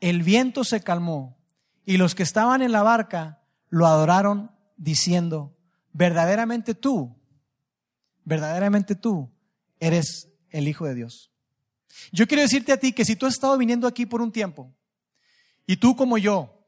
el 0.00 0.22
viento 0.22 0.64
se 0.64 0.80
calmó 0.80 1.36
y 1.84 1.96
los 1.96 2.14
que 2.14 2.22
estaban 2.22 2.62
en 2.62 2.72
la 2.72 2.82
barca 2.82 3.40
lo 3.68 3.86
adoraron 3.86 4.50
diciendo, 4.76 5.56
verdaderamente 5.92 6.74
tú, 6.74 7.16
verdaderamente 8.24 8.94
tú 8.94 9.30
eres 9.80 10.28
el 10.50 10.68
Hijo 10.68 10.86
de 10.86 10.94
Dios. 10.94 11.30
Yo 12.12 12.26
quiero 12.26 12.42
decirte 12.42 12.72
a 12.72 12.78
ti 12.78 12.92
que 12.92 13.04
si 13.04 13.16
tú 13.16 13.26
has 13.26 13.34
estado 13.34 13.58
viniendo 13.58 13.86
aquí 13.86 14.06
por 14.06 14.22
un 14.22 14.32
tiempo 14.32 14.72
y 15.66 15.76
tú 15.76 15.96
como 15.96 16.16
yo 16.18 16.64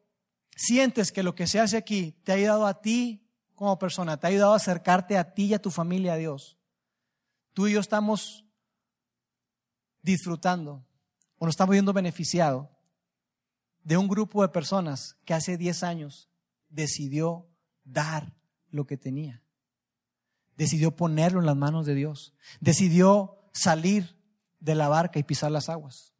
sientes 0.56 1.12
que 1.12 1.22
lo 1.22 1.34
que 1.34 1.46
se 1.46 1.60
hace 1.60 1.76
aquí 1.76 2.16
te 2.24 2.32
ha 2.32 2.34
ayudado 2.34 2.66
a 2.66 2.80
ti 2.80 3.26
como 3.54 3.78
persona, 3.78 4.18
te 4.18 4.26
ha 4.26 4.30
ayudado 4.30 4.52
a 4.52 4.56
acercarte 4.56 5.16
a 5.16 5.32
ti 5.34 5.44
y 5.44 5.54
a 5.54 5.62
tu 5.62 5.70
familia 5.70 6.14
a 6.14 6.16
Dios, 6.16 6.58
tú 7.52 7.68
y 7.68 7.72
yo 7.72 7.80
estamos 7.80 8.44
disfrutando 10.02 10.84
o 11.38 11.46
nos 11.46 11.52
estamos 11.52 11.72
viendo 11.72 11.92
beneficiado 11.92 12.70
de 13.82 13.96
un 13.96 14.08
grupo 14.08 14.42
de 14.42 14.48
personas 14.48 15.16
que 15.24 15.34
hace 15.34 15.56
10 15.56 15.82
años 15.82 16.28
decidió 16.68 17.48
dar 17.84 18.34
lo 18.68 18.86
que 18.86 18.96
tenía. 18.96 19.42
Decidió 20.56 20.94
ponerlo 20.94 21.40
en 21.40 21.46
las 21.46 21.56
manos 21.56 21.86
de 21.86 21.94
Dios. 21.94 22.34
Decidió 22.60 23.38
salir 23.52 24.16
de 24.60 24.74
la 24.74 24.88
barca 24.88 25.18
y 25.18 25.22
pisar 25.22 25.50
las 25.50 25.68
aguas. 25.68 26.12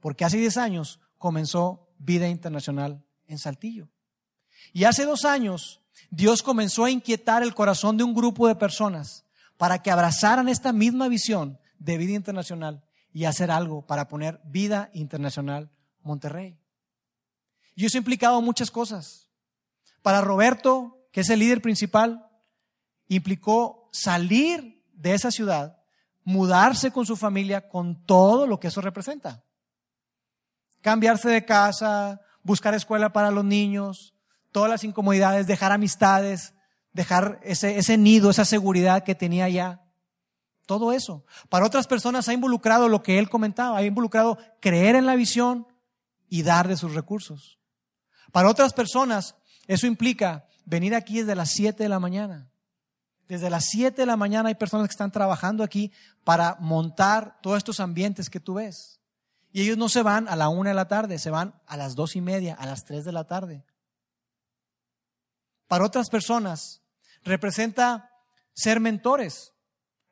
Porque 0.00 0.24
hace 0.24 0.36
10 0.36 0.58
años 0.58 1.00
comenzó 1.16 1.88
vida 1.98 2.28
internacional 2.28 3.04
en 3.26 3.38
Saltillo. 3.38 3.88
Y 4.72 4.84
hace 4.84 5.04
dos 5.04 5.24
años 5.24 5.80
Dios 6.10 6.42
comenzó 6.42 6.84
a 6.84 6.90
inquietar 6.90 7.42
el 7.42 7.54
corazón 7.54 7.96
de 7.96 8.04
un 8.04 8.14
grupo 8.14 8.46
de 8.48 8.54
personas 8.54 9.24
para 9.56 9.80
que 9.82 9.90
abrazaran 9.90 10.48
esta 10.48 10.72
misma 10.72 11.08
visión 11.08 11.58
de 11.84 11.98
vida 11.98 12.12
internacional 12.12 12.84
y 13.12 13.24
hacer 13.24 13.50
algo 13.50 13.86
para 13.86 14.08
poner 14.08 14.40
vida 14.44 14.90
internacional 14.94 15.70
Monterrey. 16.02 16.58
Y 17.74 17.86
eso 17.86 17.98
ha 17.98 18.00
implicado 18.00 18.40
muchas 18.40 18.70
cosas. 18.70 19.28
Para 20.02 20.20
Roberto, 20.20 21.06
que 21.12 21.20
es 21.20 21.30
el 21.30 21.40
líder 21.40 21.62
principal, 21.62 22.26
implicó 23.08 23.88
salir 23.92 24.82
de 24.92 25.14
esa 25.14 25.30
ciudad, 25.30 25.78
mudarse 26.24 26.90
con 26.90 27.06
su 27.06 27.16
familia 27.16 27.68
con 27.68 28.04
todo 28.04 28.46
lo 28.46 28.60
que 28.60 28.68
eso 28.68 28.80
representa. 28.80 29.44
Cambiarse 30.80 31.28
de 31.28 31.44
casa, 31.44 32.20
buscar 32.42 32.74
escuela 32.74 33.12
para 33.12 33.30
los 33.30 33.44
niños, 33.44 34.14
todas 34.50 34.70
las 34.70 34.84
incomodidades, 34.84 35.46
dejar 35.46 35.72
amistades, 35.72 36.54
dejar 36.92 37.40
ese, 37.42 37.78
ese 37.78 37.96
nido, 37.96 38.30
esa 38.30 38.44
seguridad 38.44 39.04
que 39.04 39.14
tenía 39.14 39.48
ya. 39.48 39.81
Todo 40.66 40.92
eso. 40.92 41.24
Para 41.48 41.66
otras 41.66 41.86
personas 41.86 42.28
ha 42.28 42.32
involucrado 42.32 42.88
lo 42.88 43.02
que 43.02 43.18
él 43.18 43.28
comentaba, 43.28 43.78
ha 43.78 43.84
involucrado 43.84 44.38
creer 44.60 44.96
en 44.96 45.06
la 45.06 45.16
visión 45.16 45.66
y 46.28 46.42
dar 46.42 46.68
de 46.68 46.76
sus 46.76 46.94
recursos. 46.94 47.58
Para 48.30 48.48
otras 48.48 48.72
personas, 48.72 49.34
eso 49.66 49.86
implica 49.86 50.46
venir 50.64 50.94
aquí 50.94 51.20
desde 51.20 51.34
las 51.34 51.50
7 51.50 51.82
de 51.82 51.88
la 51.88 51.98
mañana. 51.98 52.50
Desde 53.28 53.50
las 53.50 53.66
7 53.66 54.02
de 54.02 54.06
la 54.06 54.16
mañana 54.16 54.48
hay 54.48 54.54
personas 54.54 54.88
que 54.88 54.92
están 54.92 55.10
trabajando 55.10 55.64
aquí 55.64 55.92
para 56.24 56.56
montar 56.60 57.38
todos 57.42 57.58
estos 57.58 57.80
ambientes 57.80 58.30
que 58.30 58.40
tú 58.40 58.54
ves. 58.54 59.00
Y 59.52 59.62
ellos 59.62 59.76
no 59.76 59.88
se 59.88 60.02
van 60.02 60.28
a 60.28 60.36
la 60.36 60.48
una 60.48 60.70
de 60.70 60.74
la 60.74 60.88
tarde, 60.88 61.18
se 61.18 61.30
van 61.30 61.60
a 61.66 61.76
las 61.76 61.94
dos 61.94 62.16
y 62.16 62.20
media, 62.20 62.54
a 62.54 62.66
las 62.66 62.84
tres 62.84 63.04
de 63.04 63.12
la 63.12 63.24
tarde. 63.24 63.64
Para 65.66 65.84
otras 65.84 66.08
personas 66.08 66.82
representa 67.22 68.10
ser 68.54 68.80
mentores, 68.80 69.51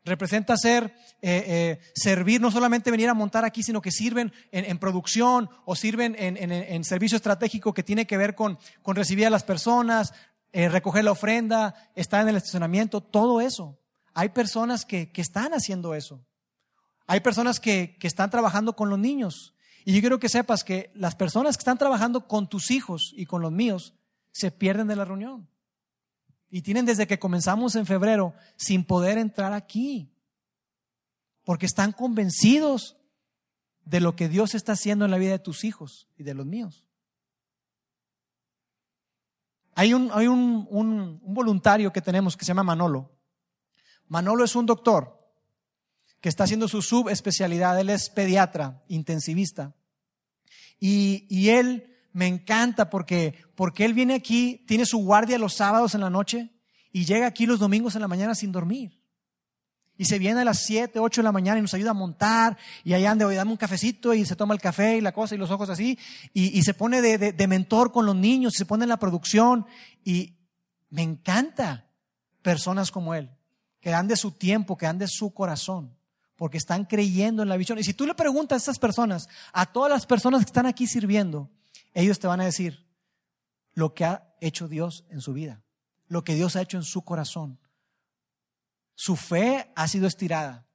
representa 0.04 0.56
ser, 0.56 0.94
eh, 1.20 1.44
eh, 1.46 1.80
servir, 1.94 2.40
no 2.40 2.50
solamente 2.50 2.90
venir 2.90 3.08
a 3.08 3.14
montar 3.14 3.44
aquí, 3.44 3.62
sino 3.62 3.82
que 3.82 3.90
sirven 3.90 4.32
en, 4.50 4.78
producción 4.78 5.50
o 5.64 5.76
sirven 5.76 6.16
en, 6.18 6.84
servicio 6.84 7.16
estratégico 7.16 7.74
que 7.74 7.82
tiene 7.82 8.06
que 8.06 8.16
ver 8.16 8.34
con, 8.34 8.58
recibir 8.86 9.26
a 9.26 9.30
las 9.30 9.44
personas, 9.44 10.12
eh, 10.52 10.68
recoger 10.68 11.04
la 11.04 11.12
ofrenda, 11.12 11.74
estar 11.94 12.22
en 12.22 12.28
el 12.28 12.36
estacionamiento, 12.36 13.00
todo 13.00 13.40
eso. 13.40 13.78
Hay 14.14 14.30
personas 14.30 14.84
que, 14.84 15.12
que 15.12 15.20
están 15.20 15.52
haciendo 15.52 15.94
eso. 15.94 16.24
Hay 17.06 17.20
personas 17.20 17.60
que, 17.60 17.96
que 17.98 18.06
están 18.06 18.30
trabajando 18.30 18.74
con 18.74 18.88
los 18.88 18.98
niños. 18.98 19.54
Y 19.84 19.94
yo 19.94 20.00
quiero 20.00 20.18
que 20.18 20.28
sepas 20.28 20.64
que 20.64 20.90
las 20.94 21.14
personas 21.14 21.56
que 21.56 21.62
están 21.62 21.78
trabajando 21.78 22.26
con 22.26 22.48
tus 22.48 22.70
hijos 22.70 23.12
y 23.16 23.26
con 23.26 23.42
los 23.42 23.52
míos 23.52 23.94
se 24.32 24.50
pierden 24.50 24.86
de 24.86 24.96
la 24.96 25.04
reunión. 25.04 25.49
Y 26.50 26.62
tienen 26.62 26.84
desde 26.84 27.06
que 27.06 27.18
comenzamos 27.18 27.76
en 27.76 27.86
febrero 27.86 28.34
sin 28.56 28.84
poder 28.84 29.18
entrar 29.18 29.52
aquí. 29.52 30.12
Porque 31.44 31.66
están 31.66 31.92
convencidos 31.92 32.96
de 33.84 34.00
lo 34.00 34.16
que 34.16 34.28
Dios 34.28 34.54
está 34.54 34.72
haciendo 34.72 35.04
en 35.04 35.10
la 35.10 35.18
vida 35.18 35.32
de 35.32 35.38
tus 35.38 35.64
hijos 35.64 36.08
y 36.16 36.24
de 36.24 36.34
los 36.34 36.46
míos. 36.46 36.84
Hay 39.74 39.94
un, 39.94 40.10
hay 40.12 40.26
un, 40.26 40.66
un, 40.70 41.20
voluntario 41.22 41.92
que 41.92 42.02
tenemos 42.02 42.36
que 42.36 42.44
se 42.44 42.50
llama 42.50 42.64
Manolo. 42.64 43.10
Manolo 44.08 44.44
es 44.44 44.54
un 44.54 44.66
doctor 44.66 45.18
que 46.20 46.28
está 46.28 46.44
haciendo 46.44 46.68
su 46.68 46.82
subespecialidad. 46.82 47.78
Él 47.80 47.88
es 47.90 48.10
pediatra, 48.10 48.82
intensivista. 48.88 49.74
Y, 50.78 51.26
y 51.30 51.50
él 51.50 51.89
me 52.12 52.26
encanta 52.26 52.90
porque, 52.90 53.34
porque 53.54 53.84
él 53.84 53.94
viene 53.94 54.14
aquí, 54.14 54.64
tiene 54.66 54.86
su 54.86 54.98
guardia 54.98 55.38
los 55.38 55.54
sábados 55.54 55.94
en 55.94 56.00
la 56.00 56.10
noche 56.10 56.50
y 56.92 57.04
llega 57.04 57.26
aquí 57.26 57.46
los 57.46 57.58
domingos 57.58 57.94
en 57.94 58.00
la 58.00 58.08
mañana 58.08 58.34
sin 58.34 58.52
dormir. 58.52 59.00
Y 59.96 60.06
se 60.06 60.18
viene 60.18 60.40
a 60.40 60.44
las 60.44 60.60
7, 60.64 60.98
8 60.98 61.20
de 61.20 61.24
la 61.24 61.32
mañana 61.32 61.58
y 61.58 61.62
nos 61.62 61.74
ayuda 61.74 61.90
a 61.90 61.94
montar 61.94 62.56
y 62.84 62.94
ahí 62.94 63.04
anda, 63.04 63.26
oye, 63.26 63.36
dame 63.36 63.50
un 63.50 63.58
cafecito 63.58 64.14
y 64.14 64.24
se 64.24 64.34
toma 64.34 64.54
el 64.54 64.60
café 64.60 64.96
y 64.96 65.02
la 65.02 65.12
cosa 65.12 65.34
y 65.34 65.38
los 65.38 65.50
ojos 65.50 65.68
así 65.68 65.98
y, 66.32 66.62
se 66.62 66.72
pone 66.72 67.02
de, 67.02 67.32
de, 67.32 67.46
mentor 67.46 67.92
con 67.92 68.06
los 68.06 68.16
niños 68.16 68.54
se 68.56 68.64
pone 68.64 68.84
en 68.84 68.88
la 68.88 68.98
producción 68.98 69.66
y 70.02 70.38
me 70.88 71.02
encanta 71.02 71.90
personas 72.42 72.90
como 72.90 73.14
él, 73.14 73.30
que 73.80 73.90
dan 73.90 74.08
de 74.08 74.16
su 74.16 74.32
tiempo, 74.32 74.76
que 74.76 74.86
dan 74.86 74.98
de 74.98 75.08
su 75.08 75.32
corazón, 75.32 75.96
porque 76.36 76.58
están 76.58 76.84
creyendo 76.84 77.42
en 77.42 77.48
la 77.48 77.56
visión. 77.56 77.78
Y 77.78 77.84
si 77.84 77.94
tú 77.94 78.06
le 78.06 78.14
preguntas 78.14 78.56
a 78.56 78.58
estas 78.58 78.78
personas, 78.78 79.28
a 79.52 79.66
todas 79.66 79.90
las 79.90 80.06
personas 80.06 80.40
que 80.40 80.46
están 80.46 80.66
aquí 80.66 80.86
sirviendo, 80.86 81.50
ellos 81.94 82.18
te 82.18 82.26
van 82.26 82.40
a 82.40 82.44
decir 82.44 82.86
lo 83.72 83.94
que 83.94 84.04
ha 84.04 84.34
hecho 84.40 84.68
Dios 84.68 85.04
en 85.08 85.20
su 85.20 85.32
vida, 85.32 85.62
lo 86.06 86.24
que 86.24 86.34
Dios 86.34 86.56
ha 86.56 86.62
hecho 86.62 86.76
en 86.76 86.84
su 86.84 87.02
corazón. 87.02 87.58
Su 88.94 89.16
fe 89.16 89.72
ha 89.74 89.88
sido 89.88 90.06
estirada, 90.06 90.66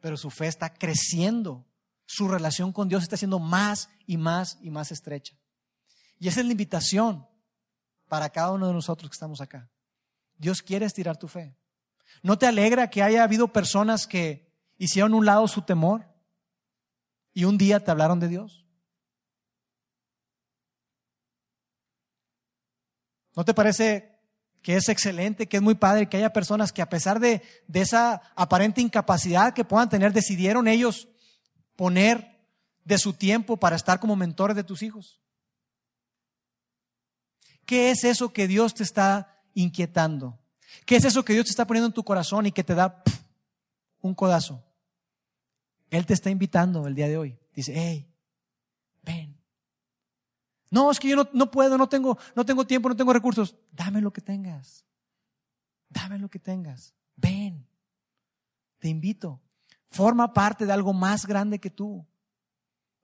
pero 0.00 0.16
su 0.16 0.30
fe 0.30 0.46
está 0.46 0.72
creciendo. 0.72 1.66
Su 2.06 2.26
relación 2.26 2.72
con 2.72 2.88
Dios 2.88 3.04
está 3.04 3.16
siendo 3.16 3.38
más 3.38 3.88
y 4.06 4.16
más 4.16 4.58
y 4.60 4.70
más 4.70 4.90
estrecha. 4.90 5.36
Y 6.18 6.28
esa 6.28 6.40
es 6.40 6.46
la 6.46 6.52
invitación 6.52 7.26
para 8.08 8.30
cada 8.30 8.50
uno 8.50 8.66
de 8.66 8.72
nosotros 8.72 9.08
que 9.08 9.14
estamos 9.14 9.40
acá. 9.40 9.70
Dios 10.36 10.62
quiere 10.62 10.86
estirar 10.86 11.16
tu 11.16 11.28
fe. 11.28 11.56
¿No 12.22 12.36
te 12.36 12.46
alegra 12.46 12.90
que 12.90 13.02
haya 13.02 13.22
habido 13.22 13.48
personas 13.48 14.06
que 14.06 14.52
hicieron 14.76 15.14
un 15.14 15.24
lado 15.24 15.46
su 15.46 15.62
temor 15.62 16.04
y 17.32 17.44
un 17.44 17.56
día 17.56 17.82
te 17.84 17.90
hablaron 17.90 18.18
de 18.18 18.28
Dios? 18.28 18.66
¿No 23.36 23.44
te 23.44 23.54
parece 23.54 24.10
que 24.62 24.76
es 24.76 24.88
excelente, 24.88 25.48
que 25.48 25.56
es 25.56 25.62
muy 25.62 25.74
padre 25.74 26.08
que 26.08 26.16
haya 26.16 26.32
personas 26.32 26.72
que 26.72 26.82
a 26.82 26.88
pesar 26.88 27.20
de, 27.20 27.42
esa 27.72 28.22
aparente 28.34 28.80
incapacidad 28.80 29.54
que 29.54 29.64
puedan 29.64 29.88
tener, 29.88 30.12
decidieron 30.12 30.68
ellos 30.68 31.08
poner 31.76 32.38
de 32.84 32.98
su 32.98 33.12
tiempo 33.12 33.56
para 33.56 33.76
estar 33.76 34.00
como 34.00 34.16
mentores 34.16 34.56
de 34.56 34.64
tus 34.64 34.82
hijos? 34.82 35.20
¿Qué 37.64 37.90
es 37.90 38.04
eso 38.04 38.32
que 38.32 38.48
Dios 38.48 38.74
te 38.74 38.82
está 38.82 39.42
inquietando? 39.54 40.38
¿Qué 40.84 40.96
es 40.96 41.04
eso 41.04 41.24
que 41.24 41.32
Dios 41.32 41.46
te 41.46 41.50
está 41.50 41.66
poniendo 41.66 41.86
en 41.86 41.94
tu 41.94 42.04
corazón 42.04 42.46
y 42.46 42.52
que 42.52 42.64
te 42.64 42.74
da 42.74 43.02
un 44.00 44.14
codazo? 44.14 44.64
Él 45.88 46.04
te 46.04 46.14
está 46.14 46.30
invitando 46.30 46.86
el 46.86 46.94
día 46.94 47.08
de 47.08 47.16
hoy. 47.16 47.38
Dice, 47.54 47.72
hey, 47.74 48.12
ven, 49.02 49.39
no, 50.70 50.90
es 50.90 51.00
que 51.00 51.08
yo 51.08 51.16
no, 51.16 51.28
no, 51.32 51.50
puedo, 51.50 51.76
no 51.76 51.88
tengo, 51.88 52.16
no 52.34 52.46
tengo 52.46 52.66
tiempo, 52.66 52.88
no 52.88 52.96
tengo 52.96 53.12
recursos. 53.12 53.56
Dame 53.72 54.00
lo 54.00 54.12
que 54.12 54.20
tengas. 54.20 54.84
Dame 55.88 56.18
lo 56.18 56.28
que 56.30 56.38
tengas. 56.38 56.94
Ven. 57.16 57.66
Te 58.78 58.88
invito. 58.88 59.40
Forma 59.90 60.32
parte 60.32 60.66
de 60.66 60.72
algo 60.72 60.92
más 60.92 61.26
grande 61.26 61.58
que 61.58 61.70
tú. 61.70 62.06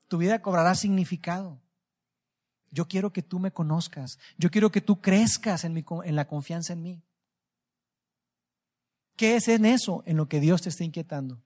Tu 0.07 0.17
vida 0.17 0.41
cobrará 0.41 0.75
significado. 0.75 1.61
Yo 2.71 2.87
quiero 2.87 3.11
que 3.11 3.21
tú 3.21 3.39
me 3.39 3.51
conozcas. 3.51 4.17
Yo 4.37 4.49
quiero 4.49 4.71
que 4.71 4.81
tú 4.81 5.01
crezcas 5.01 5.65
en, 5.65 5.73
mi, 5.73 5.83
en 6.05 6.15
la 6.15 6.27
confianza 6.27 6.73
en 6.73 6.81
mí. 6.81 7.03
¿Qué 9.17 9.35
es 9.35 9.49
en 9.49 9.65
eso 9.65 10.03
en 10.05 10.15
lo 10.15 10.29
que 10.29 10.39
Dios 10.39 10.61
te 10.61 10.69
está 10.69 10.85
inquietando? 10.85 11.41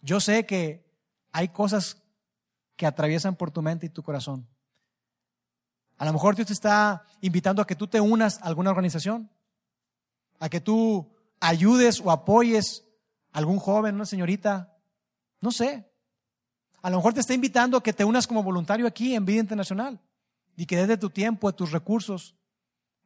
Yo 0.00 0.20
sé 0.20 0.46
que 0.46 0.90
hay 1.32 1.48
cosas 1.48 2.00
que 2.76 2.86
atraviesan 2.86 3.36
por 3.36 3.50
tu 3.50 3.60
mente 3.60 3.86
y 3.86 3.90
tu 3.90 4.02
corazón. 4.02 4.46
A 5.98 6.04
lo 6.04 6.12
mejor 6.12 6.34
Dios 6.34 6.48
te 6.48 6.52
está 6.52 7.04
invitando 7.20 7.62
a 7.62 7.66
que 7.66 7.76
tú 7.76 7.86
te 7.86 8.00
unas 8.00 8.38
a 8.38 8.46
alguna 8.46 8.70
organización, 8.70 9.30
a 10.38 10.48
que 10.48 10.60
tú 10.60 11.08
ayudes 11.40 12.00
o 12.00 12.10
apoyes 12.10 12.84
a 13.32 13.38
algún 13.38 13.58
joven, 13.58 13.94
una 13.94 14.06
señorita, 14.06 14.76
no 15.40 15.50
sé. 15.50 15.88
A 16.82 16.90
lo 16.90 16.96
mejor 16.96 17.14
te 17.14 17.20
está 17.20 17.34
invitando 17.34 17.76
a 17.76 17.82
que 17.82 17.92
te 17.92 18.04
unas 18.04 18.26
como 18.26 18.42
voluntario 18.42 18.86
aquí 18.86 19.14
en 19.14 19.24
Vida 19.24 19.40
Internacional 19.40 20.00
y 20.56 20.66
que 20.66 20.76
desde 20.76 20.96
tu 20.96 21.10
tiempo, 21.10 21.50
de 21.50 21.56
tus 21.56 21.70
recursos, 21.70 22.34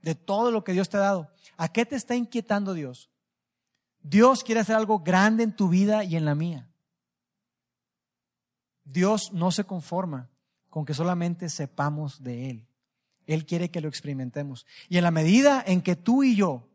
de 0.03 0.15
todo 0.15 0.51
lo 0.51 0.65
que 0.65 0.73
Dios 0.73 0.89
te 0.89 0.97
ha 0.97 1.01
dado. 1.01 1.31
¿A 1.57 1.69
qué 1.69 1.85
te 1.85 1.97
está 1.97 2.15
inquietando 2.15 2.75
Dios? 2.75 3.11
Dios 4.03 4.45
quiere 4.45 4.61
hacer 4.61 4.77
algo 4.77 5.01
grande 5.01 5.43
en 5.43 5.55
tu 5.55 5.69
vida 5.69 6.05
y 6.05 6.17
en 6.17 6.25
la 6.25 6.35
mía. 6.35 6.71
Dios 8.85 9.33
no 9.33 9.51
se 9.51 9.65
conforma 9.65 10.31
con 10.71 10.85
que 10.85 10.95
solamente 10.95 11.49
sepamos 11.49 12.23
de 12.23 12.51
Él. 12.51 12.67
Él 13.27 13.45
quiere 13.45 13.71
que 13.71 13.81
lo 13.81 13.89
experimentemos. 13.89 14.67
Y 14.89 14.99
en 14.99 15.05
la 15.05 15.11
medida 15.11 15.63
en 15.67 15.83
que 15.83 15.97
tú 15.97 16.23
y 16.23 16.37
yo 16.37 16.69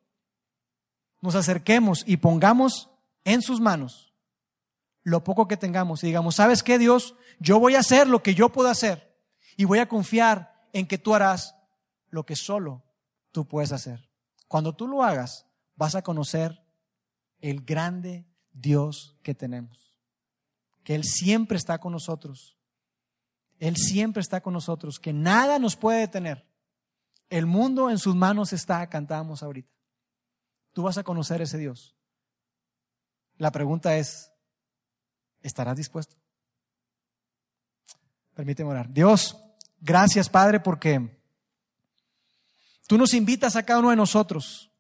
nos 1.21 1.35
acerquemos 1.35 2.03
y 2.05 2.17
pongamos 2.17 2.89
en 3.23 3.41
sus 3.41 3.59
manos 3.59 4.13
lo 5.03 5.23
poco 5.23 5.47
que 5.47 5.57
tengamos 5.57 6.03
y 6.03 6.07
digamos, 6.07 6.35
¿sabes 6.35 6.61
qué 6.61 6.77
Dios? 6.77 7.15
Yo 7.39 7.59
voy 7.59 7.75
a 7.75 7.79
hacer 7.79 8.07
lo 8.07 8.21
que 8.21 8.35
yo 8.35 8.49
puedo 8.49 8.69
hacer 8.69 9.17
y 9.57 9.65
voy 9.65 9.79
a 9.79 9.87
confiar 9.87 10.67
en 10.73 10.87
que 10.87 10.97
tú 10.97 11.15
harás 11.15 11.55
lo 12.09 12.25
que 12.25 12.35
solo 12.35 12.83
tú 13.31 13.47
puedes 13.47 13.71
hacer. 13.71 14.09
Cuando 14.47 14.75
tú 14.75 14.87
lo 14.87 15.03
hagas, 15.03 15.47
vas 15.75 15.95
a 15.95 16.01
conocer 16.01 16.63
el 17.39 17.61
grande 17.61 18.25
Dios 18.51 19.17
que 19.23 19.33
tenemos, 19.33 19.95
que 20.83 20.93
Él 20.93 21.03
siempre 21.03 21.57
está 21.57 21.79
con 21.79 21.93
nosotros 21.93 22.57
él 23.61 23.77
siempre 23.77 24.19
está 24.19 24.41
con 24.41 24.51
nosotros, 24.51 24.99
que 24.99 25.13
nada 25.13 25.57
nos 25.57 25.77
puede 25.77 26.01
detener. 26.01 26.45
El 27.29 27.45
mundo 27.45 27.89
en 27.89 27.97
sus 27.97 28.15
manos 28.15 28.51
está, 28.51 28.85
cantábamos 28.89 29.41
ahorita. 29.41 29.71
Tú 30.73 30.83
vas 30.83 30.97
a 30.97 31.03
conocer 31.03 31.41
ese 31.41 31.57
Dios. 31.57 31.95
La 33.37 33.51
pregunta 33.51 33.95
es, 33.95 34.31
¿Estarás 35.41 35.75
dispuesto? 35.75 36.15
Permíteme 38.35 38.69
orar. 38.69 38.91
Dios, 38.91 39.37
gracias 39.79 40.29
Padre 40.29 40.59
porque 40.59 41.19
tú 42.87 42.97
nos 42.97 43.13
invitas 43.13 43.55
a 43.55 43.63
cada 43.63 43.79
uno 43.79 43.89
de 43.89 43.95
nosotros. 43.95 44.71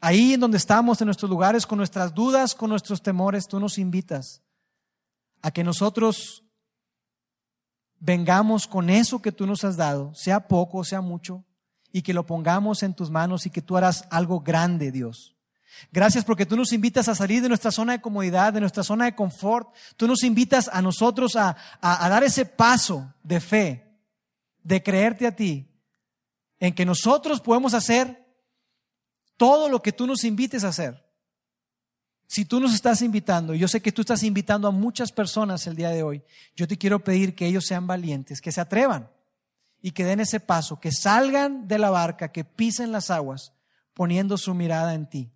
Ahí 0.00 0.34
en 0.34 0.40
donde 0.40 0.58
estamos, 0.58 1.00
en 1.00 1.06
nuestros 1.06 1.30
lugares, 1.30 1.66
con 1.66 1.78
nuestras 1.78 2.14
dudas, 2.14 2.54
con 2.54 2.70
nuestros 2.70 3.02
temores, 3.02 3.48
tú 3.48 3.58
nos 3.58 3.78
invitas 3.78 4.42
a 5.40 5.50
que 5.50 5.64
nosotros 5.64 6.44
vengamos 8.00 8.66
con 8.66 8.90
eso 8.90 9.22
que 9.22 9.32
tú 9.32 9.46
nos 9.46 9.64
has 9.64 9.76
dado, 9.76 10.14
sea 10.14 10.48
poco, 10.48 10.84
sea 10.84 11.00
mucho, 11.00 11.44
y 11.92 12.02
que 12.02 12.14
lo 12.14 12.26
pongamos 12.26 12.82
en 12.82 12.94
tus 12.94 13.10
manos 13.10 13.46
y 13.46 13.50
que 13.50 13.62
tú 13.62 13.76
harás 13.76 14.04
algo 14.10 14.40
grande, 14.40 14.92
Dios. 14.92 15.36
Gracias 15.92 16.24
porque 16.24 16.46
tú 16.46 16.56
nos 16.56 16.72
invitas 16.72 17.08
a 17.08 17.14
salir 17.14 17.42
de 17.42 17.48
nuestra 17.48 17.70
zona 17.70 17.92
de 17.92 18.00
comodidad, 18.00 18.52
de 18.52 18.60
nuestra 18.60 18.82
zona 18.82 19.06
de 19.06 19.14
confort. 19.14 19.74
Tú 19.96 20.06
nos 20.06 20.22
invitas 20.22 20.70
a 20.72 20.80
nosotros 20.80 21.36
a, 21.36 21.56
a, 21.80 22.08
dar 22.08 22.22
ese 22.24 22.46
paso 22.46 23.12
de 23.22 23.40
fe, 23.40 24.00
de 24.62 24.82
creerte 24.82 25.26
a 25.26 25.36
ti, 25.36 25.68
en 26.58 26.74
que 26.74 26.86
nosotros 26.86 27.40
podemos 27.40 27.74
hacer 27.74 28.26
todo 29.36 29.68
lo 29.68 29.82
que 29.82 29.92
tú 29.92 30.06
nos 30.06 30.24
invites 30.24 30.64
a 30.64 30.68
hacer. 30.68 31.05
Si 32.26 32.44
tú 32.44 32.60
nos 32.60 32.74
estás 32.74 33.02
invitando, 33.02 33.54
yo 33.54 33.68
sé 33.68 33.80
que 33.80 33.92
tú 33.92 34.02
estás 34.02 34.22
invitando 34.22 34.68
a 34.68 34.72
muchas 34.72 35.12
personas 35.12 35.66
el 35.66 35.76
día 35.76 35.90
de 35.90 36.02
hoy, 36.02 36.22
yo 36.54 36.66
te 36.66 36.76
quiero 36.76 37.04
pedir 37.04 37.34
que 37.34 37.46
ellos 37.46 37.66
sean 37.66 37.86
valientes, 37.86 38.40
que 38.40 38.52
se 38.52 38.60
atrevan 38.60 39.10
y 39.80 39.92
que 39.92 40.04
den 40.04 40.20
ese 40.20 40.40
paso, 40.40 40.80
que 40.80 40.90
salgan 40.90 41.68
de 41.68 41.78
la 41.78 41.90
barca, 41.90 42.32
que 42.32 42.44
pisen 42.44 42.90
las 42.90 43.10
aguas, 43.10 43.52
poniendo 43.94 44.36
su 44.36 44.54
mirada 44.54 44.94
en 44.94 45.08
ti 45.08 45.30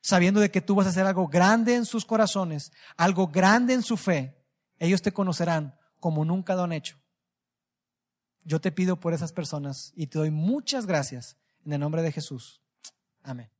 sabiendo 0.00 0.40
de 0.40 0.50
que 0.50 0.60
tú 0.60 0.74
vas 0.74 0.86
a 0.86 0.90
hacer 0.90 1.06
algo 1.06 1.28
grande 1.28 1.74
en 1.74 1.84
sus 1.84 2.04
corazones, 2.04 2.72
algo 2.96 3.28
grande 3.28 3.74
en 3.74 3.82
su 3.82 3.96
fe, 3.96 4.36
ellos 4.78 5.02
te 5.02 5.12
conocerán 5.12 5.76
como 6.00 6.24
nunca 6.24 6.54
lo 6.54 6.62
han 6.62 6.72
hecho. 6.72 6.96
Yo 8.44 8.60
te 8.60 8.72
pido 8.72 8.98
por 8.98 9.12
esas 9.12 9.32
personas 9.32 9.92
y 9.94 10.06
te 10.06 10.18
doy 10.18 10.30
muchas 10.30 10.86
gracias 10.86 11.36
en 11.64 11.74
el 11.74 11.80
nombre 11.80 12.02
de 12.02 12.12
Jesús. 12.12 12.62
Amén. 13.22 13.50